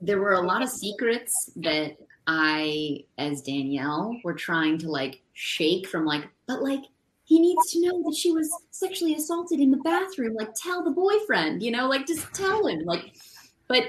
there 0.00 0.18
were 0.18 0.34
a 0.34 0.40
lot 0.40 0.62
of 0.62 0.68
secrets 0.68 1.50
that 1.56 1.96
I, 2.26 3.04
as 3.18 3.42
Danielle, 3.42 4.16
were 4.24 4.34
trying 4.34 4.78
to 4.78 4.90
like 4.90 5.22
shake 5.32 5.88
from 5.88 6.04
like, 6.04 6.28
but 6.46 6.62
like, 6.62 6.84
he 7.24 7.38
needs 7.38 7.70
to 7.72 7.80
know 7.80 8.02
that 8.02 8.16
she 8.16 8.32
was 8.32 8.50
sexually 8.70 9.14
assaulted 9.14 9.60
in 9.60 9.70
the 9.70 9.76
bathroom. 9.78 10.34
Like, 10.34 10.52
tell 10.54 10.82
the 10.82 10.90
boyfriend, 10.90 11.62
you 11.62 11.70
know, 11.70 11.88
like 11.88 12.06
just 12.06 12.32
tell 12.34 12.66
him. 12.66 12.80
Like, 12.84 13.14
but 13.70 13.84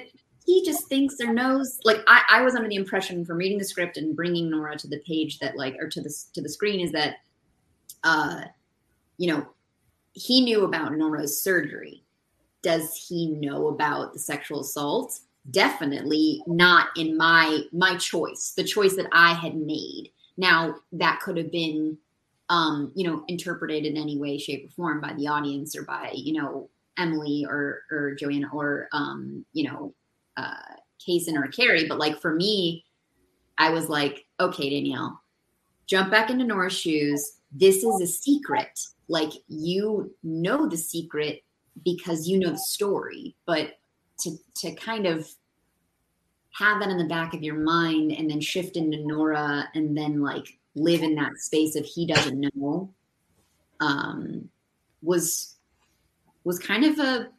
he 0.46 0.64
just 0.64 0.88
thinks 0.88 1.16
or 1.20 1.34
knows. 1.34 1.80
Like, 1.84 2.02
I, 2.08 2.22
I 2.30 2.42
was 2.44 2.56
under 2.56 2.70
the 2.70 2.76
impression 2.76 3.26
from 3.26 3.38
reading 3.38 3.58
the 3.58 3.66
script 3.66 3.98
and 3.98 4.16
bringing 4.16 4.50
Nora 4.50 4.78
to 4.78 4.88
the 4.88 5.00
page 5.00 5.40
that 5.40 5.58
like, 5.58 5.76
or 5.80 5.90
to 5.90 6.02
the 6.02 6.14
to 6.34 6.42
the 6.42 6.50
screen 6.50 6.80
is 6.80 6.92
that, 6.92 7.16
uh, 8.04 8.44
you 9.18 9.34
know, 9.34 9.48
he 10.14 10.42
knew 10.42 10.64
about 10.64 10.94
Nora's 10.94 11.42
surgery. 11.42 12.04
Does 12.62 13.08
he 13.08 13.32
know 13.32 13.68
about 13.70 14.14
the 14.14 14.20
sexual 14.20 14.62
assault? 14.62 15.20
definitely 15.50 16.44
not 16.46 16.90
in 16.96 17.18
my 17.18 17.62
my 17.74 17.98
choice 17.98 18.54
the 18.56 18.64
choice 18.64 18.96
that 18.96 19.08
i 19.12 19.34
had 19.34 19.56
made 19.56 20.12
now 20.38 20.76
that 20.92 21.20
could 21.20 21.36
have 21.36 21.52
been 21.52 21.98
um 22.50 22.92
you 22.94 23.10
know 23.10 23.24
interpreted 23.28 23.84
in 23.84 23.98
any 23.98 24.20
way 24.20 24.38
shape 24.38 24.68
or 24.68 24.70
form 24.70 25.02
by 25.02 25.14
the 25.14 25.28
audience 25.28 25.76
or 25.76 25.84
by 25.84 26.12
you 26.14 26.40
know 26.40 26.70
emily 26.98 27.46
or 27.48 27.84
or 27.92 28.16
joanna 28.16 28.48
or 28.54 28.88
um 28.92 29.46
you 29.54 29.70
know 29.70 29.94
uh 30.38 30.54
Kaysen 31.00 31.36
or 31.36 31.48
carrie 31.48 31.88
but 31.88 31.98
like 31.98 32.22
for 32.22 32.36
me 32.36 32.86
i 33.58 33.70
was 33.70 33.90
like 33.90 34.26
okay 34.40 34.70
danielle 34.70 35.22
jump 35.92 36.10
back 36.10 36.30
into 36.30 36.46
nora's 36.46 36.72
shoes. 36.72 37.40
This 37.52 37.84
is 37.84 38.02
a 38.02 38.08
secret. 38.08 38.80
Like 39.10 39.34
you 39.50 40.16
know 40.24 40.70
the 40.70 40.78
secret 40.78 41.44
because 41.84 42.30
you 42.30 42.40
know 42.40 42.52
the 42.52 42.58
story. 42.58 43.36
But 43.46 43.74
to 44.22 44.38
to 44.62 44.74
kind 44.76 45.06
of 45.06 45.30
have 46.54 46.80
that 46.80 46.90
in 46.90 46.98
the 46.98 47.06
back 47.06 47.34
of 47.34 47.44
your 47.44 47.60
mind 47.60 48.14
and 48.14 48.30
then 48.30 48.40
shift 48.40 48.78
into 48.78 49.06
Nora 49.06 49.68
and 49.74 49.98
then 49.98 50.22
like 50.22 50.48
live 50.76 51.02
in 51.02 51.16
that 51.16 51.38
space 51.38 51.76
of 51.76 51.86
he 51.86 52.06
doesn't 52.06 52.46
know 52.56 52.94
um 53.80 54.50
was 55.02 55.56
was 56.44 56.60
kind 56.60 56.86
of 56.86 57.00
a 57.00 57.30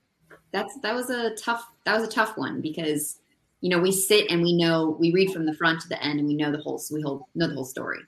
that's 0.53 0.79
that 0.81 0.95
was 0.95 1.11
a 1.11 1.35
tough 1.37 1.67
that 1.85 1.99
was 1.99 2.07
a 2.09 2.11
tough 2.13 2.37
one 2.37 2.61
because 2.61 3.19
you 3.61 3.71
know 3.71 3.79
we 3.79 3.93
sit 3.93 4.31
and 4.31 4.43
we 4.43 4.53
know 4.53 4.97
we 4.99 5.13
read 5.13 5.33
from 5.33 5.47
the 5.47 5.55
front 5.55 5.81
to 5.81 5.89
the 5.89 6.03
end 6.03 6.19
and 6.19 6.29
we 6.29 6.35
know 6.35 6.51
the 6.53 6.59
whole 6.59 6.81
we 6.93 7.03
whole 7.03 7.29
know 7.35 7.49
the 7.49 7.55
whole 7.55 7.65
story 7.65 8.01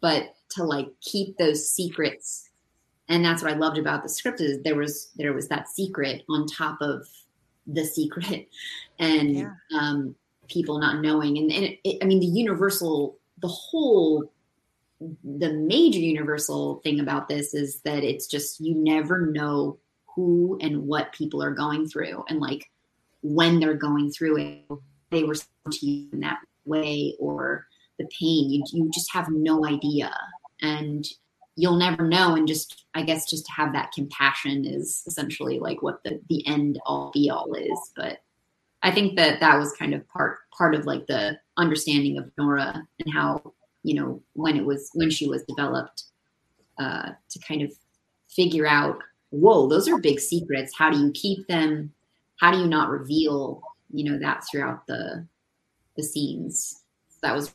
but 0.00 0.34
to 0.50 0.64
like 0.64 0.88
keep 1.00 1.36
those 1.36 1.70
secrets 1.70 2.48
and 3.08 3.24
that's 3.24 3.42
what 3.42 3.52
i 3.52 3.56
loved 3.56 3.78
about 3.78 4.02
the 4.02 4.08
script 4.08 4.40
is 4.40 4.62
there 4.62 4.76
was 4.76 5.10
there 5.16 5.32
was 5.32 5.48
that 5.48 5.68
secret 5.68 6.22
on 6.28 6.46
top 6.46 6.78
of 6.80 7.06
the 7.66 7.84
secret 7.84 8.48
and 8.98 9.34
Yeah. 9.34 9.52
um, 9.78 10.14
people 10.50 10.78
not 10.78 11.00
knowing. 11.00 11.38
And, 11.38 11.50
and 11.50 11.76
it, 11.84 11.98
I 12.02 12.04
mean, 12.04 12.20
the 12.20 12.26
universal, 12.26 13.18
the 13.40 13.48
whole, 13.48 14.30
the 15.00 15.52
major 15.52 15.98
universal 15.98 16.80
thing 16.82 17.00
about 17.00 17.28
this 17.28 17.54
is 17.54 17.80
that 17.82 18.04
it's 18.04 18.26
just 18.26 18.60
you 18.60 18.74
never 18.74 19.26
know 19.26 19.78
who 20.14 20.58
and 20.60 20.86
what 20.86 21.12
people 21.12 21.42
are 21.42 21.54
going 21.54 21.88
through, 21.88 22.24
and 22.28 22.40
like 22.40 22.70
when 23.22 23.60
they're 23.60 23.74
going 23.74 24.10
through 24.10 24.38
it, 24.38 24.64
they 25.10 25.24
respond 25.24 25.72
to 25.72 25.86
you 25.86 26.08
in 26.12 26.20
that 26.20 26.40
way 26.64 27.14
or 27.18 27.66
the 27.98 28.06
pain. 28.06 28.50
You 28.50 28.64
you 28.72 28.90
just 28.92 29.12
have 29.12 29.28
no 29.28 29.66
idea, 29.66 30.14
and 30.60 31.06
you'll 31.56 31.76
never 31.76 32.06
know. 32.06 32.34
And 32.34 32.48
just 32.48 32.86
I 32.94 33.02
guess 33.02 33.28
just 33.28 33.46
to 33.46 33.52
have 33.52 33.72
that 33.72 33.92
compassion 33.92 34.64
is 34.64 35.02
essentially 35.06 35.58
like 35.58 35.82
what 35.82 36.02
the 36.04 36.20
the 36.28 36.46
end 36.46 36.80
all 36.86 37.10
be 37.12 37.30
all 37.30 37.52
is. 37.54 37.92
But 37.96 38.18
I 38.82 38.90
think 38.90 39.16
that 39.16 39.40
that 39.40 39.58
was 39.58 39.72
kind 39.78 39.94
of 39.94 40.08
part 40.08 40.38
part 40.56 40.74
of 40.74 40.86
like 40.86 41.06
the 41.06 41.38
understanding 41.56 42.18
of 42.18 42.30
Nora 42.38 42.86
and 42.98 43.14
how 43.14 43.52
you 43.82 43.94
know 43.94 44.22
when 44.32 44.56
it 44.56 44.64
was 44.64 44.90
when 44.94 45.10
she 45.10 45.28
was 45.28 45.44
developed 45.44 46.04
uh, 46.78 47.10
to 47.30 47.38
kind 47.46 47.62
of 47.62 47.72
figure 48.28 48.66
out 48.66 49.02
whoa 49.30 49.68
those 49.68 49.88
are 49.88 49.98
big 49.98 50.20
secrets. 50.20 50.72
How 50.76 50.90
do 50.90 50.98
you 50.98 51.10
keep 51.12 51.46
them? 51.48 51.92
How 52.36 52.50
do 52.52 52.58
you 52.58 52.66
not 52.66 52.90
reveal 52.90 53.62
you 53.92 54.10
know 54.10 54.18
that 54.18 54.44
throughout 54.50 54.86
the 54.86 55.26
the 55.96 56.02
scenes? 56.02 56.82
That 57.22 57.34
was 57.34 57.54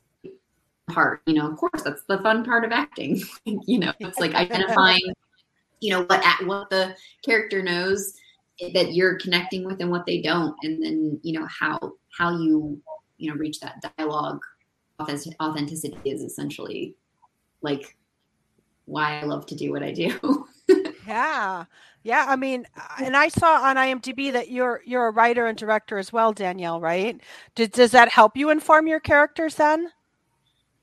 part 0.88 1.21
you 1.26 1.34
know 1.34 1.49
of 1.49 1.57
course 1.57 1.82
that's 1.82 2.03
the 2.03 2.19
fun 2.19 2.43
part 2.43 2.65
of 2.65 2.71
acting. 2.71 3.21
You 3.45 3.80
know 3.80 3.93
it's 3.99 4.19
like 4.19 4.34
identifying 4.34 5.13
you 5.80 5.91
know 5.91 6.03
what 6.03 6.26
at 6.26 6.45
what 6.45 6.69
the 6.69 6.95
character 7.23 7.61
knows 7.61 8.13
that 8.73 8.93
you're 8.93 9.17
connecting 9.19 9.65
with 9.65 9.82
and 9.82 9.91
what 9.91 10.05
they 10.05 10.21
don't 10.21 10.55
and 10.63 10.82
then 10.82 11.19
you 11.23 11.38
know 11.38 11.47
how 11.47 11.93
how 12.17 12.32
you 12.32 12.82
you 13.17 13.30
know 13.30 13.38
reach 13.38 13.59
that 13.59 13.84
dialogue. 13.97 14.41
Authentic- 14.99 15.36
authenticity 15.41 15.97
is 16.05 16.21
essentially 16.21 16.95
like 17.61 17.97
why 18.86 19.19
i 19.19 19.23
love 19.23 19.45
to 19.45 19.55
do 19.55 19.71
what 19.71 19.84
i 19.84 19.91
do 19.91 20.17
Yeah. 21.07 21.65
Yeah, 22.03 22.25
I 22.27 22.35
mean, 22.35 22.67
uh, 22.77 23.03
and 23.03 23.17
I 23.17 23.29
saw 23.29 23.63
on 23.63 23.77
IMDb 23.77 24.31
that 24.31 24.51
you're 24.51 24.81
you're 24.85 25.07
a 25.07 25.11
writer 25.11 25.47
and 25.47 25.57
director 25.57 25.97
as 25.97 26.13
well, 26.13 26.33
Danielle, 26.33 26.79
right? 26.79 27.19
Did, 27.55 27.71
does 27.71 27.91
that 27.91 28.09
help 28.09 28.37
you 28.37 28.51
inform 28.51 28.85
your 28.85 28.99
characters 28.99 29.55
then? 29.55 29.91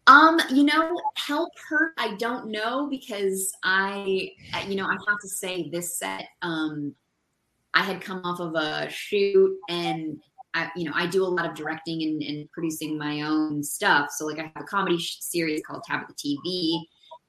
Um, 0.09 0.41
you 0.51 0.65
know, 0.65 1.01
help 1.17 1.51
her. 1.69 1.93
I 1.97 2.17
don't 2.17 2.51
know 2.51 2.89
because 2.91 3.53
I, 3.63 4.33
you 4.67 4.75
know, 4.75 4.87
I 4.87 4.97
have 5.09 5.21
to 5.21 5.29
say 5.29 5.71
this 5.71 5.97
set. 5.97 6.27
Um, 6.43 6.95
I 7.73 7.85
had 7.85 8.01
come 8.01 8.21
off 8.25 8.41
of 8.41 8.57
a 8.57 8.91
shoot, 8.91 9.57
and 9.69 10.19
I, 10.55 10.71
you 10.75 10.85
know, 10.85 10.93
I 10.95 11.07
do 11.07 11.23
a 11.23 11.27
lot 11.27 11.49
of 11.49 11.55
directing 11.55 12.03
and, 12.03 12.23
and 12.23 12.51
producing 12.51 12.99
my 12.99 13.23
own 13.23 13.63
stuff. 13.63 14.11
So, 14.11 14.27
like, 14.27 14.41
I 14.41 14.51
have 14.55 14.65
a 14.65 14.65
comedy 14.65 14.99
series 14.99 15.63
called 15.65 15.85
Tabitha 15.87 16.15
TV, 16.15 16.81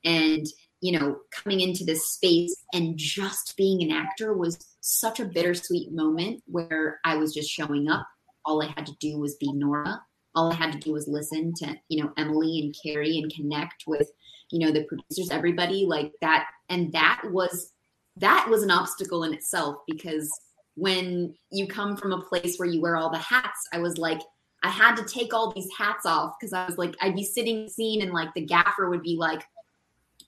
and 0.03 0.47
you 0.83 0.99
know, 0.99 1.17
coming 1.31 1.61
into 1.61 1.85
this 1.85 2.07
space 2.09 2.55
and 2.73 2.97
just 2.97 3.55
being 3.55 3.81
an 3.81 3.91
actor 3.91 4.33
was 4.33 4.57
such 4.81 5.19
a 5.19 5.25
bittersweet 5.25 5.91
moment 5.91 6.43
where 6.45 6.99
I 7.05 7.15
was 7.15 7.33
just 7.33 7.49
showing 7.49 7.89
up. 7.89 8.05
All 8.45 8.61
I 8.61 8.67
had 8.67 8.85
to 8.87 8.95
do 8.99 9.17
was 9.17 9.35
be 9.35 9.51
Nora 9.53 10.01
all 10.35 10.51
I 10.51 10.55
had 10.55 10.71
to 10.73 10.79
do 10.79 10.93
was 10.93 11.07
listen 11.07 11.53
to, 11.55 11.75
you 11.89 12.03
know, 12.03 12.11
Emily 12.17 12.59
and 12.59 12.75
Carrie 12.81 13.19
and 13.19 13.33
connect 13.33 13.83
with, 13.85 14.09
you 14.51 14.59
know, 14.59 14.71
the 14.71 14.83
producers, 14.83 15.29
everybody 15.31 15.85
like 15.85 16.13
that. 16.21 16.47
And 16.69 16.91
that 16.93 17.21
was, 17.25 17.71
that 18.17 18.47
was 18.49 18.63
an 18.63 18.71
obstacle 18.71 19.23
in 19.23 19.33
itself 19.33 19.77
because 19.87 20.31
when 20.75 21.35
you 21.51 21.67
come 21.67 21.95
from 21.95 22.13
a 22.13 22.21
place 22.21 22.57
where 22.57 22.67
you 22.67 22.81
wear 22.81 22.97
all 22.97 23.11
the 23.11 23.17
hats, 23.17 23.67
I 23.71 23.79
was 23.79 23.97
like, 23.97 24.19
I 24.63 24.69
had 24.69 24.95
to 24.95 25.03
take 25.03 25.33
all 25.33 25.51
these 25.51 25.69
hats 25.77 26.05
off 26.05 26.35
because 26.39 26.53
I 26.53 26.65
was 26.65 26.77
like, 26.77 26.95
I'd 27.01 27.15
be 27.15 27.23
sitting 27.23 27.67
scene 27.67 28.01
and 28.01 28.13
like 28.13 28.33
the 28.33 28.45
gaffer 28.45 28.89
would 28.89 29.03
be 29.03 29.17
like 29.17 29.43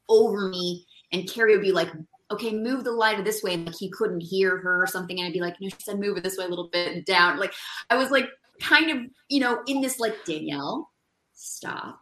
over 0.10 0.50
me 0.50 0.86
and 1.12 1.30
Carrie 1.30 1.54
would 1.54 1.62
be 1.62 1.72
like, 1.72 1.90
okay, 2.32 2.52
move 2.54 2.84
the 2.84 2.92
light 2.92 3.24
this 3.24 3.44
way. 3.44 3.54
And 3.54 3.66
like 3.66 3.76
he 3.76 3.90
couldn't 3.90 4.22
hear 4.22 4.58
her 4.58 4.82
or 4.82 4.88
something. 4.88 5.20
And 5.20 5.28
I'd 5.28 5.34
be 5.34 5.42
like, 5.42 5.56
no, 5.62 5.70
she 5.70 5.76
said 5.80 6.00
move 6.00 6.18
it 6.18 6.24
this 6.24 6.38
way 6.38 6.46
a 6.46 6.50
little 6.50 6.70
bit 6.70 7.06
down. 7.06 7.38
Like 7.38 7.54
I 7.90 7.96
was 7.96 8.12
like 8.12 8.30
kind 8.62 8.90
of, 8.90 8.98
you 9.30 9.40
know, 9.40 9.62
in 9.68 9.82
this 9.82 10.00
like 10.00 10.26
Danielle, 10.26 10.90
stop 11.34 12.02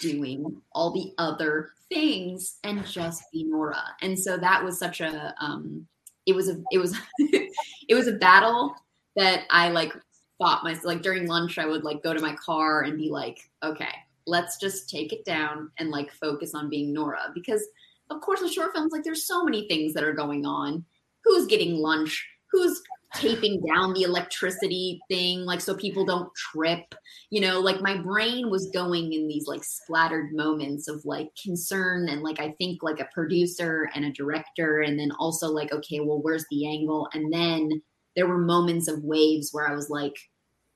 doing 0.00 0.62
all 0.72 0.92
the 0.92 1.12
other 1.18 1.70
things 1.88 2.58
and 2.62 2.86
just 2.86 3.24
be 3.32 3.44
Nora. 3.44 3.82
And 4.02 4.18
so 4.18 4.36
that 4.36 4.62
was 4.62 4.78
such 4.78 5.00
a 5.00 5.34
um 5.40 5.86
it 6.26 6.34
was 6.34 6.48
a 6.48 6.62
it 6.70 6.78
was 6.78 6.96
it 7.18 7.94
was 7.94 8.06
a 8.06 8.12
battle 8.12 8.74
that 9.16 9.44
I 9.50 9.70
like 9.70 9.92
fought 10.38 10.62
myself 10.62 10.84
like 10.84 11.02
during 11.02 11.26
lunch 11.26 11.58
I 11.58 11.66
would 11.66 11.84
like 11.84 12.02
go 12.02 12.14
to 12.14 12.20
my 12.20 12.34
car 12.36 12.82
and 12.82 12.96
be 12.96 13.10
like, 13.10 13.50
okay, 13.62 13.92
let's 14.30 14.56
just 14.58 14.88
take 14.88 15.12
it 15.12 15.24
down 15.24 15.70
and 15.78 15.90
like 15.90 16.12
focus 16.12 16.54
on 16.54 16.70
being 16.70 16.92
Nora 16.92 17.30
because 17.34 17.66
of 18.10 18.20
course 18.20 18.40
with 18.40 18.52
short 18.52 18.72
films 18.72 18.92
like 18.92 19.04
there's 19.04 19.26
so 19.26 19.44
many 19.44 19.68
things 19.68 19.92
that 19.94 20.04
are 20.04 20.12
going 20.12 20.46
on. 20.46 20.84
Who's 21.24 21.46
getting 21.46 21.76
lunch? 21.76 22.26
Who's 22.50 22.82
taping 23.14 23.60
down 23.66 23.92
the 23.92 24.02
electricity 24.02 25.00
thing 25.08 25.44
like 25.44 25.60
so 25.60 25.74
people 25.74 26.04
don't 26.04 26.32
trip 26.36 26.94
you 27.30 27.40
know 27.40 27.58
like 27.58 27.80
my 27.80 27.96
brain 27.96 28.50
was 28.50 28.70
going 28.72 29.12
in 29.12 29.26
these 29.26 29.48
like 29.48 29.64
splattered 29.64 30.32
moments 30.32 30.86
of 30.86 31.04
like 31.04 31.28
concern 31.42 32.08
and 32.08 32.22
like 32.22 32.38
i 32.38 32.54
think 32.58 32.82
like 32.82 33.00
a 33.00 33.08
producer 33.12 33.90
and 33.94 34.04
a 34.04 34.12
director 34.12 34.80
and 34.80 34.98
then 34.98 35.10
also 35.18 35.48
like 35.48 35.72
okay 35.72 35.98
well 35.98 36.20
where's 36.22 36.44
the 36.50 36.68
angle 36.68 37.08
and 37.12 37.32
then 37.32 37.82
there 38.14 38.28
were 38.28 38.38
moments 38.38 38.86
of 38.86 39.02
waves 39.02 39.50
where 39.52 39.68
i 39.68 39.74
was 39.74 39.90
like 39.90 40.14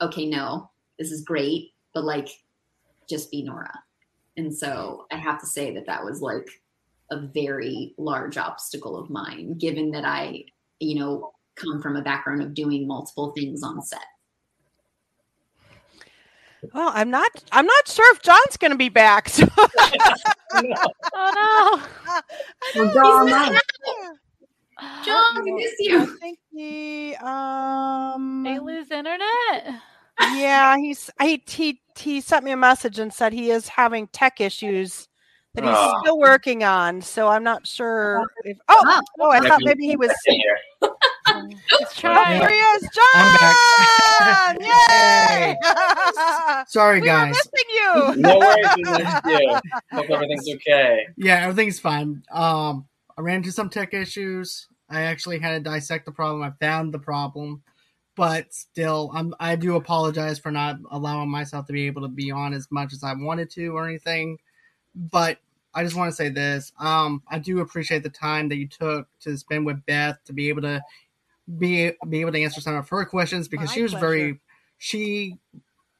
okay 0.00 0.26
no 0.26 0.68
this 0.98 1.12
is 1.12 1.22
great 1.22 1.70
but 1.92 2.04
like 2.04 2.28
just 3.08 3.30
be 3.30 3.42
nora 3.42 3.72
and 4.36 4.52
so 4.54 5.06
i 5.12 5.16
have 5.16 5.40
to 5.40 5.46
say 5.46 5.72
that 5.74 5.86
that 5.86 6.04
was 6.04 6.20
like 6.20 6.48
a 7.10 7.20
very 7.20 7.94
large 7.98 8.36
obstacle 8.38 8.96
of 8.96 9.10
mine 9.10 9.54
given 9.58 9.90
that 9.90 10.04
i 10.04 10.42
you 10.80 10.98
know 10.98 11.32
come 11.56 11.80
from 11.80 11.96
a 11.96 12.02
background 12.02 12.42
of 12.42 12.54
doing 12.54 12.86
multiple 12.86 13.32
things 13.32 13.62
on 13.62 13.80
set 13.82 14.00
Well, 16.72 16.90
I'm 16.94 17.10
not 17.10 17.30
I'm 17.52 17.66
not 17.66 17.88
sure 17.88 18.10
if 18.14 18.22
John's 18.22 18.56
going 18.58 18.70
to 18.72 18.76
be 18.78 18.88
back. 18.88 19.28
So 19.28 19.46
Oh 21.14 21.88
Well, 22.74 22.90
He's 22.92 22.94
John, 22.94 23.26
not 23.26 23.48
I- 23.48 23.60
here. 23.84 24.18
no! 24.80 25.02
John, 25.04 25.44
we 25.44 25.52
miss 25.52 25.72
I 25.72 25.74
you. 25.80 26.18
think 26.20 26.38
he 26.52 27.14
um 27.16 28.42
They 28.44 28.58
lose 28.58 28.90
internet. 28.90 29.80
Yeah, 30.20 30.76
he's 30.76 31.10
he, 31.20 31.42
he 31.46 31.80
he 31.98 32.20
sent 32.20 32.44
me 32.44 32.50
a 32.52 32.56
message 32.56 32.98
and 32.98 33.12
said 33.12 33.32
he 33.32 33.50
is 33.50 33.68
having 33.68 34.06
tech 34.08 34.40
issues 34.40 35.08
that 35.54 35.62
he's 35.64 35.72
Oh. 35.74 36.00
still 36.02 36.18
working 36.18 36.64
on. 36.64 37.00
So 37.02 37.28
I'm 37.28 37.44
not 37.44 37.66
sure 37.66 38.24
if 38.44 38.56
oh 38.68 38.76
Oh, 38.84 39.00
oh 39.20 39.30
I 39.30 39.38
Maybe- 39.40 39.48
thought 39.50 39.60
maybe 39.64 39.86
he 39.86 39.96
was 39.96 40.12
Here. 40.26 40.58
He's 40.82 40.90
Oh, 41.28 41.86
trying. 41.96 42.40
here 42.40 42.50
he 42.50 42.56
is, 42.56 42.82
John! 42.92 43.04
I'm 43.14 44.56
back. 44.58 44.58
Yay! 44.60 45.56
Sorry, 46.68 47.00
we 47.00 47.08
were 47.08 47.14
guys. 47.14 47.30
missing 47.30 47.68
you. 47.74 48.16
No 48.16 48.38
worries, 48.38 48.66
we 48.76 48.82
missed 48.84 49.24
you. 49.26 49.58
Hope 49.92 50.10
everything's 50.10 50.48
okay. 50.56 51.06
Yeah, 51.16 51.36
everything's 51.42 51.80
fine. 51.80 52.22
Um, 52.30 52.86
I 53.16 53.22
ran 53.22 53.36
into 53.36 53.52
some 53.52 53.70
tech 53.70 53.94
issues. 53.94 54.66
I 54.90 55.02
actually 55.02 55.38
had 55.38 55.52
to 55.64 55.70
dissect 55.70 56.04
the 56.04 56.12
problem. 56.12 56.42
I 56.42 56.50
found 56.64 56.92
the 56.92 56.98
problem, 56.98 57.62
but 58.16 58.52
still, 58.52 59.10
I'm 59.14 59.34
I 59.40 59.56
do 59.56 59.76
apologize 59.76 60.38
for 60.38 60.50
not 60.50 60.76
allowing 60.90 61.30
myself 61.30 61.66
to 61.66 61.72
be 61.72 61.86
able 61.86 62.02
to 62.02 62.08
be 62.08 62.30
on 62.30 62.52
as 62.52 62.68
much 62.70 62.92
as 62.92 63.02
I 63.02 63.14
wanted 63.14 63.50
to 63.50 63.76
or 63.76 63.86
anything. 63.88 64.38
But 64.94 65.38
I 65.74 65.82
just 65.82 65.96
want 65.96 66.10
to 66.10 66.16
say 66.16 66.28
this. 66.28 66.72
Um, 66.78 67.22
I 67.28 67.38
do 67.38 67.60
appreciate 67.60 68.02
the 68.04 68.10
time 68.10 68.48
that 68.50 68.56
you 68.56 68.68
took 68.68 69.08
to 69.20 69.36
spend 69.36 69.66
with 69.66 69.84
Beth 69.86 70.18
to 70.26 70.32
be 70.32 70.48
able 70.48 70.62
to 70.62 70.80
be 71.58 71.92
be 72.08 72.20
able 72.20 72.32
to 72.32 72.42
answer 72.42 72.60
some 72.60 72.76
of 72.76 72.88
her 72.88 73.04
questions 73.04 73.48
because 73.48 73.68
My 73.68 73.74
she 73.74 73.82
was 73.82 73.92
pleasure. 73.92 74.06
very 74.06 74.40
she 74.78 75.36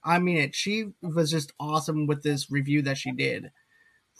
I 0.02 0.18
mean 0.18 0.38
it 0.38 0.54
she 0.54 0.86
was 1.02 1.30
just 1.30 1.52
awesome 1.60 2.06
with 2.06 2.22
this 2.22 2.50
review 2.50 2.82
that 2.82 2.96
she 2.96 3.12
did 3.12 3.50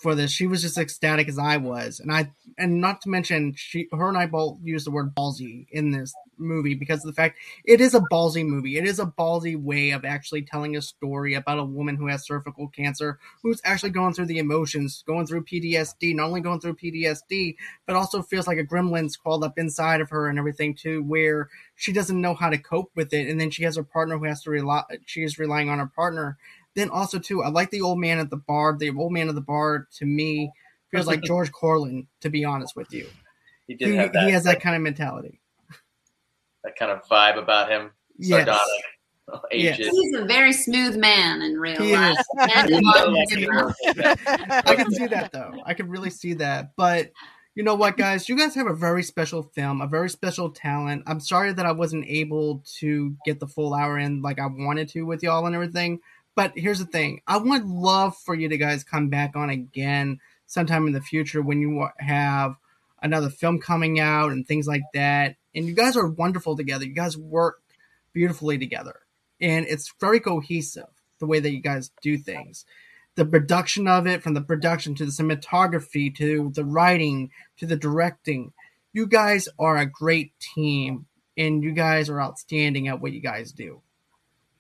for 0.05 0.15
this. 0.15 0.31
She 0.31 0.47
was 0.47 0.61
just 0.61 0.77
ecstatic 0.77 1.31
as 1.31 1.39
I 1.39 1.57
was, 1.57 1.99
and 1.99 2.13
I 2.13 2.31
and 2.59 2.79
not 2.79 3.01
to 3.01 3.09
mention 3.09 3.55
she 3.57 3.89
her 3.91 4.07
and 4.11 4.19
I 4.19 4.27
both 4.27 4.59
used 4.63 4.87
the 4.87 4.91
word 4.91 5.15
ballsy 5.15 5.67
in 5.73 5.93
this 5.93 6.13
movie 6.37 6.75
because 6.75 7.03
of 7.03 7.07
the 7.07 7.15
fact 7.15 7.39
it 7.65 7.81
is 7.81 7.95
a 7.95 8.01
ballsy 8.13 8.47
movie. 8.47 8.77
It 8.77 8.85
is 8.85 8.99
a 8.99 9.07
ballsy 9.07 9.57
way 9.57 9.93
of 9.93 10.05
actually 10.05 10.43
telling 10.43 10.77
a 10.77 10.83
story 10.83 11.33
about 11.33 11.59
a 11.59 11.65
woman 11.65 11.97
who 11.97 12.09
has 12.09 12.27
cervical 12.27 12.69
cancer, 12.69 13.19
who's 13.43 13.63
actually 13.65 13.91
going 13.91 14.13
through 14.13 14.27
the 14.27 14.37
emotions, 14.37 15.03
going 15.07 15.27
through 15.27 15.45
PTSD, 15.45 16.15
not 16.15 16.27
only 16.27 16.43
going 16.43 16.61
through 16.61 16.77
PTSD, 16.77 17.57
but 17.87 17.97
also 17.97 18.21
feels 18.21 18.47
like 18.47 18.59
a 18.59 18.65
gremlin's 18.65 19.17
crawled 19.17 19.43
up 19.43 19.59
inside 19.59 20.03
of 20.03 20.11
her 20.11 20.29
and 20.29 20.39
everything 20.39 20.75
too, 20.75 21.03
where 21.03 21.49
she 21.77 21.95
doesn't 21.95 22.21
know 22.21 22.35
how 22.35 22.51
to 22.51 22.59
cope 22.59 22.91
with 22.95 23.15
it, 23.15 23.27
and 23.27 23.41
then 23.41 23.51
she 23.51 23.65
has 23.65 23.77
her 23.77 23.83
partner 23.83 24.19
who 24.19 24.27
has 24.27 24.43
to 24.43 24.51
rely. 24.51 24.83
She 25.07 25.23
is 25.23 25.39
relying 25.39 25.71
on 25.71 25.79
her 25.79 25.91
partner 25.97 26.37
then 26.75 26.91
also 26.91 27.19
too, 27.19 27.43
I 27.43 27.49
like 27.49 27.71
the 27.71 27.81
old 27.83 27.99
man 27.99 28.19
at 28.19 28.31
the 28.31 28.37
bar. 28.37 28.77
The 28.77 28.91
old 28.91 29.13
man 29.13 29.29
at 29.29 29.35
the 29.35 29.41
bar 29.41 29.87
to 29.99 30.07
me 30.07 30.51
feels 30.91 31.07
like 31.07 31.23
George 31.25 31.51
Carlin, 31.53 32.07
to 32.21 32.31
be 32.31 32.45
honest 32.45 32.77
with 32.77 32.93
you. 32.93 33.07
He 33.67 33.77
He, 33.79 33.95
have 33.97 34.13
that. 34.13 34.25
he 34.27 34.33
has 34.33 34.45
that 34.45 34.61
kind 34.61 34.77
of 34.77 34.83
mentality. 34.83 35.41
that 36.65 36.77
kind 36.77 36.91
of 36.91 37.03
vibe 37.07 37.39
about 37.39 37.71
him. 37.71 37.91
Yes. 38.19 38.47
Sardonic, 38.47 38.85
Yes. 39.53 39.79
aged. 39.81 39.91
He's 39.91 40.15
a 40.17 40.25
very 40.27 40.53
smooth 40.53 40.97
man 40.97 41.41
in 41.43 41.59
real 41.59 41.81
He 41.83 41.97
life. 41.97 42.17
is. 42.19 42.27
And 42.57 42.71
in 42.71 42.81
Martin 42.85 43.25
too. 43.31 43.73
I 44.67 44.75
can 44.77 44.91
see 44.93 45.07
that 45.07 45.31
though. 45.33 45.63
I 45.65 45.75
can 45.75 45.89
really 45.89 46.11
see 46.11 46.35
that. 46.35 46.73
But 46.77 47.11
you 47.55 47.63
know 47.63 47.75
what, 47.77 47.97
guys? 47.97 48.29
You 48.29 48.37
guys 48.37 48.55
have 48.57 48.67
a 48.67 48.75
very 48.75 49.03
special 49.03 49.43
film, 49.43 49.81
a 49.81 49.87
very 49.87 50.11
special 50.11 50.51
talent. 50.51 51.05
I'm 51.07 51.21
sorry 51.21 51.53
that 51.53 51.65
I 51.65 51.73
wasn't 51.73 52.05
able 52.07 52.63
to 52.79 53.15
get 53.25 53.39
the 53.41 53.47
full 53.47 53.75
hour 53.75 53.99
in 53.99 54.21
like 54.23 54.39
I 54.41 54.47
wanted 54.47 54.89
to 54.91 55.03
with 55.05 55.23
y'all 55.23 55.47
and 55.47 55.55
everything. 55.55 56.01
But 56.37 56.53
here's 56.57 56.79
the 56.79 56.87
thing: 56.87 57.21
I 57.27 57.37
would 57.37 57.65
love 57.65 58.17
for 58.17 58.35
you 58.35 58.49
to 58.49 58.57
guys 58.59 58.85
come 58.85 59.09
back 59.09 59.37
on 59.37 59.51
again 59.51 60.19
sometime 60.47 60.87
in 60.87 60.93
the 60.93 61.01
future 61.01 61.43
when 61.43 61.61
you 61.61 61.89
have 61.99 62.55
another 63.03 63.31
film 63.31 63.61
coming 63.61 64.01
out 64.01 64.33
and 64.33 64.47
things 64.47 64.67
like 64.67 64.85
that. 64.95 65.37
And 65.55 65.67
you 65.67 65.75
guys 65.75 65.97
are 65.97 66.09
wonderful 66.09 66.57
together. 66.57 66.85
You 66.85 66.95
guys 66.95 67.17
work 67.17 67.61
beautifully 68.13 68.59
together, 68.59 69.01
and 69.41 69.67
it's 69.67 69.93
very 70.01 70.21
cohesive 70.21 70.87
the 71.21 71.27
way 71.27 71.41
that 71.41 71.53
you 71.53 71.61
guys 71.61 71.91
do 72.03 72.19
things 72.19 72.65
the 73.17 73.25
production 73.25 73.87
of 73.87 74.07
it, 74.07 74.23
from 74.23 74.35
the 74.35 74.41
production 74.41 74.95
to 74.97 75.05
the 75.05 75.13
cinematography 75.13 76.15
to 76.17 76.51
the 76.55 76.65
writing 76.65 77.31
to 77.57 77.67
the 77.67 77.77
directing. 77.77 78.53
You 78.93 79.07
guys 79.07 79.49
are 79.59 79.77
a 79.77 79.87
great 79.87 80.33
team 80.41 81.07
and 81.37 81.63
you 81.63 81.73
guys 81.73 82.09
are 82.09 82.21
outstanding 82.21 82.89
at 82.89 83.01
what 83.01 83.13
you 83.13 83.21
guys 83.21 83.53
do. 83.53 83.83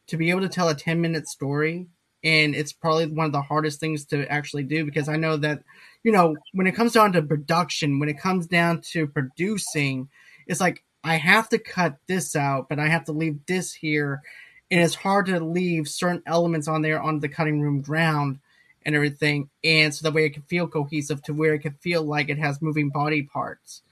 To 0.09 0.17
be 0.17 0.31
able 0.31 0.43
to 0.43 0.49
tell 0.49 0.69
a 0.69 0.75
10 0.75 1.01
minute 1.01 1.27
story, 1.29 1.87
and 2.23 2.55
it's 2.55 2.73
probably 2.73 3.07
one 3.07 3.27
of 3.27 3.33
the 3.33 3.43
hardest 3.43 3.81
things 3.81 4.05
to 4.07 4.31
actually 4.31 4.65
do 4.65 4.85
because 4.85 5.09
I 5.09 5.17
know 5.17 5.37
that, 5.39 5.63
you 6.03 6.13
know, 6.13 6.37
when 6.53 6.67
it 6.67 6.75
comes 6.75 6.93
down 6.93 7.13
to 7.13 7.23
production, 7.23 7.99
when 7.99 8.09
it 8.09 8.19
comes 8.19 8.47
down 8.47 8.81
to 8.93 9.07
producing, 9.07 10.09
it's 10.47 10.61
like 10.61 10.85
I 11.05 11.17
have 11.17 11.49
to 11.51 11.59
cut 11.59 11.97
this 12.07 12.35
out, 12.37 12.69
but 12.69 12.79
I 12.79 12.89
have 12.89 13.05
to 13.05 13.13
leave 13.13 13.39
this 13.47 13.73
here. 13.73 14.23
And 14.71 14.81
it's 14.81 14.95
hard 14.95 15.27
to 15.27 15.41
leave 15.41 15.89
certain 15.89 16.23
elements 16.27 16.69
on 16.69 16.83
there 16.83 17.01
on 17.01 17.21
the 17.21 17.29
cutting 17.29 17.61
room 17.61 17.83
ground 17.83 18.41
and 18.87 18.95
everything, 18.95 19.49
and 19.63 19.95
so 19.95 20.03
that 20.03 20.15
way 20.15 20.27
it 20.27 20.35
can 20.35 20.43
feel 20.43 20.67
cohesive 20.67 21.23
to 21.23 21.33
where 21.33 21.55
it 21.55 21.61
can 21.61 21.73
feel 21.81 22.03
like 22.03 22.29
it 22.29 22.39
has 22.39 22.61
moving 22.61 22.91
body 22.91 23.23
parts 23.23 23.83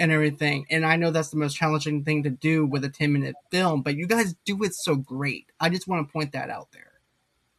and 0.00 0.10
everything. 0.10 0.66
And 0.70 0.84
I 0.84 0.96
know 0.96 1.10
that's 1.10 1.28
the 1.28 1.36
most 1.36 1.54
challenging 1.56 2.02
thing 2.04 2.22
to 2.22 2.30
do 2.30 2.64
with 2.66 2.84
a 2.84 2.88
10 2.88 3.12
minute 3.12 3.36
film, 3.50 3.82
but 3.82 3.96
you 3.96 4.06
guys 4.06 4.34
do 4.46 4.62
it 4.64 4.74
so 4.74 4.96
great. 4.96 5.46
I 5.60 5.68
just 5.68 5.86
want 5.86 6.08
to 6.08 6.12
point 6.12 6.32
that 6.32 6.48
out 6.48 6.68
there. 6.72 6.92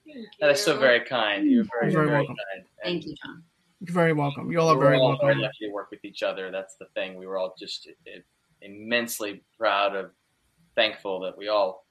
Thank 0.05 0.25
That 0.41 0.49
is 0.49 0.61
so 0.61 0.77
very 0.77 1.01
kind. 1.01 1.49
You're 1.49 1.65
very, 1.65 1.91
You're 1.91 2.01
very 2.01 2.07
very, 2.07 2.17
welcome. 2.19 2.35
kind. 2.53 2.65
Thank 2.83 3.05
you, 3.05 3.15
John. 3.23 3.43
You're 3.79 3.93
very 3.93 4.13
welcome. 4.13 4.51
You 4.51 4.59
all 4.59 4.71
are 4.71 4.77
we're 4.77 4.85
very 4.85 4.97
all 4.97 5.09
welcome. 5.09 5.27
very 5.27 5.39
lucky 5.39 5.67
to 5.67 5.69
work 5.71 5.91
with 5.91 6.03
each 6.03 6.23
other. 6.23 6.51
That's 6.51 6.75
the 6.77 6.85
thing. 6.95 7.15
We 7.15 7.27
were 7.27 7.37
all 7.37 7.55
just 7.57 7.87
uh, 8.07 8.19
immensely 8.63 9.43
proud 9.57 9.95
of, 9.95 10.11
thankful 10.75 11.19
that 11.21 11.37
we 11.37 11.47
all 11.47 11.85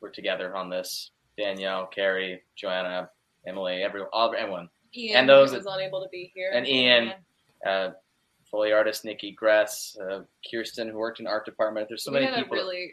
were 0.00 0.10
together 0.10 0.56
on 0.56 0.70
this. 0.70 1.10
Danielle, 1.36 1.86
Carrie, 1.86 2.42
Joanna, 2.56 3.10
Emily, 3.46 3.82
every, 3.82 4.02
all, 4.12 4.34
everyone. 4.36 4.68
Ian, 4.96 5.16
And 5.18 5.28
those 5.28 5.50
who 5.50 5.56
was 5.58 5.66
unable 5.66 6.02
to 6.02 6.08
be 6.10 6.32
here, 6.34 6.50
and 6.54 6.66
Ian, 6.66 7.12
Uh, 7.66 7.90
Foley 8.52 8.70
artist 8.70 9.04
Nikki 9.04 9.32
Gress, 9.32 9.96
uh, 9.98 10.20
Kirsten, 10.48 10.88
who 10.88 10.98
worked 10.98 11.18
in 11.18 11.26
art 11.26 11.46
department. 11.46 11.88
There's 11.88 12.04
so 12.04 12.12
we 12.12 12.20
many 12.20 12.26
had 12.26 12.36
people. 12.36 12.58
a 12.58 12.60
really 12.60 12.92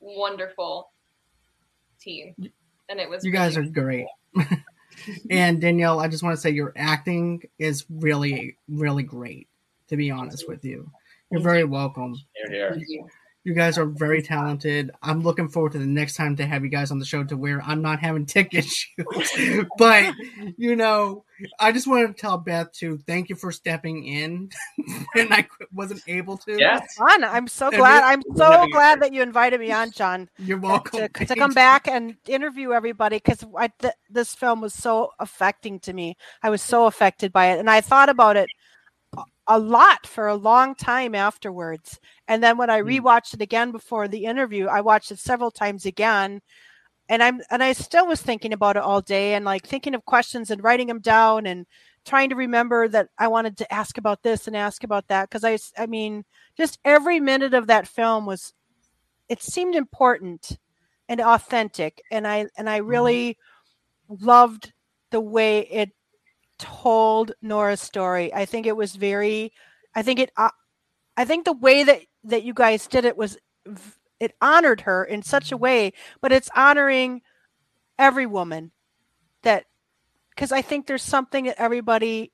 wonderful 0.00 0.90
team, 1.98 2.34
and 2.88 3.00
it 3.00 3.08
was. 3.08 3.24
You 3.24 3.30
guys 3.30 3.56
are 3.56 3.62
great. 3.62 4.06
and 5.30 5.60
Danielle, 5.60 6.00
I 6.00 6.08
just 6.08 6.24
want 6.24 6.34
to 6.34 6.40
say 6.40 6.50
your 6.50 6.72
acting 6.76 7.42
is 7.58 7.86
really, 7.88 8.56
really 8.68 9.04
great, 9.04 9.46
to 9.88 9.96
be 9.96 10.10
honest 10.10 10.48
with 10.48 10.64
you. 10.64 10.90
You're 11.30 11.40
very 11.40 11.64
welcome. 11.64 12.16
Here, 12.48 12.74
here. 12.74 13.06
Thank 13.46 13.56
you. 13.56 13.62
You 13.62 13.66
guys 13.66 13.78
are 13.78 13.86
very 13.86 14.22
talented. 14.22 14.90
I'm 15.02 15.22
looking 15.22 15.48
forward 15.48 15.72
to 15.72 15.78
the 15.78 15.86
next 15.86 16.14
time 16.16 16.34
to 16.36 16.46
have 16.46 16.64
you 16.64 16.68
guys 16.68 16.90
on 16.90 16.98
the 16.98 17.04
show 17.04 17.22
to 17.24 17.36
where 17.36 17.62
I'm 17.62 17.80
not 17.80 18.00
having 18.00 18.26
tech 18.26 18.52
issues. 18.54 19.66
but 19.78 20.14
you 20.56 20.74
know, 20.76 21.24
I 21.60 21.70
just 21.72 21.86
wanted 21.86 22.08
to 22.08 22.12
tell 22.14 22.38
Beth 22.38 22.72
to 22.78 22.98
thank 22.98 23.28
you 23.28 23.36
for 23.36 23.52
stepping 23.52 24.04
in 24.04 24.50
when 25.12 25.32
I 25.32 25.46
wasn't 25.72 26.02
able 26.06 26.36
to. 26.38 26.58
Yes. 26.58 26.94
Fun. 26.94 27.24
I'm 27.24 27.46
so 27.46 27.70
glad. 27.70 28.02
I'm 28.04 28.22
so 28.36 28.50
having 28.50 28.68
a- 28.70 28.72
glad 28.72 29.00
that 29.02 29.12
you 29.12 29.22
invited 29.22 29.60
me 29.60 29.70
on, 29.70 29.90
John, 29.92 30.28
You're 30.38 30.58
welcome. 30.58 31.00
to, 31.00 31.26
to 31.26 31.34
come 31.36 31.52
back 31.52 31.86
and 31.88 32.16
interview 32.26 32.72
everybody 32.72 33.16
because 33.16 33.44
th- 33.80 33.94
this 34.10 34.34
film 34.34 34.60
was 34.60 34.74
so 34.74 35.12
affecting 35.20 35.78
to 35.80 35.92
me. 35.92 36.16
I 36.42 36.50
was 36.50 36.62
so 36.62 36.86
affected 36.86 37.32
by 37.32 37.52
it, 37.52 37.58
and 37.60 37.70
I 37.70 37.80
thought 37.80 38.08
about 38.08 38.36
it 38.36 38.48
a- 39.48 39.58
lot 39.58 40.06
for 40.06 40.28
a 40.28 40.34
long 40.36 40.74
time 40.74 41.14
afterwards. 41.14 42.00
And 42.28 42.42
then 42.42 42.56
when 42.58 42.70
I 42.70 42.80
Mm. 42.80 43.00
rewatched 43.00 43.34
it 43.34 43.42
again 43.42 43.72
before 43.72 44.08
the 44.08 44.24
interview, 44.26 44.66
I 44.68 44.80
watched 44.82 45.10
it 45.12 45.18
several 45.18 45.50
times 45.50 45.86
again. 45.86 46.40
And 47.08 47.22
I'm 47.22 47.40
and 47.50 47.62
I 47.62 47.72
still 47.72 48.06
was 48.06 48.22
thinking 48.22 48.52
about 48.52 48.76
it 48.76 48.82
all 48.82 49.00
day 49.00 49.34
and 49.34 49.44
like 49.44 49.66
thinking 49.66 49.94
of 49.94 50.04
questions 50.04 50.50
and 50.50 50.62
writing 50.64 50.88
them 50.88 51.00
down 51.00 51.46
and 51.46 51.66
trying 52.04 52.30
to 52.30 52.36
remember 52.36 52.88
that 52.88 53.08
I 53.18 53.28
wanted 53.28 53.56
to 53.58 53.72
ask 53.72 53.98
about 53.98 54.22
this 54.22 54.46
and 54.48 54.56
ask 54.56 54.84
about 54.84 55.08
that 55.08 55.28
because 55.30 55.44
I 55.44 55.58
I 55.82 55.86
mean 55.86 56.24
just 56.56 56.78
every 56.84 57.20
minute 57.20 57.54
of 57.54 57.68
that 57.68 57.86
film 57.88 58.26
was 58.26 58.52
it 59.28 59.42
seemed 59.42 59.74
important 59.74 60.58
and 61.08 61.20
authentic 61.20 62.02
and 62.10 62.26
I 62.26 62.46
and 62.56 62.68
I 62.70 62.78
really 62.78 63.38
loved 64.08 64.72
the 65.10 65.20
way 65.20 65.60
it 65.60 65.90
told 66.58 67.32
Nora's 67.42 67.80
story. 67.80 68.32
I 68.32 68.44
think 68.44 68.66
it 68.66 68.76
was 68.76 68.96
very 68.96 69.52
I 69.94 70.02
think 70.02 70.20
it 70.20 70.30
uh, 70.36 70.50
I 71.16 71.24
think 71.24 71.44
the 71.44 71.52
way 71.52 71.82
that 71.84 72.02
that 72.24 72.44
you 72.44 72.54
guys 72.54 72.86
did 72.86 73.04
it 73.04 73.16
was 73.16 73.38
it 74.20 74.34
honored 74.40 74.82
her 74.82 75.04
in 75.04 75.22
such 75.22 75.52
a 75.52 75.56
way, 75.56 75.92
but 76.20 76.32
it's 76.32 76.50
honoring 76.54 77.22
every 77.98 78.26
woman 78.26 78.72
that 79.42 79.64
because 80.30 80.52
I 80.52 80.62
think 80.62 80.86
there's 80.86 81.02
something 81.02 81.44
that 81.44 81.58
everybody, 81.58 82.30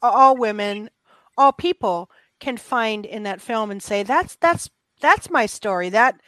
all 0.00 0.36
women, 0.36 0.88
all 1.36 1.52
people 1.52 2.10
can 2.40 2.56
find 2.56 3.04
in 3.04 3.24
that 3.24 3.40
film 3.40 3.70
and 3.70 3.82
say 3.82 4.02
that's 4.02 4.36
that's 4.36 4.70
that's 5.00 5.30
my 5.30 5.46
story 5.46 5.90
that 5.90 6.20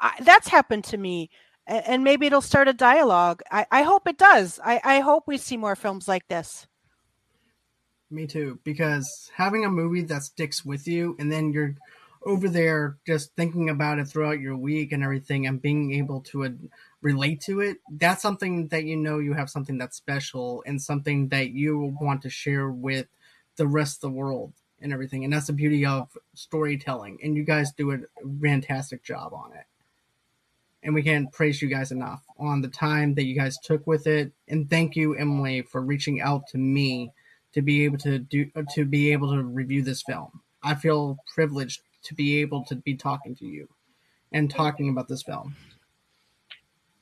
I, 0.00 0.12
that's 0.22 0.48
happened 0.48 0.84
to 0.84 0.96
me 0.96 1.30
and 1.70 2.04
maybe 2.04 2.26
it'll 2.26 2.40
start 2.40 2.68
a 2.68 2.72
dialogue 2.72 3.42
i, 3.50 3.66
I 3.70 3.82
hope 3.82 4.06
it 4.06 4.18
does 4.18 4.58
I, 4.64 4.80
I 4.84 5.00
hope 5.00 5.24
we 5.26 5.38
see 5.38 5.56
more 5.56 5.76
films 5.76 6.08
like 6.08 6.28
this 6.28 6.66
Me 8.12 8.26
too, 8.26 8.58
because 8.64 9.30
having 9.36 9.64
a 9.64 9.70
movie 9.70 10.02
that 10.02 10.24
sticks 10.24 10.64
with 10.64 10.88
you 10.88 11.14
and 11.20 11.30
then 11.30 11.52
you're 11.52 11.76
over 12.24 12.48
there 12.48 12.98
just 13.06 13.34
thinking 13.36 13.70
about 13.70 14.00
it 14.00 14.06
throughout 14.06 14.40
your 14.40 14.56
week 14.56 14.90
and 14.90 15.04
everything 15.04 15.46
and 15.46 15.62
being 15.62 15.94
able 15.94 16.20
to 16.20 16.44
uh, 16.44 16.48
relate 17.02 17.40
to 17.42 17.60
it, 17.60 17.78
that's 17.92 18.20
something 18.20 18.66
that 18.68 18.82
you 18.84 18.96
know 18.96 19.20
you 19.20 19.32
have 19.32 19.48
something 19.48 19.78
that's 19.78 19.96
special 19.96 20.62
and 20.66 20.82
something 20.82 21.28
that 21.28 21.50
you 21.50 21.96
want 22.00 22.20
to 22.22 22.28
share 22.28 22.70
with 22.70 23.06
the 23.56 23.66
rest 23.66 23.98
of 23.98 24.10
the 24.10 24.16
world 24.16 24.52
and 24.80 24.92
everything. 24.92 25.22
And 25.22 25.32
that's 25.32 25.46
the 25.46 25.52
beauty 25.52 25.86
of 25.86 26.08
storytelling. 26.34 27.20
And 27.22 27.36
you 27.36 27.44
guys 27.44 27.72
do 27.72 27.92
a 27.92 27.98
fantastic 28.42 29.04
job 29.04 29.32
on 29.32 29.52
it. 29.52 29.66
And 30.82 30.94
we 30.94 31.02
can't 31.02 31.30
praise 31.30 31.60
you 31.60 31.68
guys 31.68 31.92
enough 31.92 32.24
on 32.38 32.62
the 32.62 32.68
time 32.68 33.14
that 33.14 33.24
you 33.24 33.34
guys 33.34 33.58
took 33.58 33.86
with 33.86 34.06
it. 34.06 34.32
And 34.48 34.68
thank 34.70 34.96
you, 34.96 35.14
Emily, 35.14 35.62
for 35.62 35.82
reaching 35.82 36.20
out 36.22 36.46
to 36.48 36.58
me 36.58 37.12
to 37.52 37.62
be 37.62 37.84
able 37.84 37.98
to 37.98 38.18
do 38.18 38.50
to 38.74 38.84
be 38.84 39.12
able 39.12 39.32
to 39.32 39.42
review 39.42 39.82
this 39.82 40.02
film. 40.02 40.40
I 40.62 40.74
feel 40.74 41.18
privileged 41.34 41.82
to 42.04 42.14
be 42.14 42.40
able 42.40 42.64
to 42.64 42.76
be 42.76 42.94
talking 42.94 43.34
to 43.36 43.46
you 43.46 43.68
and 44.32 44.50
talking 44.50 44.88
about 44.88 45.08
this 45.08 45.22
film. 45.22 45.54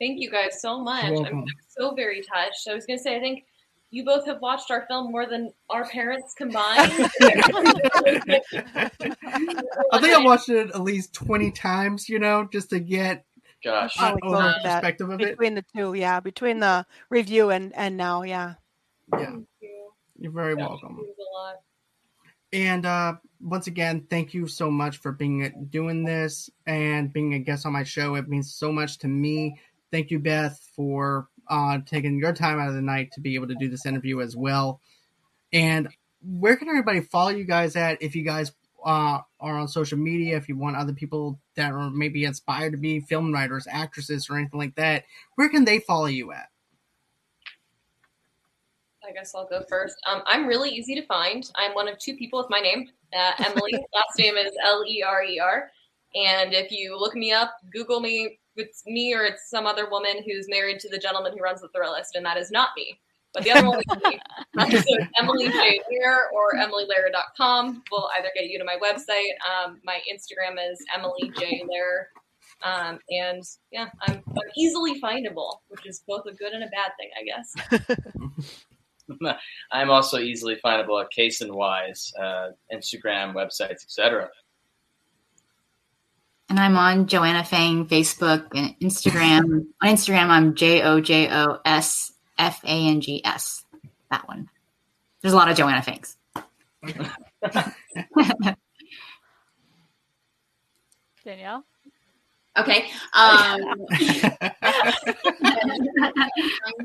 Thank 0.01 0.21
you 0.21 0.31
guys 0.31 0.61
so 0.61 0.81
much. 0.81 1.05
I'm 1.05 1.45
so 1.69 1.95
very 1.95 2.23
touched. 2.23 2.69
I 2.69 2.75
was 2.75 2.87
going 2.87 2.99
to 2.99 3.03
say, 3.03 3.17
I 3.17 3.21
think 3.21 3.45
you 3.91 4.05
both 4.05 4.27
have 4.27 4.41
watched 4.41 4.71
our 4.71 4.87
film 4.87 5.11
more 5.11 5.27
than 5.27 5.53
our 5.71 5.85
parents 5.87 6.35
combined. 6.35 6.93
I 9.93 10.01
think 10.01 10.15
I 10.15 10.23
watched 10.23 10.51
it 10.51 10.71
at 10.71 10.83
least 10.83 11.15
twenty 11.15 11.51
times, 11.51 12.09
you 12.09 12.19
know, 12.19 12.49
just 12.53 12.71
to 12.71 12.81
get 12.81 13.25
Gosh. 13.65 13.97
Oh, 13.99 14.07
an 14.09 14.15
we 14.23 14.29
over 14.29 14.37
both 14.37 14.55
that. 14.63 14.63
perspective 14.83 15.11
of 15.11 15.21
it. 15.21 15.31
between 15.31 15.55
the 15.55 15.65
two 15.75 15.95
yeah 15.95 16.21
between 16.21 16.61
the 16.61 16.87
review 17.11 17.51
and 17.51 17.75
and 17.75 17.97
now 17.97 18.23
yeah 18.23 18.55
Yeah, 19.13 19.27
Thank 19.31 19.47
you. 19.61 19.91
you're 20.19 20.33
very 20.33 20.55
Yeah. 20.57 20.67
welcome. 20.69 20.97
It 21.01 21.03
means 21.03 21.17
a 21.19 21.35
lot. 21.37 21.57
And 22.53 22.87
uh, 22.87 23.15
once 23.41 23.67
again, 23.67 24.07
thank 24.09 24.33
you 24.33 24.47
so 24.47 24.71
much 24.71 24.99
for 24.99 25.13
being 25.13 25.67
doing 25.71 26.05
this 26.05 26.49
and 26.67 27.13
being 27.13 27.35
a 27.35 27.39
guest 27.39 27.67
on 27.67 27.73
my 27.75 27.85
show. 27.85 28.15
It 28.15 28.29
means 28.29 28.55
so 28.55 28.73
much 28.73 28.99
to 28.99 29.09
me. 29.09 29.59
Thank 29.93 30.11
you, 30.11 30.19
Beth, 30.19 30.59
for 30.75 31.29
uh, 31.49 31.79
taking 31.85 32.19
your 32.19 32.33
time 32.33 32.59
out 32.59 32.69
of 32.69 32.75
the 32.75 32.81
night 32.83 33.11
to 33.13 33.21
be 33.21 33.35
able 33.35 33.49
to 33.49 33.55
do 33.57 33.69
this 33.69 33.85
interview 33.87 34.21
as 34.21 34.35
well. 34.37 34.81
And 35.53 35.89
where 36.23 36.57
can 36.57 36.69
everybody 36.69 37.01
follow 37.01 37.31
you 37.31 37.45
guys 37.45 37.77
at 37.77 38.01
if 38.03 38.15
you 38.17 38.23
guys 38.25 38.53
uh, 38.85 39.21
are 39.41 39.59
on 39.59 39.69
social 39.69 39.99
media? 39.99 40.37
If 40.37 40.49
you 40.49 40.57
want 40.57 40.77
other 40.77 40.93
people 40.93 41.39
that 41.57 41.73
are 41.73 41.91
maybe 41.91 42.25
inspired 42.25 42.73
to 42.73 42.79
be 42.79 43.01
film 43.01 43.33
writers, 43.33 43.67
actresses, 43.71 44.29
or 44.29 44.37
anything 44.37 44.59
like 44.59 44.75
that, 44.77 45.05
where 45.35 45.49
can 45.49 45.65
they 45.65 45.81
follow 45.81 46.07
you 46.07 46.33
at? 46.33 46.49
I 49.09 49.13
guess 49.13 49.35
I'll 49.35 49.49
go 49.49 49.63
first. 49.69 49.97
Um, 50.07 50.23
I'm 50.27 50.47
really 50.47 50.71
easy 50.71 50.95
to 50.95 51.07
find. 51.07 51.51
I'm 51.57 51.73
one 51.73 51.89
of 51.89 51.99
two 51.99 52.17
people 52.17 52.39
with 52.39 52.51
my 52.51 52.61
name, 52.61 52.89
uh, 53.17 53.33
Emily. 53.39 53.73
Last 53.95 54.19
name 54.19 54.37
is 54.37 54.53
L 54.63 54.85
E 54.87 55.03
R 55.03 55.25
E 55.25 55.41
R. 55.41 55.71
And 56.15 56.53
if 56.53 56.71
you 56.71 56.99
look 56.99 57.15
me 57.15 57.33
up, 57.33 57.53
Google 57.73 58.01
me, 58.01 58.39
it's 58.57 58.85
me 58.87 59.15
or 59.15 59.25
it's 59.25 59.49
some 59.49 59.67
other 59.67 59.89
woman 59.89 60.23
who's 60.27 60.47
married 60.49 60.81
to 60.81 60.89
the 60.89 60.99
gentleman 60.99 61.33
who 61.37 61.43
runs 61.43 61.61
the 61.61 61.69
Thrillist, 61.69 62.17
and 62.17 62.25
that 62.27 62.37
is 62.37 62.51
not 62.51 62.71
me. 62.77 62.99
But 63.39 63.45
the 63.45 63.53
other 63.53 63.69
one 63.69 64.73
is 64.73 64.85
so 64.85 64.97
Emily 65.21 65.49
J. 65.49 65.81
Lerer 65.93 66.23
or 66.35 66.55
emilylerer.com 66.57 67.85
will 67.93 68.09
either 68.19 68.31
get 68.35 68.47
you 68.47 68.59
to 68.59 68.65
my 68.65 68.77
website. 68.83 69.37
Um, 69.49 69.81
my 69.85 70.01
Instagram 70.13 70.57
is 70.73 70.85
Emily 70.93 71.31
J. 71.39 71.63
Lerer. 71.63 72.07
Um, 72.65 72.99
and 73.11 73.45
yeah, 73.71 73.87
I'm, 74.03 74.21
I'm 74.27 74.51
easily 74.57 75.01
findable, 75.01 75.59
which 75.69 75.87
is 75.87 76.03
both 76.09 76.27
a 76.27 76.35
good 76.35 76.53
and 76.53 76.65
a 76.65 76.67
bad 76.67 76.91
thing, 76.99 77.11
I 77.17 77.23
guess. 79.23 79.37
I'm 79.73 79.91
also 79.91 80.19
easily 80.19 80.57
findable 80.65 81.01
at 81.01 81.11
Kaysen 81.17 81.55
Wise, 81.55 82.13
uh, 82.21 82.49
Instagram, 82.75 83.35
websites, 83.35 83.85
etc. 83.85 84.29
And 86.49 86.59
I'm 86.59 86.77
on 86.77 87.07
Joanna 87.07 87.45
Fang 87.45 87.87
Facebook 87.87 88.49
and 88.57 88.75
Instagram. 88.81 89.67
on 89.81 89.89
Instagram, 89.89 90.27
I'm 90.27 90.57
J 90.57 90.83
O 90.83 91.01
J 91.01 91.31
O 91.31 91.59
S 91.65 92.15
F 92.39 92.63
A 92.65 92.69
N 92.69 93.01
G 93.01 93.21
S. 93.25 93.65
That 94.11 94.27
one. 94.29 94.49
There's 95.21 95.35
a 95.35 95.37
lot 95.37 95.51
of 95.51 95.57
Joanna 95.57 95.83
Fangs. 95.83 96.17
Danielle? 101.25 101.65
Okay. 102.59 102.91
Um, 103.15 103.61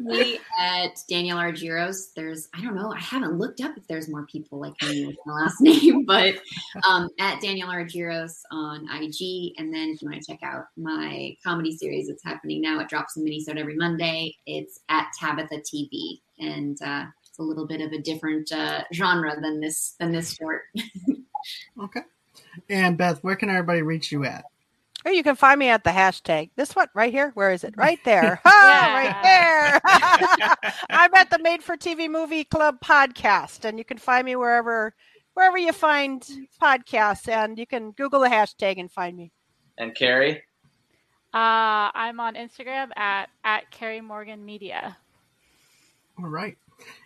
me 0.01 0.39
at 0.59 1.01
Danielle 1.09 1.38
Argyros. 1.38 2.13
There's, 2.15 2.47
I 2.53 2.61
don't 2.61 2.76
know, 2.76 2.91
I 2.91 2.99
haven't 2.99 3.38
looked 3.38 3.61
up 3.61 3.71
if 3.78 3.88
there's 3.88 4.09
more 4.09 4.26
people 4.28 4.59
like 4.59 4.74
me 4.84 5.07
with 5.07 5.15
my 5.26 5.34
last 5.34 5.55
name, 5.61 6.05
but 6.05 6.36
um, 6.88 7.09
at 7.19 7.41
Danielle 7.41 7.69
Argyros 7.69 8.41
on 8.51 8.88
IG. 8.89 9.53
And 9.57 9.74
then 9.74 9.89
if 9.89 10.01
you 10.01 10.09
want 10.09 10.21
to 10.21 10.32
check 10.32 10.43
out 10.43 10.65
my 10.78 11.36
comedy 11.43 11.76
series, 11.76 12.09
it's 12.09 12.24
happening 12.24 12.61
now. 12.61 12.80
It 12.80 12.89
drops 12.89 13.17
in 13.17 13.24
Minnesota 13.24 13.61
every 13.61 13.76
Monday. 13.76 14.36
It's 14.45 14.80
at 14.89 15.07
Tabitha 15.19 15.61
TV. 15.74 16.19
And 16.39 16.78
uh, 16.84 17.05
it's 17.28 17.39
a 17.39 17.43
little 17.43 17.65
bit 17.65 17.82
of 17.82 17.91
a 17.91 18.01
different 18.01 18.51
uh, 18.51 18.84
genre 18.93 19.39
than 19.41 19.59
this 19.59 19.95
than 19.99 20.11
this 20.11 20.36
short. 20.36 20.61
okay. 21.84 22.01
And 22.69 22.97
Beth, 22.97 23.24
where 23.24 23.36
can 23.36 23.49
everybody 23.49 23.82
reach 23.82 24.11
you 24.11 24.26
at? 24.26 24.45
Or 25.06 25.12
you 25.12 25.24
can 25.24 25.36
find 25.36 25.60
me 25.60 25.68
at 25.68 25.84
the 25.84 25.89
hashtag. 25.89 26.51
This 26.56 26.76
one 26.76 26.88
right 26.95 27.12
here. 27.12 27.32
Where 27.34 27.51
is 27.51 27.64
it? 27.64 27.76
Right 27.76 27.99
there. 28.06 28.39
yeah. 28.45 28.93
right 28.93 29.24
there. 29.24 29.82
I'm 30.89 31.14
at 31.14 31.30
the 31.30 31.39
Made 31.39 31.62
for 31.62 31.76
TV 31.76 32.10
Movie 32.10 32.45
Club 32.45 32.78
podcast, 32.84 33.66
and 33.66 33.78
you 33.78 33.84
can 33.84 33.97
find 33.97 34.26
me 34.26 34.36
wherever 34.36 34.93
wherever 35.34 35.58
you 35.58 35.74
find 35.74 36.26
podcasts, 36.62 37.28
and 37.28 37.58
you 37.58 37.66
can 37.66 37.91
Google 37.91 38.22
the 38.22 38.30
hashtag 38.30 38.80
and 38.80 38.91
find 38.91 39.18
me. 39.18 39.32
And 39.78 39.93
Carrie? 39.93 40.43
Uh, 41.34 41.89
I'm 41.93 42.20
on 42.20 42.36
Instagram 42.36 42.89
at 42.95 43.30
at 43.43 43.72
Carrie 43.72 44.01
Morgan 44.01 44.45
Media. 44.45 44.97
All 46.20 46.30
right. 46.30 46.58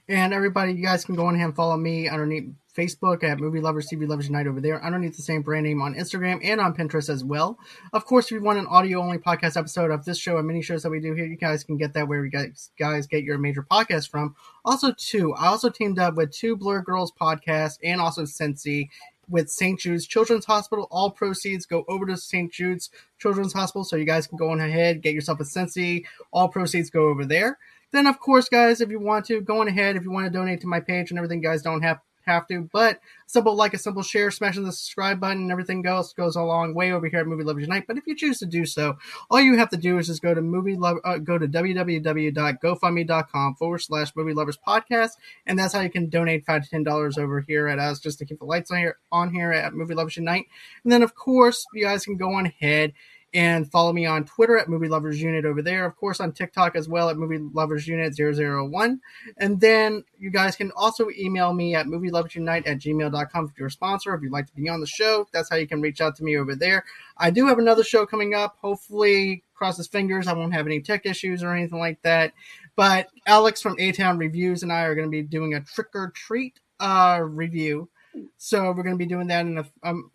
And 0.10 0.34
everybody, 0.34 0.74
you 0.74 0.84
guys 0.84 1.06
can 1.06 1.16
go 1.16 1.26
on 1.26 1.36
ahead 1.36 1.48
and 1.48 1.56
follow 1.56 1.78
me 1.78 2.08
underneath 2.10 2.50
Facebook 2.78 3.24
at 3.24 3.40
Movie 3.40 3.60
Lovers 3.60 3.90
TV 3.90 4.08
Lovers 4.08 4.28
Unite 4.28 4.48
over 4.48 4.62
there, 4.62 4.84
underneath 4.84 5.16
the 5.16 5.24
same 5.24 5.42
brand 5.42 5.66
name 5.66 5.82
on 5.82 5.96
Instagram 5.96 6.40
and 6.44 6.62
on 6.62 6.76
Pinterest 6.76 7.10
as 7.10 7.24
well. 7.24 7.58
Of 7.94 8.06
course, 8.06 8.26
if 8.26 8.32
you 8.32 8.42
want 8.42 8.60
an 8.60 8.68
audio 8.68 9.02
only 9.02 9.18
podcast 9.18 9.58
episode 9.58 9.90
of 9.90 10.06
this 10.06 10.20
show 10.20 10.38
and 10.38 10.46
many 10.46 10.62
shows 10.62 10.84
that 10.84 10.90
we 10.90 11.00
do 11.00 11.14
here, 11.14 11.26
you 11.26 11.38
guys 11.38 11.64
can 11.64 11.78
get 11.78 11.94
that 11.94 12.08
where 12.08 12.24
you 12.24 12.30
guys, 12.30 12.70
guys 12.78 13.08
get 13.08 13.24
your 13.24 13.38
major 13.38 13.64
podcast 13.64 14.10
from. 14.10 14.36
Also, 14.64 14.94
too, 14.98 15.34
I 15.34 15.48
also 15.48 15.70
teamed 15.70 15.98
up 15.98 16.16
with 16.16 16.32
two 16.32 16.56
Blur 16.56 16.82
Girls 16.82 17.12
podcasts 17.20 17.80
and 17.84 18.00
also 18.00 18.24
Scentsy 18.24 18.90
with 19.30 19.50
St. 19.50 19.80
Jude's 19.80 20.08
Children's 20.08 20.46
Hospital. 20.46 20.88
All 20.92 21.12
proceeds 21.12 21.66
go 21.66 21.84
over 21.88 22.06
to 22.06 22.16
St. 22.16 22.52
Jude's 22.52 22.90
Children's 23.20 23.54
Hospital, 23.54 23.84
so 23.84 23.96
you 23.96 24.06
guys 24.06 24.28
can 24.28 24.38
go 24.38 24.52
on 24.52 24.60
ahead, 24.60 25.02
get 25.02 25.14
yourself 25.14 25.40
a 25.40 25.44
Scentsy. 25.44 26.06
All 26.32 26.48
proceeds 26.48 26.90
go 26.90 27.08
over 27.08 27.26
there. 27.26 27.58
Then, 27.92 28.06
of 28.06 28.20
course, 28.20 28.50
guys, 28.50 28.82
if 28.82 28.90
you 28.90 29.00
want 29.00 29.26
to, 29.28 29.42
go 29.42 29.62
on 29.62 29.68
ahead. 29.68 29.96
If 29.96 30.04
you 30.04 30.12
want 30.12 30.26
to 30.26 30.30
donate 30.30 30.62
to 30.62 30.68
my 30.68 30.82
page 30.82 31.10
and 31.10 31.18
everything, 31.18 31.42
guys 31.42 31.62
don't 31.62 31.82
have 31.82 32.00
have 32.28 32.48
to. 32.48 32.70
But 32.72 33.00
simple 33.26 33.56
like 33.56 33.74
a 33.74 33.78
simple 33.78 34.04
share, 34.04 34.30
smashing 34.30 34.64
the 34.64 34.72
subscribe 34.72 35.20
button, 35.20 35.44
and 35.44 35.52
everything 35.52 35.86
else 35.86 36.14
goes 36.14 36.36
a 36.36 36.42
long 36.42 36.74
way 36.74 36.92
over 36.92 37.08
here 37.08 37.20
at 37.20 37.28
Movie 37.28 37.44
Lovers 37.44 37.64
Unite. 37.64 37.86
But 37.88 37.98
if 37.98 38.06
you 38.06 38.16
choose 38.16 38.40
to 38.40 38.46
do 38.46 38.66
so, 38.66 38.98
all 39.30 39.42
you 39.42 39.58
have 39.58 39.70
to 39.70 39.78
do 39.78 39.98
is 39.98 40.08
just 40.08 40.22
go 40.22 40.34
to 40.34 40.42
movie 40.42 40.76
love, 40.76 40.98
uh, 41.04 41.18
go 41.18 41.38
to 41.38 41.48
www.gofundme.com 41.48 43.56
forward 43.56 43.80
slash 43.80 44.16
movie 44.16 44.34
lovers 44.34 44.58
podcast, 44.66 45.12
and 45.46 45.58
that's 45.58 45.74
how 45.74 45.82
you 45.82 45.90
can 45.90 46.10
donate 46.10 46.46
five 46.46 46.64
to 46.64 46.70
ten 46.70 46.84
dollars 46.84 47.18
over 47.18 47.42
here 47.42 47.68
at 47.68 47.80
us 47.80 48.00
just 48.00 48.20
to 48.20 48.26
keep 48.26 48.40
the 48.40 48.46
lights 48.46 48.72
on 48.72 48.78
here 48.78 48.98
on 49.12 49.34
here 49.34 49.52
at 49.52 49.74
Movie 49.74 49.96
Lovers 49.96 50.18
Unite. 50.18 50.46
And 50.84 50.92
then 50.92 51.02
of 51.02 51.16
course 51.16 51.66
you 51.74 51.84
guys 51.84 52.06
can 52.06 52.18
go 52.18 52.34
on 52.34 52.46
ahead 52.46 52.94
and 53.34 53.70
follow 53.70 53.92
me 53.92 54.06
on 54.06 54.24
Twitter 54.24 54.58
at 54.58 54.70
Movie 54.70 54.88
Lovers 54.88 55.22
Unit 55.22 55.46
over 55.46 55.62
there. 55.62 55.86
Of 55.86 55.96
course, 55.98 56.20
on 56.20 56.32
TikTok 56.32 56.76
as 56.76 56.88
well 56.88 57.10
at 57.10 57.18
Movie 57.18 57.40
Lovers 57.54 57.88
Unit 57.88 58.16
001. 58.18 59.02
And 59.38 59.60
then 59.60 60.04
you 60.18 60.32
guys 60.32 60.56
can 60.56 60.72
also 60.76 61.10
email 61.10 61.54
me 61.54 61.76
at 61.76 61.88
Movie 61.88 62.10
Lovers 62.10 62.36
Unite 62.36 62.66
at 62.66 62.80
gmail.com 62.80 63.46
if 63.46 63.60
you're 63.60 63.68
a 63.68 63.72
sponsor, 63.72 64.14
if 64.14 64.22
you'd 64.22 64.32
like 64.32 64.48
to 64.48 64.56
be 64.56 64.70
on 64.70 64.80
the 64.80 64.88
show. 64.88 65.28
That's 65.34 65.50
how 65.50 65.58
you 65.58 65.68
can 65.68 65.82
reach 65.82 66.00
out 66.00 66.16
to 66.18 66.24
me 66.24 66.38
over 66.38 66.56
there. 66.56 66.86
I 67.18 67.30
do 67.30 67.46
have 67.48 67.60
another 67.60 67.84
show 67.84 68.06
coming 68.06 68.34
up. 68.34 68.58
Hopefully, 68.62 69.44
cross 69.54 69.78
his 69.78 69.88
fingers, 69.88 70.28
I 70.28 70.34
won't 70.34 70.54
have 70.54 70.66
any 70.66 70.80
tech 70.80 71.06
issues 71.06 71.44
or 71.44 71.54
anything 71.54 71.80
like 71.80 72.02
that. 72.04 72.34
But 72.76 73.10
Alex 73.26 73.62
from 73.62 73.76
A 73.80 73.92
Town 73.92 74.18
Reviews 74.18 74.64
and 74.64 74.72
I 74.72 74.84
are 74.84 74.96
going 74.96 75.08
to 75.08 75.12
be 75.12 75.24
doing 75.24 75.54
a 75.54 75.62
trick 75.62 75.88
or 75.96 76.12
treat 76.12 76.60
uh, 76.80 77.20
review. 77.22 77.90
So 78.38 78.72
we're 78.72 78.84
going 78.84 78.96
to 78.96 78.98
be 78.98 79.06
doing 79.06 79.28
that 79.28 79.46
in 79.46 79.58
a 79.58 79.66
um, 79.84 80.12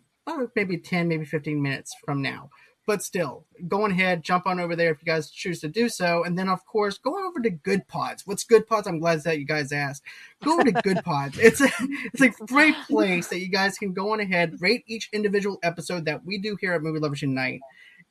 maybe 0.55 0.77
10, 0.77 1.07
maybe 1.07 1.25
15 1.25 1.61
minutes 1.61 1.93
from 2.05 2.21
now. 2.21 2.49
But 2.85 3.01
still, 3.01 3.45
go 3.67 3.85
ahead, 3.85 4.23
jump 4.23 4.45
on 4.45 4.59
over 4.59 4.75
there 4.75 4.91
if 4.91 4.97
you 5.01 5.05
guys 5.05 5.29
choose 5.29 5.61
to 5.61 5.69
do 5.69 5.87
so. 5.87 6.23
And 6.23 6.37
then, 6.37 6.49
of 6.49 6.65
course, 6.65 6.97
go 6.97 7.25
over 7.25 7.39
to 7.39 7.49
Goodpods. 7.49 8.23
What's 8.25 8.45
Goodpods? 8.45 8.87
I'm 8.87 8.99
glad 8.99 9.23
that 9.23 9.39
you 9.39 9.45
guys 9.45 9.71
asked. 9.71 10.03
Go 10.43 10.53
over 10.53 10.65
to 10.65 10.73
Goodpods. 10.73 11.37
It's 11.39 11.61
a, 11.61 11.69
it's 12.13 12.21
a 12.21 12.29
great 12.45 12.75
place 12.87 13.29
that 13.29 13.39
you 13.39 13.47
guys 13.47 13.77
can 13.77 13.93
go 13.93 14.11
on 14.11 14.19
ahead, 14.19 14.55
rate 14.59 14.83
each 14.85 15.09
individual 15.13 15.59
episode 15.63 16.05
that 16.05 16.25
we 16.25 16.37
do 16.37 16.57
here 16.59 16.73
at 16.73 16.81
Movie 16.81 16.99
Lovers 16.99 17.21
Unite 17.21 17.61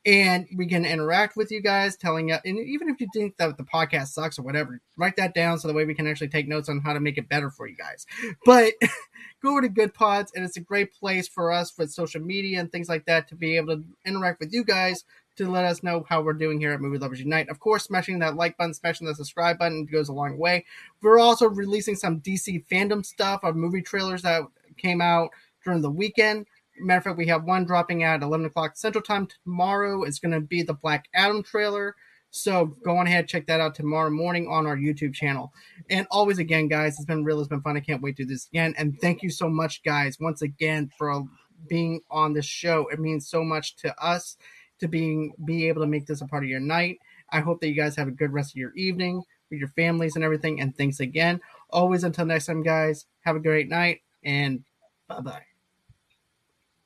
and 0.04 0.46
we 0.56 0.66
can 0.66 0.84
interact 0.84 1.36
with 1.36 1.50
you 1.52 1.60
guys 1.60 1.96
telling 1.96 2.28
you 2.28 2.36
and 2.44 2.58
even 2.58 2.88
if 2.88 3.00
you 3.00 3.06
think 3.14 3.36
that 3.36 3.56
the 3.56 3.62
podcast 3.62 4.08
sucks 4.08 4.38
or 4.38 4.42
whatever 4.42 4.80
write 4.96 5.16
that 5.16 5.34
down 5.34 5.58
so 5.58 5.68
the 5.68 5.74
way 5.74 5.84
we 5.84 5.94
can 5.94 6.06
actually 6.06 6.28
take 6.28 6.48
notes 6.48 6.68
on 6.68 6.80
how 6.80 6.92
to 6.92 7.00
make 7.00 7.18
it 7.18 7.28
better 7.28 7.50
for 7.50 7.68
you 7.68 7.76
guys 7.76 8.04
but 8.44 8.72
go 9.42 9.50
over 9.50 9.62
to 9.62 9.68
Goodpods 9.68 10.28
and 10.34 10.44
it's 10.44 10.56
a 10.56 10.60
great 10.60 10.92
place 10.92 11.28
for 11.28 11.52
us 11.52 11.76
with 11.78 11.90
social 11.90 12.20
media 12.20 12.58
and 12.58 12.70
things 12.72 12.88
like 12.88 13.04
that 13.04 13.28
to 13.28 13.36
be 13.36 13.56
able 13.56 13.76
to 13.76 13.84
interact 14.04 14.40
with 14.40 14.52
you 14.52 14.64
guys 14.64 15.04
to 15.36 15.50
let 15.50 15.64
us 15.64 15.82
know 15.82 16.04
how 16.08 16.20
we're 16.20 16.32
doing 16.32 16.60
here 16.60 16.72
at 16.72 16.80
Movie 16.80 16.98
Lovers 16.98 17.20
Unite. 17.20 17.48
Of 17.48 17.58
course, 17.58 17.84
smashing 17.84 18.18
that 18.18 18.36
like 18.36 18.56
button, 18.58 18.74
smashing 18.74 19.06
the 19.06 19.14
subscribe 19.14 19.58
button 19.58 19.86
goes 19.86 20.08
a 20.08 20.12
long 20.12 20.36
way. 20.36 20.66
We're 21.00 21.18
also 21.18 21.48
releasing 21.48 21.96
some 21.96 22.20
DC 22.20 22.66
fandom 22.68 23.04
stuff 23.04 23.40
of 23.42 23.56
movie 23.56 23.82
trailers 23.82 24.22
that 24.22 24.42
came 24.76 25.00
out 25.00 25.30
during 25.64 25.80
the 25.80 25.90
weekend. 25.90 26.46
Matter 26.78 26.98
of 26.98 27.04
fact, 27.04 27.18
we 27.18 27.26
have 27.26 27.44
one 27.44 27.64
dropping 27.64 28.02
at 28.02 28.22
11 28.22 28.46
o'clock 28.46 28.76
Central 28.76 29.02
Time 29.02 29.28
tomorrow. 29.44 30.02
It's 30.04 30.18
going 30.18 30.32
to 30.32 30.40
be 30.40 30.62
the 30.62 30.74
Black 30.74 31.06
Adam 31.14 31.42
trailer. 31.42 31.94
So 32.30 32.76
go 32.82 32.96
on 32.96 33.06
ahead, 33.06 33.28
check 33.28 33.46
that 33.46 33.60
out 33.60 33.74
tomorrow 33.74 34.08
morning 34.08 34.48
on 34.48 34.66
our 34.66 34.76
YouTube 34.76 35.12
channel. 35.12 35.52
And 35.90 36.06
always 36.10 36.38
again, 36.38 36.66
guys, 36.66 36.96
it's 36.96 37.04
been 37.04 37.24
real, 37.24 37.38
it's 37.40 37.48
been 37.48 37.60
fun. 37.60 37.76
I 37.76 37.80
can't 37.80 38.00
wait 38.00 38.16
to 38.16 38.24
do 38.24 38.28
this 38.30 38.46
again. 38.46 38.74
And 38.78 38.98
thank 39.00 39.22
you 39.22 39.28
so 39.28 39.50
much, 39.50 39.82
guys, 39.82 40.18
once 40.18 40.40
again 40.40 40.90
for 40.96 41.24
being 41.68 42.00
on 42.10 42.32
this 42.32 42.46
show. 42.46 42.88
It 42.88 43.00
means 43.00 43.28
so 43.28 43.44
much 43.44 43.76
to 43.76 43.94
us 44.02 44.38
to 44.80 44.88
being 44.88 45.34
be 45.44 45.68
able 45.68 45.82
to 45.82 45.86
make 45.86 46.06
this 46.06 46.22
a 46.22 46.26
part 46.26 46.42
of 46.42 46.48
your 46.48 46.58
night. 46.58 46.98
I 47.30 47.40
hope 47.40 47.60
that 47.60 47.68
you 47.68 47.74
guys 47.74 47.96
have 47.96 48.08
a 48.08 48.12
good 48.12 48.32
rest 48.32 48.52
of 48.52 48.56
your 48.56 48.72
evening 48.74 49.22
with 49.50 49.60
your 49.60 49.68
families 49.68 50.16
and 50.16 50.24
everything. 50.24 50.60
And 50.60 50.76
thanks 50.76 51.00
again. 51.00 51.38
Always 51.68 52.02
until 52.02 52.24
next 52.24 52.46
time, 52.46 52.62
guys. 52.62 53.04
Have 53.20 53.36
a 53.36 53.40
great 53.40 53.68
night 53.68 54.00
and 54.24 54.64
bye 55.06 55.20
bye. 55.20 55.51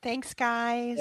Thanks, 0.07 0.33
guys. 0.33 0.95